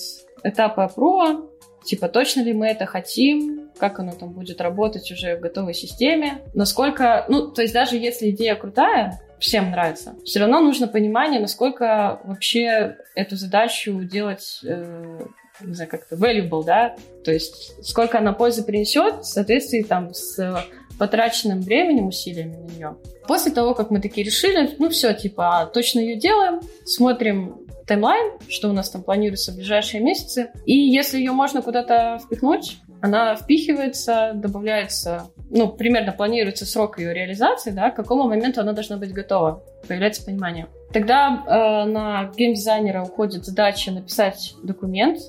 этапы 0.43 0.81
опрова, 0.81 1.41
Типа, 1.85 2.09
точно 2.09 2.41
ли 2.41 2.53
мы 2.53 2.67
это 2.67 2.85
хотим? 2.85 3.69
Как 3.77 3.99
оно 3.99 4.11
там 4.13 4.31
будет 4.31 4.59
работать 4.59 5.11
уже 5.11 5.37
в 5.37 5.39
готовой 5.39 5.73
системе? 5.73 6.41
Насколько... 6.53 7.25
Ну, 7.29 7.51
то 7.51 7.61
есть 7.61 7.73
даже 7.73 7.95
если 7.95 8.31
идея 8.31 8.55
крутая, 8.55 9.21
всем 9.39 9.69
нравится, 9.69 10.15
все 10.23 10.39
равно 10.39 10.61
нужно 10.61 10.87
понимание, 10.87 11.39
насколько 11.39 12.19
вообще 12.23 12.97
эту 13.15 13.35
задачу 13.35 14.03
делать... 14.03 14.61
Э, 14.63 15.19
не 15.61 15.73
знаю, 15.73 15.89
как-то 15.89 16.15
valuable, 16.15 16.65
да, 16.65 16.97
то 17.23 17.31
есть 17.31 17.81
сколько 17.81 18.17
она 18.17 18.33
пользы 18.33 18.61
принесет 18.65 19.19
в 19.19 19.23
соответствии 19.23 19.83
там 19.83 20.13
с 20.13 20.65
потраченным 20.99 21.61
временем, 21.61 22.07
усилиями 22.07 22.55
на 22.57 22.71
нее. 22.71 22.97
После 23.27 23.51
того, 23.51 23.73
как 23.73 23.89
мы 23.89 24.01
такие 24.01 24.25
решили, 24.25 24.75
ну 24.79 24.89
все, 24.89 25.13
типа, 25.13 25.69
точно 25.73 25.99
ее 25.99 26.17
делаем, 26.17 26.59
смотрим 26.85 27.64
таймлайн, 27.87 28.33
что 28.49 28.69
у 28.69 28.73
нас 28.73 28.89
там 28.89 29.03
планируется 29.03 29.51
в 29.51 29.55
ближайшие 29.55 30.01
месяцы. 30.01 30.51
И 30.65 30.73
если 30.73 31.17
ее 31.17 31.31
можно 31.31 31.61
куда-то 31.61 32.19
впихнуть, 32.23 32.77
она 33.01 33.35
впихивается, 33.35 34.31
добавляется, 34.33 35.27
ну, 35.51 35.69
примерно 35.69 36.11
планируется 36.11 36.65
срок 36.65 36.97
ее 36.97 37.13
реализации, 37.13 37.71
да, 37.71 37.91
к 37.91 37.95
какому 37.95 38.27
моменту 38.27 38.61
она 38.61 38.73
должна 38.73 38.97
быть 38.97 39.13
готова, 39.13 39.63
появляется 39.87 40.25
понимание. 40.25 40.67
Тогда 40.91 41.43
э, 41.45 41.85
на 41.89 42.31
геймдизайнера 42.35 43.03
уходит 43.03 43.45
задача 43.45 43.91
написать 43.91 44.55
документ, 44.63 45.19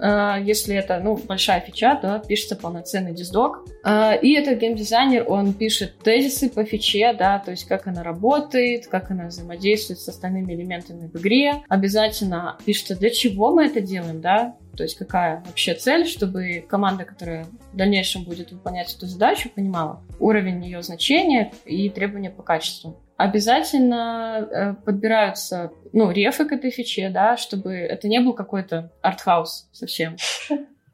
если 0.00 0.74
это 0.74 1.00
ну, 1.00 1.16
большая 1.16 1.60
фича, 1.60 1.96
то 2.00 2.22
пишется 2.26 2.56
полноценный 2.56 3.12
диздок. 3.12 3.64
Uh, 3.84 4.18
и 4.20 4.34
этот 4.34 4.58
геймдизайнер, 4.58 5.24
он 5.28 5.52
пишет 5.52 5.98
тезисы 5.98 6.48
по 6.48 6.64
фиче, 6.64 7.12
да, 7.12 7.38
то 7.38 7.50
есть 7.50 7.64
как 7.64 7.86
она 7.86 8.02
работает, 8.02 8.86
как 8.86 9.10
она 9.10 9.26
взаимодействует 9.26 10.00
с 10.00 10.08
остальными 10.08 10.54
элементами 10.54 11.10
в 11.12 11.16
игре. 11.16 11.62
Обязательно 11.68 12.56
пишется, 12.64 12.96
для 12.96 13.10
чего 13.10 13.52
мы 13.54 13.66
это 13.66 13.80
делаем, 13.80 14.20
да, 14.20 14.56
то 14.74 14.82
есть 14.82 14.96
какая 14.98 15.42
вообще 15.46 15.74
цель, 15.74 16.06
чтобы 16.06 16.64
команда, 16.68 17.04
которая 17.04 17.46
в 17.72 17.76
дальнейшем 17.76 18.24
будет 18.24 18.52
выполнять 18.52 18.94
эту 18.94 19.06
задачу, 19.06 19.50
понимала 19.54 20.02
уровень 20.20 20.64
ее 20.64 20.82
значения 20.82 21.52
и 21.64 21.88
требования 21.90 22.30
по 22.30 22.42
качеству. 22.42 23.00
Обязательно 23.16 24.48
э, 24.50 24.74
подбираются, 24.84 25.70
ну, 25.92 26.10
рефы 26.10 26.44
к 26.46 26.52
этой 26.52 26.70
фиче, 26.70 27.10
да, 27.10 27.36
чтобы 27.36 27.72
это 27.74 28.08
не 28.08 28.20
был 28.20 28.32
какой-то 28.32 28.92
артхаус 29.02 29.68
совсем. 29.72 30.16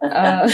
А, 0.03 0.47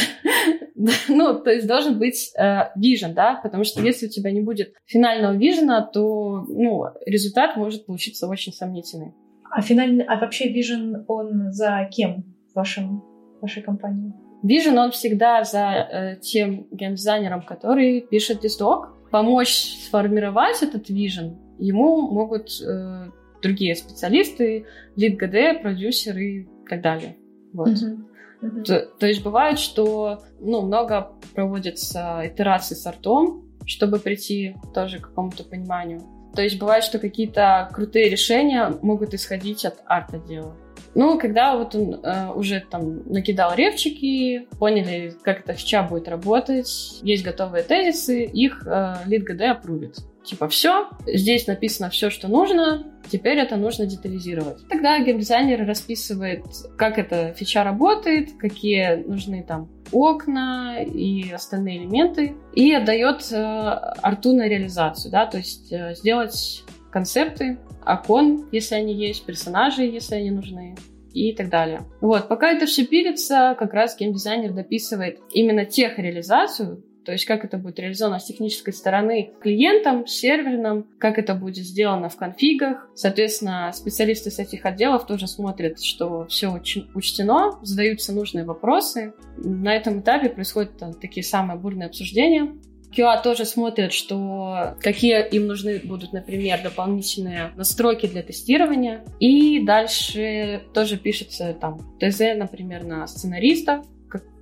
ну, 1.08 1.38
то 1.38 1.50
есть 1.50 1.68
должен 1.68 1.98
быть 1.98 2.32
вижен, 2.74 3.14
да, 3.14 3.40
потому 3.42 3.62
что 3.62 3.80
если 3.80 4.06
у 4.06 4.10
тебя 4.10 4.32
не 4.32 4.40
будет 4.40 4.74
финального 4.86 5.34
вижена, 5.34 5.82
то, 5.82 6.44
ну, 6.48 6.86
результат 7.06 7.56
может 7.56 7.86
получиться 7.86 8.26
очень 8.26 8.52
сомнительный. 8.52 9.14
А 9.50 9.62
финальный, 9.62 10.04
а 10.04 10.18
вообще 10.18 10.52
Vision, 10.52 11.04
он 11.08 11.52
за 11.52 11.88
кем 11.90 12.24
в 12.52 12.56
вашем, 12.56 13.04
вашей 13.40 13.62
компании? 13.62 14.12
Vision, 14.44 14.78
он 14.78 14.90
всегда 14.90 15.44
за 15.44 15.60
э, 15.60 16.16
тем 16.20 16.66
геймдизайнером, 16.70 17.42
который 17.42 18.00
пишет 18.00 18.40
дисток. 18.40 18.94
Помочь 19.10 19.76
сформировать 19.86 20.62
этот 20.62 20.90
Vision 20.90 21.36
ему 21.58 22.10
могут 22.10 22.50
э, 22.60 23.10
другие 23.42 23.74
специалисты, 23.76 24.66
лид 24.96 25.16
ГД, 25.16 25.62
продюсеры 25.62 26.24
и 26.24 26.48
так 26.68 26.82
далее. 26.82 27.16
Вот. 27.52 27.68
Uh-huh. 27.68 28.04
Uh-huh. 28.42 28.62
То, 28.64 28.86
то 28.98 29.06
есть 29.06 29.22
бывает, 29.22 29.58
что 29.58 30.22
ну, 30.40 30.62
много 30.62 31.12
проводится 31.34 32.22
итераций 32.24 32.76
с 32.76 32.86
артом, 32.86 33.44
чтобы 33.64 33.98
прийти 33.98 34.56
тоже 34.74 34.98
к 34.98 35.08
какому-то 35.08 35.44
пониманию. 35.44 36.02
То 36.34 36.42
есть 36.42 36.58
бывает, 36.58 36.84
что 36.84 36.98
какие-то 36.98 37.68
крутые 37.72 38.10
решения 38.10 38.70
могут 38.82 39.14
исходить 39.14 39.64
от 39.64 39.82
арт-отдела. 39.86 40.54
Ну, 40.96 41.18
когда 41.18 41.56
вот 41.56 41.74
он 41.74 42.00
э, 42.02 42.32
уже 42.32 42.64
там 42.70 43.02
накидал 43.04 43.54
ревчики, 43.54 44.48
поняли, 44.58 45.12
как 45.22 45.40
эта 45.40 45.52
фича 45.52 45.82
будет 45.82 46.08
работать, 46.08 47.00
есть 47.02 47.22
готовые 47.22 47.64
тезисы, 47.64 48.24
их 48.24 48.66
э, 48.66 48.94
лид 49.04 49.24
ГД 49.24 49.42
опрувит. 49.42 49.98
Типа, 50.24 50.48
все, 50.48 50.88
здесь 51.06 51.46
написано 51.46 51.90
все, 51.90 52.08
что 52.08 52.28
нужно, 52.28 52.86
теперь 53.10 53.36
это 53.36 53.56
нужно 53.56 53.84
детализировать. 53.84 54.66
Тогда 54.70 54.98
геймдизайнер 54.98 55.66
расписывает, 55.66 56.46
как 56.78 56.98
эта 56.98 57.34
фича 57.34 57.62
работает, 57.62 58.30
какие 58.38 58.94
нужны 59.06 59.44
там 59.46 59.68
окна 59.92 60.78
и 60.82 61.30
остальные 61.30 61.82
элементы, 61.82 62.36
и 62.54 62.72
отдает 62.72 63.30
э, 63.30 63.36
арту 63.36 64.32
на 64.32 64.48
реализацию, 64.48 65.12
да, 65.12 65.26
то 65.26 65.36
есть 65.36 65.70
э, 65.70 65.94
сделать 65.94 66.64
концепты, 66.90 67.58
окон, 67.86 68.48
если 68.52 68.74
они 68.74 68.94
есть, 68.94 69.24
персонажи, 69.24 69.82
если 69.82 70.16
они 70.16 70.30
нужны, 70.30 70.74
и 71.12 71.32
так 71.34 71.48
далее. 71.48 71.82
Вот, 72.00 72.28
пока 72.28 72.50
это 72.50 72.66
все 72.66 72.84
пилится, 72.84 73.56
как 73.58 73.72
раз 73.72 73.96
геймдизайнер 73.96 74.52
дописывает 74.52 75.20
именно 75.32 75.64
тех 75.64 75.98
реализацию, 75.98 76.84
то 77.06 77.12
есть 77.12 77.24
как 77.24 77.44
это 77.44 77.56
будет 77.56 77.78
реализовано 77.78 78.18
с 78.18 78.24
технической 78.24 78.72
стороны 78.72 79.32
клиентам, 79.40 80.08
серверным, 80.08 80.88
как 80.98 81.18
это 81.18 81.34
будет 81.34 81.64
сделано 81.64 82.08
в 82.08 82.16
конфигах. 82.16 82.88
Соответственно, 82.96 83.70
специалисты 83.72 84.32
с 84.32 84.40
этих 84.40 84.66
отделов 84.66 85.06
тоже 85.06 85.28
смотрят, 85.28 85.80
что 85.80 86.26
все 86.26 86.48
учтено, 86.48 87.60
задаются 87.62 88.12
нужные 88.12 88.44
вопросы. 88.44 89.14
На 89.36 89.76
этом 89.76 90.00
этапе 90.00 90.30
происходят 90.30 90.72
такие 91.00 91.22
самые 91.22 91.56
бурные 91.56 91.86
обсуждения. 91.86 92.52
QA 92.96 93.22
тоже 93.22 93.44
смотрят, 93.44 93.92
что 93.92 94.76
какие 94.80 95.26
им 95.28 95.46
нужны 95.46 95.80
будут, 95.84 96.12
например, 96.12 96.62
дополнительные 96.62 97.52
настройки 97.56 98.06
для 98.06 98.22
тестирования. 98.22 99.04
И 99.20 99.64
дальше 99.64 100.62
тоже 100.72 100.96
пишется 100.96 101.54
там 101.60 101.80
ТЗ, 102.00 102.20
например, 102.36 102.84
на 102.84 103.06
сценаристов, 103.06 103.84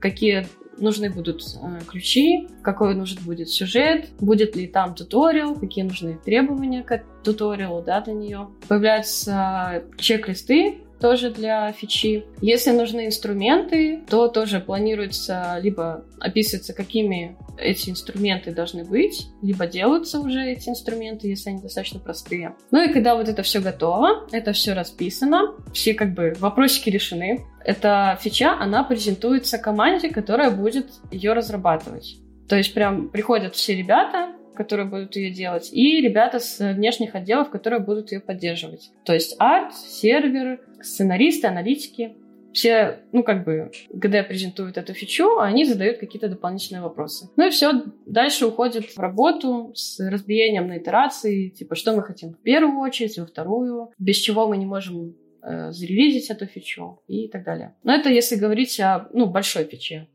какие 0.00 0.46
нужны 0.78 1.10
будут 1.10 1.42
э, 1.42 1.80
ключи, 1.86 2.48
какой 2.62 2.94
нужен 2.94 3.18
будет 3.24 3.48
сюжет, 3.48 4.08
будет 4.20 4.56
ли 4.56 4.66
там 4.66 4.94
туториал, 4.94 5.54
какие 5.54 5.84
нужны 5.84 6.18
требования 6.24 6.82
к 6.82 7.02
туториалу, 7.22 7.82
да, 7.82 8.00
для 8.00 8.14
нее. 8.14 8.48
Появляются 8.68 9.84
чек-листы, 9.98 10.83
тоже 11.04 11.28
для 11.28 11.70
фичи. 11.72 12.24
Если 12.40 12.70
нужны 12.70 13.04
инструменты, 13.04 14.00
то 14.08 14.26
тоже 14.28 14.58
планируется 14.58 15.58
либо 15.60 16.06
описывается, 16.18 16.72
какими 16.72 17.36
эти 17.58 17.90
инструменты 17.90 18.54
должны 18.54 18.84
быть, 18.84 19.26
либо 19.42 19.66
делаются 19.66 20.18
уже 20.18 20.42
эти 20.42 20.70
инструменты, 20.70 21.28
если 21.28 21.50
они 21.50 21.60
достаточно 21.60 22.00
простые. 22.00 22.54
Ну 22.70 22.82
и 22.82 22.90
когда 22.90 23.16
вот 23.16 23.28
это 23.28 23.42
все 23.42 23.60
готово, 23.60 24.26
это 24.32 24.54
все 24.54 24.72
расписано, 24.72 25.54
все 25.74 25.92
как 25.92 26.14
бы 26.14 26.32
вопросики 26.38 26.88
решены, 26.88 27.44
эта 27.62 28.18
фича, 28.22 28.54
она 28.58 28.82
презентуется 28.82 29.58
команде, 29.58 30.08
которая 30.08 30.50
будет 30.50 30.90
ее 31.10 31.34
разрабатывать. 31.34 32.16
То 32.48 32.56
есть 32.56 32.72
прям 32.72 33.10
приходят 33.10 33.54
все 33.54 33.76
ребята, 33.76 34.32
которые 34.54 34.86
будут 34.88 35.16
ее 35.16 35.30
делать, 35.30 35.70
и 35.72 36.00
ребята 36.00 36.38
с 36.38 36.58
внешних 36.74 37.14
отделов, 37.14 37.50
которые 37.50 37.80
будут 37.80 38.12
ее 38.12 38.20
поддерживать. 38.20 38.90
То 39.04 39.14
есть 39.14 39.36
арт, 39.38 39.74
сервер, 39.74 40.60
сценаристы, 40.82 41.46
аналитики. 41.46 42.16
Все, 42.52 43.00
ну, 43.10 43.24
как 43.24 43.44
бы, 43.44 43.72
ГД 43.90 44.28
презентуют 44.28 44.76
эту 44.78 44.94
фичу, 44.94 45.38
а 45.38 45.46
они 45.46 45.64
задают 45.64 45.98
какие-то 45.98 46.28
дополнительные 46.28 46.82
вопросы. 46.82 47.28
Ну 47.34 47.48
и 47.48 47.50
все, 47.50 47.82
дальше 48.06 48.46
уходит 48.46 48.90
в 48.90 48.98
работу 49.00 49.72
с 49.74 49.98
разбиением 49.98 50.68
на 50.68 50.78
итерации, 50.78 51.48
типа, 51.48 51.74
что 51.74 51.96
мы 51.96 52.04
хотим 52.04 52.34
в 52.34 52.38
первую 52.38 52.78
очередь, 52.78 53.18
во 53.18 53.26
вторую, 53.26 53.90
без 53.98 54.16
чего 54.18 54.46
мы 54.46 54.56
не 54.56 54.66
можем 54.66 55.16
э, 55.42 55.72
зарелизить 55.72 56.30
эту 56.30 56.46
фичу 56.46 57.00
и 57.08 57.26
так 57.26 57.44
далее. 57.44 57.74
Но 57.82 57.92
это 57.92 58.08
если 58.08 58.36
говорить 58.36 58.78
о, 58.78 59.08
ну, 59.12 59.26
большой 59.26 59.64
фиче. 59.64 60.06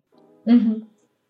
Угу. 0.46 0.88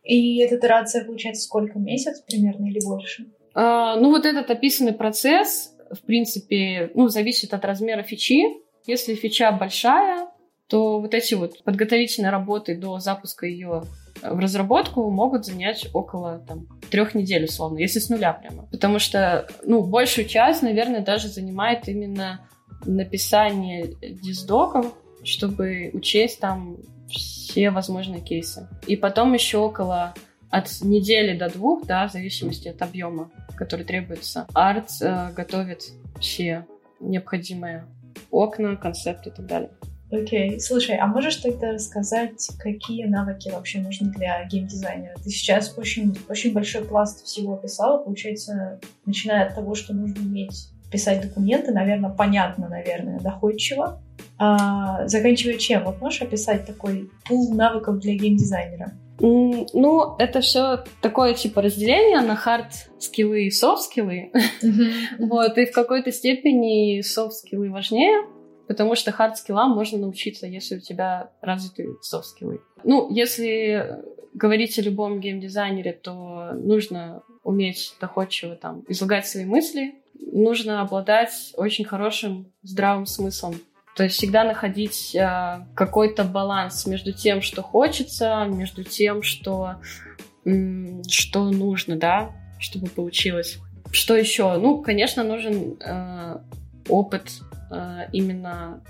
И 0.10 0.40
эта 0.40 0.58
итерация 0.58 1.06
получается 1.06 1.44
сколько? 1.44 1.78
Месяц 1.78 2.22
примерно 2.22 2.66
или 2.66 2.84
больше? 2.84 3.28
А, 3.54 3.96
ну, 3.96 4.10
вот 4.10 4.26
этот 4.26 4.50
описанный 4.50 4.94
процесс, 4.94 5.76
в 5.92 6.02
принципе, 6.02 6.90
ну, 6.96 7.10
зависит 7.10 7.54
от 7.54 7.64
размера 7.64 8.02
фичи. 8.02 8.42
Если 8.88 9.14
фича 9.14 9.52
большая, 9.52 10.28
то 10.68 11.00
вот 11.00 11.14
эти 11.14 11.36
вот 11.36 11.64
подготовительные 11.64 12.32
работы 12.32 12.76
до 12.76 12.98
запуска 12.98 13.46
ее 13.46 13.84
в 14.24 14.40
разработку 14.40 15.12
могут 15.12 15.46
занять 15.46 15.88
около 15.94 16.40
там, 16.40 16.66
трех 16.90 17.14
недель, 17.14 17.46
условно, 17.46 17.78
если 17.78 18.00
с 18.00 18.10
нуля 18.10 18.34
прямо. 18.34 18.66
Потому 18.72 18.98
что, 18.98 19.48
ну, 19.64 19.84
большую 19.84 20.28
часть, 20.28 20.64
наверное, 20.64 21.02
даже 21.02 21.28
занимает 21.28 21.88
именно 21.88 22.50
написание 22.84 23.94
диздоков, 24.02 24.92
чтобы 25.24 25.92
учесть 25.94 26.40
там 26.40 26.78
все 27.10 27.72
возможные 27.72 28.22
кейсы. 28.22 28.68
И 28.88 28.96
потом 28.96 29.34
еще 29.34 29.58
около 29.58 30.14
от 30.50 30.70
недели 30.82 31.38
до 31.38 31.50
двух, 31.50 31.86
да, 31.86 32.08
в 32.08 32.12
зависимости 32.12 32.68
от 32.68 32.82
объема, 32.82 33.30
который 33.56 33.86
требуется, 33.86 34.48
арт 34.54 34.90
э, 35.02 35.32
готовит 35.34 35.84
все 36.20 36.66
необходимые 37.00 37.86
окна, 38.32 38.76
концепты 38.76 39.30
и 39.30 39.34
так 39.34 39.46
далее. 39.46 39.72
Окей, 40.12 40.56
okay. 40.56 40.60
слушай, 40.60 40.98
а 40.98 41.06
можешь 41.06 41.36
тогда 41.36 41.74
рассказать, 41.74 42.50
какие 42.58 43.06
навыки 43.06 43.50
вообще 43.50 43.80
нужны 43.80 44.12
для 44.12 44.44
геймдизайнера? 44.46 45.14
Ты 45.24 45.30
сейчас 45.30 45.78
очень, 45.78 46.18
очень 46.28 46.52
большой 46.52 46.84
пласт 46.84 47.24
всего 47.24 47.54
описала, 47.54 48.04
получается, 48.04 48.80
начиная 49.06 49.48
от 49.48 49.56
того, 49.56 49.76
что 49.76 49.94
нужно 49.94 50.22
уметь 50.22 50.70
писать 50.92 51.22
документы, 51.22 51.72
наверное, 51.72 52.10
понятно, 52.10 52.68
наверное, 52.68 53.20
доходчиво, 53.20 54.02
а, 54.38 55.08
заканчивая 55.08 55.58
чем? 55.58 55.84
Вот 55.86 56.02
можешь 56.02 56.22
описать 56.22 56.66
такой 56.66 57.10
пул 57.28 57.54
навыков 57.54 58.00
для 58.00 58.16
геймдизайнера? 58.16 58.94
Ну, 59.22 60.16
это 60.18 60.40
все 60.40 60.86
такое 61.02 61.34
типа 61.34 61.62
разделение 61.62 62.22
на 62.22 62.36
хард-скиллы 62.36 63.44
и 63.44 63.52
софт-скиллы. 63.52 64.32
Вот, 65.20 65.58
и 65.58 65.66
в 65.66 65.72
какой-то 65.74 66.12
степени 66.12 67.02
софт-скиллы 67.02 67.70
важнее, 67.70 68.22
потому 68.68 68.96
что 68.96 69.12
хард-скиллам 69.12 69.76
можно 69.76 69.98
научиться, 69.98 70.48
если 70.48 70.78
у 70.78 70.80
тебя 70.80 71.32
развиты 71.42 71.88
софт-скиллы. 72.02 72.62
Ну, 72.84 73.12
если 73.12 74.00
говорить 74.34 74.80
о 74.80 74.84
любом 74.84 75.20
геймдизайнере, 75.20 75.92
то 75.92 76.52
нужно 76.54 77.24
уметь 77.44 77.96
доходчиво 78.00 78.56
там 78.56 78.84
излагать 78.88 79.28
свои 79.28 79.44
мысли, 79.44 79.96
нужно 80.20 80.82
обладать 80.82 81.54
очень 81.56 81.86
хорошим 81.86 82.52
здравым 82.62 83.06
смыслом 83.06 83.56
то 84.00 84.04
есть 84.04 84.16
всегда 84.16 84.46
находить 84.46 85.14
э, 85.14 85.66
какой-то 85.76 86.24
баланс 86.24 86.86
между 86.86 87.12
тем, 87.12 87.42
что 87.42 87.62
хочется, 87.62 88.46
между 88.48 88.86
тем, 88.86 89.24
что, 89.24 89.76
м, 90.46 91.04
что 91.04 91.50
нужно, 91.50 91.98
да, 91.98 92.32
чтобы 92.60 92.88
получилось. 92.88 93.58
Что 93.92 94.16
еще? 94.16 94.56
Ну, 94.58 94.82
конечно, 94.82 95.26
нужен 95.26 95.78
э, 95.86 96.38
опыт 96.88 97.30
э, 97.72 98.06
именно 98.14 98.82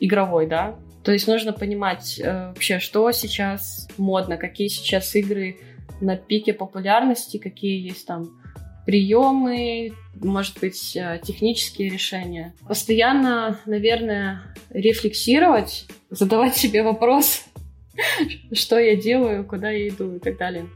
игровой, 0.00 0.46
да. 0.46 0.76
То 1.02 1.12
есть 1.12 1.26
нужно 1.28 1.54
понимать 1.54 2.20
э, 2.22 2.48
вообще, 2.48 2.78
что 2.78 3.10
сейчас 3.12 3.88
модно, 3.96 4.36
какие 4.36 4.68
сейчас 4.68 5.14
игры 5.14 5.60
на 6.02 6.16
пике 6.18 6.52
популярности, 6.52 7.38
какие 7.38 7.86
есть 7.86 8.06
там 8.06 8.42
приемы, 8.86 9.92
может 10.14 10.58
быть, 10.60 10.96
э, 10.96 11.20
технические 11.22 11.90
решения. 11.90 12.54
Постоянно, 12.66 13.60
наверное, 13.66 14.54
рефлексировать, 14.70 15.86
задавать 16.08 16.56
себе 16.56 16.82
вопрос, 16.82 17.44
что 18.52 18.78
я 18.78 18.96
делаю, 18.96 19.44
куда 19.44 19.70
я 19.70 19.88
иду 19.88 20.14
и 20.14 20.18
так 20.20 20.38
далее. 20.38 20.68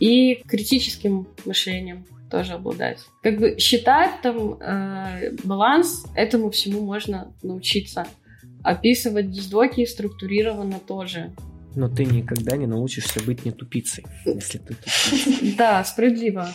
И 0.00 0.36
критическим 0.46 1.28
мышлением 1.44 2.06
тоже 2.30 2.54
обладать. 2.54 3.00
Как 3.22 3.38
бы 3.38 3.58
считать 3.58 4.22
там 4.22 4.54
э, 4.54 5.32
баланс, 5.44 6.06
этому 6.14 6.50
всему 6.50 6.80
можно 6.80 7.32
научиться. 7.42 8.06
Описывать 8.64 9.30
диздоки 9.30 9.84
структурированно 9.84 10.80
тоже. 10.80 11.32
Но 11.74 11.88
ты 11.88 12.04
никогда 12.04 12.56
не 12.56 12.66
научишься 12.66 13.22
быть 13.22 13.44
не 13.44 13.52
тупицей, 13.52 14.04
если 14.24 14.58
ты 14.58 14.74
тупица. 14.74 15.56
Да, 15.56 15.84
справедливо. 15.84 16.48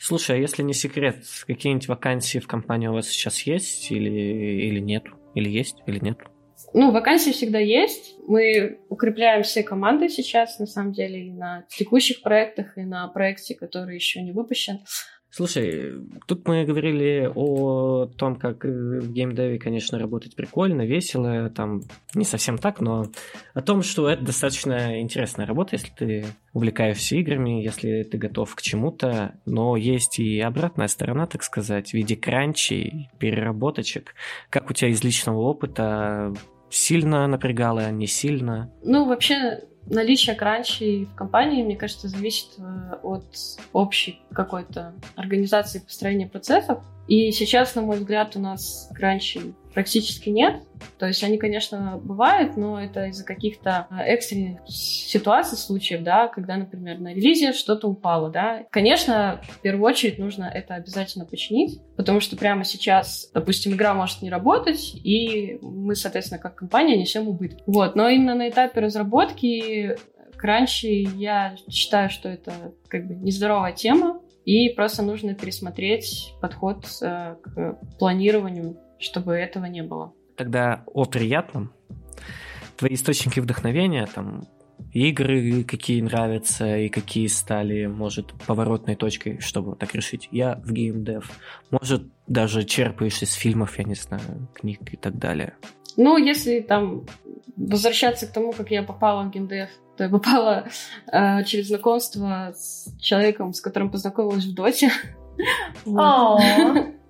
Слушай, 0.00 0.36
а 0.36 0.38
если 0.40 0.62
не 0.62 0.74
секрет, 0.74 1.24
какие-нибудь 1.46 1.88
вакансии 1.88 2.38
в 2.38 2.48
компании 2.48 2.88
у 2.88 2.94
вас 2.94 3.08
сейчас 3.08 3.40
есть 3.42 3.90
или, 3.92 4.10
или 4.10 4.80
нет? 4.80 5.04
Или 5.34 5.48
есть, 5.48 5.76
или 5.86 6.00
нет? 6.00 6.18
Ну, 6.74 6.90
вакансии 6.90 7.30
всегда 7.30 7.58
есть. 7.58 8.16
Мы 8.26 8.80
укрепляем 8.88 9.42
все 9.42 9.62
команды 9.62 10.08
сейчас, 10.08 10.58
на 10.58 10.66
самом 10.66 10.92
деле, 10.92 11.26
и 11.26 11.30
на 11.30 11.64
текущих 11.68 12.22
проектах, 12.22 12.78
и 12.78 12.82
на 12.82 13.06
проекте, 13.08 13.54
который 13.54 13.94
еще 13.94 14.22
не 14.22 14.32
выпущен. 14.32 14.80
Слушай, 15.34 15.94
тут 16.26 16.46
мы 16.46 16.66
говорили 16.66 17.26
о 17.34 18.04
том, 18.04 18.36
как 18.36 18.64
в 18.64 19.10
геймдеве, 19.10 19.58
конечно, 19.58 19.98
работать 19.98 20.36
прикольно, 20.36 20.82
весело, 20.82 21.48
там 21.48 21.80
не 22.14 22.26
совсем 22.26 22.58
так, 22.58 22.82
но 22.82 23.06
о 23.54 23.62
том, 23.62 23.82
что 23.82 24.10
это 24.10 24.22
достаточно 24.26 25.00
интересная 25.00 25.46
работа, 25.46 25.76
если 25.76 25.90
ты 25.96 26.26
увлекаешься 26.52 27.16
играми, 27.16 27.64
если 27.64 28.02
ты 28.02 28.18
готов 28.18 28.54
к 28.54 28.60
чему-то, 28.60 29.32
но 29.46 29.78
есть 29.78 30.18
и 30.18 30.38
обратная 30.38 30.88
сторона, 30.88 31.26
так 31.26 31.44
сказать, 31.44 31.92
в 31.92 31.94
виде 31.94 32.14
кранчей, 32.14 33.08
переработочек. 33.18 34.14
Как 34.50 34.68
у 34.68 34.74
тебя 34.74 34.90
из 34.90 35.02
личного 35.02 35.38
опыта 35.38 36.34
сильно 36.68 37.26
напрягало, 37.26 37.90
не 37.90 38.06
сильно? 38.06 38.70
Ну, 38.82 39.06
вообще, 39.06 39.60
наличие 39.86 40.34
кранчей 40.34 41.06
в 41.06 41.14
компании, 41.14 41.62
мне 41.62 41.76
кажется, 41.76 42.08
зависит 42.08 42.48
э, 42.58 42.96
от 43.02 43.24
общей 43.72 44.20
какой-то 44.32 44.94
организации 45.16 45.80
построения 45.80 46.26
процессов. 46.26 46.80
И 47.08 47.32
сейчас, 47.32 47.74
на 47.74 47.82
мой 47.82 47.98
взгляд, 47.98 48.36
у 48.36 48.40
нас 48.40 48.88
кранчей 48.94 49.54
практически 49.72 50.28
нет. 50.28 50.62
То 50.98 51.06
есть 51.06 51.22
они, 51.22 51.38
конечно, 51.38 52.00
бывают, 52.02 52.56
но 52.56 52.80
это 52.80 53.06
из-за 53.06 53.24
каких-то 53.24 53.86
э, 53.90 54.02
экстренных 54.02 54.60
ситуаций, 54.66 55.56
случаев, 55.56 56.02
да, 56.02 56.28
когда, 56.28 56.56
например, 56.56 56.98
на 56.98 57.14
релизе 57.14 57.52
что-то 57.52 57.88
упало, 57.88 58.30
да. 58.30 58.64
Конечно, 58.70 59.40
в 59.48 59.60
первую 59.60 59.88
очередь 59.88 60.18
нужно 60.18 60.44
это 60.44 60.74
обязательно 60.74 61.24
починить, 61.24 61.80
потому 61.96 62.20
что 62.20 62.36
прямо 62.36 62.64
сейчас, 62.64 63.30
допустим, 63.32 63.72
игра 63.72 63.94
может 63.94 64.22
не 64.22 64.30
работать, 64.30 64.94
и 64.94 65.58
мы, 65.62 65.94
соответственно, 65.94 66.40
как 66.40 66.56
компания 66.56 66.96
несем 66.96 67.28
убытки. 67.28 67.62
Вот, 67.66 67.94
но 67.94 68.08
именно 68.08 68.34
на 68.34 68.48
этапе 68.48 68.80
разработки 68.80 69.96
кранчи 70.36 71.08
я 71.16 71.54
считаю, 71.70 72.10
что 72.10 72.28
это 72.28 72.52
как 72.88 73.06
бы 73.06 73.14
нездоровая 73.14 73.72
тема, 73.72 74.20
и 74.44 74.70
просто 74.70 75.02
нужно 75.02 75.34
пересмотреть 75.34 76.34
подход 76.40 76.84
э, 77.00 77.36
к 77.40 77.78
планированию, 77.98 78.76
чтобы 79.02 79.32
этого 79.34 79.66
не 79.66 79.82
было. 79.82 80.12
Тогда 80.36 80.82
о 80.86 81.04
приятном. 81.04 81.72
Твои 82.76 82.94
источники 82.94 83.40
вдохновения, 83.40 84.06
там, 84.06 84.42
игры, 84.92 85.64
какие 85.64 86.00
нравятся 86.00 86.76
и 86.76 86.88
какие 86.88 87.26
стали, 87.26 87.86
может, 87.86 88.32
поворотной 88.46 88.96
точкой, 88.96 89.40
чтобы 89.40 89.76
так 89.76 89.94
решить. 89.94 90.28
Я 90.30 90.60
в 90.64 90.72
геймдев. 90.72 91.30
Может, 91.70 92.08
даже 92.26 92.64
черпаешь 92.64 93.22
из 93.22 93.32
фильмов, 93.32 93.78
я 93.78 93.84
не 93.84 93.94
знаю, 93.94 94.48
книг 94.54 94.80
и 94.92 94.96
так 94.96 95.18
далее. 95.18 95.54
Ну, 95.96 96.16
если 96.16 96.60
там 96.60 97.06
возвращаться 97.56 98.26
к 98.26 98.32
тому, 98.32 98.52
как 98.52 98.70
я 98.70 98.82
попала 98.82 99.24
в 99.24 99.30
геймдев, 99.30 99.68
то 99.96 100.04
я 100.04 100.10
попала 100.10 100.68
э, 101.12 101.44
через 101.44 101.68
знакомство 101.68 102.52
с 102.54 102.88
человеком, 102.98 103.52
с 103.52 103.60
которым 103.60 103.90
познакомилась 103.90 104.44
в 104.44 104.54
Доте. 104.54 104.90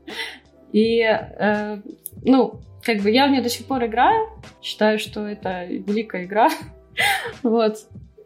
И, 0.72 1.00
э, 1.00 1.78
ну, 2.22 2.60
как 2.82 3.00
бы 3.00 3.10
я 3.10 3.26
в 3.26 3.30
нее 3.30 3.42
до 3.42 3.48
сих 3.48 3.66
пор 3.66 3.84
играю, 3.84 4.28
считаю, 4.60 4.98
что 4.98 5.26
это 5.26 5.64
великая 5.66 6.24
игра. 6.24 6.50
вот. 7.42 7.76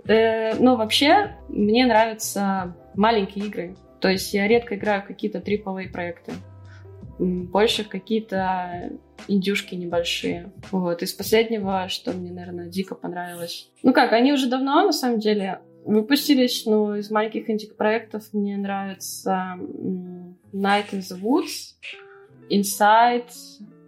Э, 0.07 0.55
но 0.55 0.76
вообще 0.76 1.36
мне 1.49 1.86
нравятся 1.86 2.76
маленькие 2.94 3.47
игры. 3.47 3.76
То 4.01 4.09
есть 4.09 4.32
я 4.34 4.47
редко 4.47 4.76
играю 4.76 5.03
в 5.03 5.07
какие-то 5.07 5.38
AAA 5.38 5.90
проекты. 5.90 6.32
Больше 7.18 7.84
в 7.84 7.88
какие-то 7.88 8.90
индюшки 9.26 9.74
небольшие. 9.74 10.53
Вот. 10.70 11.03
Из 11.03 11.12
последнего, 11.12 11.88
что 11.88 12.12
мне, 12.12 12.30
наверное, 12.30 12.68
дико 12.68 12.94
понравилось. 12.94 13.70
Ну 13.82 13.92
как, 13.92 14.12
они 14.12 14.32
уже 14.32 14.49
давно, 14.49 14.84
на 14.84 14.92
самом 14.92 15.18
деле, 15.18 15.61
выпустились, 15.84 16.66
но 16.66 16.97
из 16.97 17.11
маленьких 17.11 17.49
инди-проектов 17.49 18.24
мне 18.32 18.57
нравится 18.57 19.57
Night 20.53 20.90
in 20.92 21.01
the 21.01 21.20
Woods, 21.20 21.74
Inside, 22.51 23.30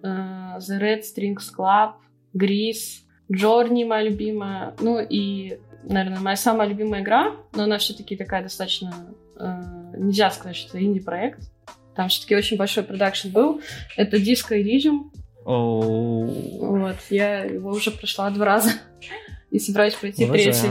uh, 0.03 0.59
The 0.59 0.79
Red 0.81 1.03
Strings 1.03 1.51
Club, 1.57 1.95
Grease, 2.35 3.03
Journey 3.33 3.87
моя 3.87 4.03
любимая, 4.03 4.75
ну 4.81 4.99
и, 5.01 5.59
наверное, 5.85 6.21
моя 6.21 6.37
самая 6.37 6.69
любимая 6.69 7.03
игра, 7.03 7.37
но 7.55 7.65
она 7.65 7.79
все-таки 7.79 8.17
такая 8.17 8.43
достаточно, 8.43 9.15
uh, 9.37 9.99
нельзя 9.99 10.31
сказать, 10.31 10.57
что 10.57 10.77
это 10.77 10.85
инди-проект, 10.85 11.51
там 11.95 12.09
все-таки 12.09 12.37
очень 12.37 12.57
большой 12.57 12.85
продакшн 12.85 13.29
был, 13.31 13.61
это 13.97 14.17
Disco 14.17 14.53
Elysium, 14.53 15.11
Oh. 15.51 16.27
Вот, 16.61 16.97
я 17.09 17.45
его 17.45 17.71
уже 17.71 17.91
прошла 17.91 18.29
два 18.29 18.45
раза 18.45 18.71
и 19.51 19.59
собираюсь 19.59 19.95
пройти 19.95 20.27
Уважаю. 20.27 20.53
третий. 20.53 20.69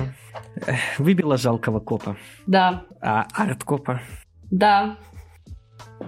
Выбила 1.00 1.36
жалкого 1.36 1.80
копа. 1.80 2.16
Да. 2.46 2.84
А 3.02 3.26
арт-копа? 3.34 4.02
Да. 4.52 4.98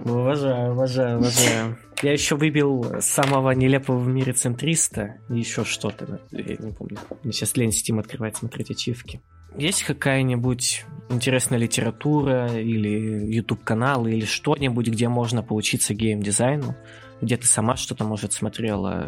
Уважаю, 0.04 0.72
уважаю, 0.72 1.18
уважаю. 1.18 1.78
Я 2.02 2.12
еще 2.12 2.36
выбил 2.36 3.00
самого 3.00 3.50
нелепого 3.50 3.98
в 3.98 4.08
мире 4.08 4.32
центриста 4.32 5.16
и 5.28 5.38
еще 5.38 5.64
что-то. 5.64 6.20
Я 6.30 6.56
не 6.58 6.72
помню. 6.72 6.98
Мне 7.22 7.32
сейчас 7.32 7.56
лень 7.56 7.70
Steam 7.70 8.00
открывать, 8.00 8.36
смотреть 8.36 8.70
ачивки. 8.70 9.20
Есть 9.56 9.82
какая-нибудь 9.82 10.86
интересная 11.10 11.58
литература 11.58 12.46
или 12.56 13.34
YouTube-канал 13.34 14.06
или 14.06 14.24
что-нибудь, 14.24 14.88
где 14.88 15.08
можно 15.08 15.42
поучиться 15.42 15.92
геймдизайну? 15.92 16.76
где 17.20 17.36
ты 17.36 17.46
сама 17.46 17.76
что-то, 17.76 18.04
может, 18.04 18.32
смотрела, 18.32 19.06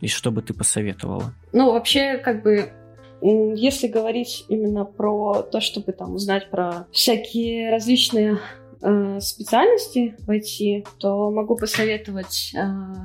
и 0.00 0.08
что 0.08 0.30
бы 0.30 0.42
ты 0.42 0.54
посоветовала? 0.54 1.34
Ну, 1.52 1.72
вообще, 1.72 2.18
как 2.18 2.42
бы, 2.42 2.70
если 3.22 3.88
говорить 3.88 4.44
именно 4.48 4.84
про 4.84 5.42
то, 5.42 5.60
чтобы 5.60 5.92
там 5.92 6.14
узнать 6.14 6.50
про 6.50 6.86
всякие 6.92 7.70
различные 7.70 8.38
э, 8.84 9.20
специальности 9.20 10.14
в 10.18 10.30
IT, 10.30 10.86
то 10.98 11.30
могу 11.30 11.56
посоветовать 11.56 12.52
э, 12.54 12.58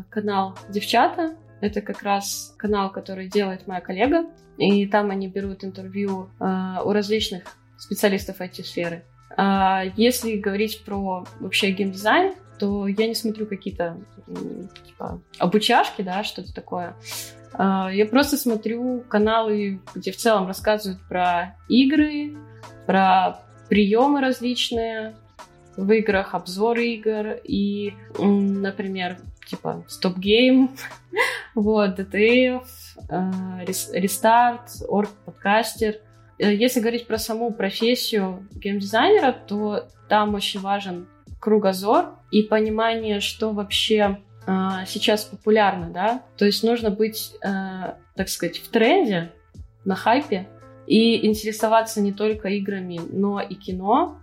канал 0.09 0.57
«Девчата». 0.69 1.35
Это 1.61 1.81
как 1.81 2.03
раз 2.03 2.53
канал, 2.57 2.91
который 2.91 3.27
делает 3.27 3.67
моя 3.67 3.81
коллега, 3.81 4.25
и 4.57 4.85
там 4.87 5.09
они 5.09 5.27
берут 5.27 5.63
интервью 5.63 6.29
э, 6.39 6.77
у 6.83 6.91
различных 6.91 7.43
специалистов 7.77 8.39
IT-сферы. 8.39 9.03
А 9.37 9.83
если 9.95 10.37
говорить 10.37 10.83
про 10.83 11.25
вообще 11.39 11.71
геймдизайн, 11.71 12.33
то 12.59 12.87
я 12.87 13.07
не 13.07 13.15
смотрю 13.15 13.45
какие-то 13.45 13.97
типа, 14.85 15.21
обучашки, 15.37 16.01
да, 16.01 16.23
что-то 16.23 16.53
такое. 16.53 16.95
А, 17.53 17.89
я 17.91 18.05
просто 18.05 18.37
смотрю 18.37 19.01
каналы, 19.07 19.81
где 19.95 20.11
в 20.11 20.17
целом 20.17 20.47
рассказывают 20.47 21.01
про 21.07 21.55
игры, 21.67 22.37
про 22.85 23.39
приемы 23.69 24.21
различные 24.21 25.15
в 25.79 25.91
играх, 25.91 26.35
обзоры 26.35 26.85
игр 26.87 27.37
и, 27.43 27.93
например, 28.17 29.17
типа 29.47 29.85
Stop 29.87 30.15
Game, 30.17 30.69
вот, 31.55 31.99
DTF, 31.99 32.65
Restart, 33.07 34.67
Org 34.89 35.09
Podcaster. 35.25 35.95
Если 36.37 36.79
говорить 36.79 37.07
про 37.07 37.17
саму 37.17 37.51
профессию 37.51 38.47
геймдизайнера, 38.55 39.31
то 39.31 39.87
там 40.07 40.35
очень 40.35 40.59
важен 40.59 41.07
кругозор 41.39 42.15
и 42.31 42.43
понимание, 42.43 43.19
что 43.19 43.51
вообще 43.51 44.19
э, 44.45 44.51
сейчас 44.87 45.25
популярно, 45.25 45.89
да. 45.89 46.23
То 46.37 46.45
есть 46.45 46.63
нужно 46.63 46.89
быть, 46.89 47.33
э, 47.41 47.93
так 48.15 48.29
сказать, 48.29 48.57
в 48.57 48.69
тренде, 48.69 49.31
на 49.85 49.95
хайпе 49.95 50.47
и 50.87 51.25
интересоваться 51.25 52.01
не 52.01 52.11
только 52.11 52.49
играми, 52.49 52.99
но 53.11 53.41
и 53.41 53.55
кино, 53.55 54.19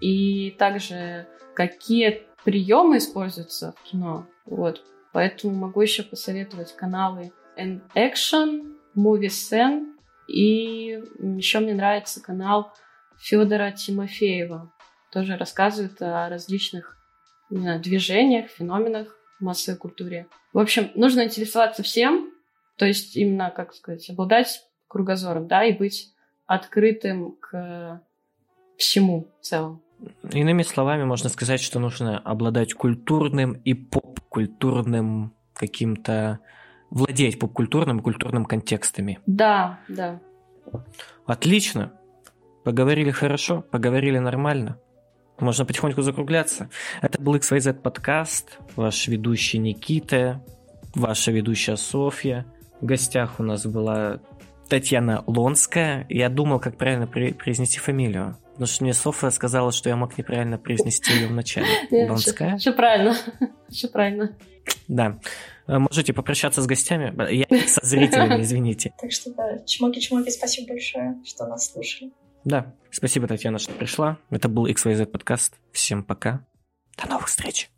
и 0.00 0.50
также 0.52 1.26
какие 1.54 2.22
приемы 2.44 2.98
используются 2.98 3.74
в 3.78 3.82
кино. 3.90 4.26
Вот. 4.44 4.82
Поэтому 5.12 5.54
могу 5.54 5.80
еще 5.80 6.02
посоветовать 6.02 6.74
каналы 6.76 7.32
N-Action, 7.56 8.76
Movie 8.96 9.28
Sen, 9.28 9.94
и 10.28 11.02
еще 11.36 11.60
мне 11.60 11.74
нравится 11.74 12.22
канал 12.22 12.72
Федора 13.18 13.72
Тимофеева 13.72 14.72
тоже 15.16 15.38
рассказывает 15.38 16.02
о 16.02 16.28
различных 16.28 16.98
знаю, 17.48 17.80
движениях, 17.80 18.50
феноменах 18.50 19.16
в 19.38 19.44
массовой 19.44 19.78
культуре. 19.78 20.26
В 20.52 20.58
общем, 20.58 20.90
нужно 20.94 21.24
интересоваться 21.24 21.82
всем, 21.82 22.32
То 22.76 22.84
есть 22.84 23.16
именно, 23.16 23.50
как 23.50 23.72
сказать, 23.72 24.10
обладать 24.10 24.62
кругозором, 24.88 25.48
да, 25.48 25.64
и 25.64 25.72
быть 25.72 26.12
открытым 26.46 27.36
к 27.40 28.02
всему 28.76 29.32
в 29.40 29.44
целом. 29.44 29.82
Иными 30.32 30.62
словами, 30.62 31.04
можно 31.04 31.28
сказать, 31.28 31.60
что 31.60 31.78
нужно 31.78 32.18
обладать 32.18 32.74
культурным 32.74 33.52
и 33.52 33.74
поп-культурным 33.74 35.32
каким-то... 35.54 36.40
владеть 36.90 37.38
поп-культурным 37.38 37.98
и 37.98 38.02
культурным 38.02 38.44
контекстами. 38.44 39.18
Да, 39.26 39.80
да. 39.88 40.20
Отлично. 41.24 41.92
Поговорили 42.64 43.10
хорошо, 43.10 43.62
поговорили 43.62 44.18
нормально. 44.18 44.78
Можно 45.38 45.64
потихоньку 45.64 46.02
закругляться. 46.02 46.70
Это 47.02 47.20
был 47.20 47.36
XYZ 47.36 47.74
подкаст, 47.74 48.58
ваш 48.74 49.06
ведущий 49.06 49.58
Никита, 49.58 50.42
ваша 50.94 51.30
ведущая 51.30 51.76
Софья. 51.76 52.46
В 52.80 52.86
гостях 52.86 53.38
у 53.38 53.42
нас 53.42 53.66
была 53.66 54.20
Татьяна 54.68 55.22
Лонская. 55.26 56.06
Я 56.08 56.28
думал, 56.28 56.58
как 56.58 56.76
правильно 56.76 57.06
произнести 57.06 57.78
фамилию. 57.78 58.36
Потому 58.56 58.68
что 58.68 58.84
мне 58.84 58.94
Софья 58.94 59.28
сказала, 59.28 59.70
что 59.70 59.90
я 59.90 59.96
мог 59.96 60.16
неправильно 60.16 60.56
произнести 60.56 61.12
ее 61.12 61.26
в 61.26 61.32
начале. 61.32 61.66
Лонская? 62.08 62.56
Все 62.56 62.72
правильно. 62.72 63.14
Все 63.68 63.86
правильно. 63.86 64.34
Да. 64.88 65.18
Можете 65.66 66.14
попрощаться 66.14 66.62
с 66.62 66.66
гостями. 66.66 67.14
Я 67.30 67.46
со 67.68 67.84
зрителями, 67.84 68.40
извините. 68.42 68.94
Так 68.98 69.12
что 69.12 69.34
да, 69.34 69.58
чмоки-чмоки, 69.66 70.30
спасибо 70.30 70.68
большое, 70.68 71.20
что 71.26 71.46
нас 71.46 71.70
слушали. 71.70 72.12
Да, 72.44 72.74
спасибо, 72.90 73.28
Татьяна, 73.28 73.58
что 73.58 73.74
пришла. 73.74 74.16
Это 74.30 74.48
был 74.48 74.66
XYZ 74.66 75.04
подкаст. 75.04 75.56
Всем 75.72 76.02
пока. 76.02 76.46
До 76.96 77.10
новых 77.10 77.26
встреч. 77.26 77.70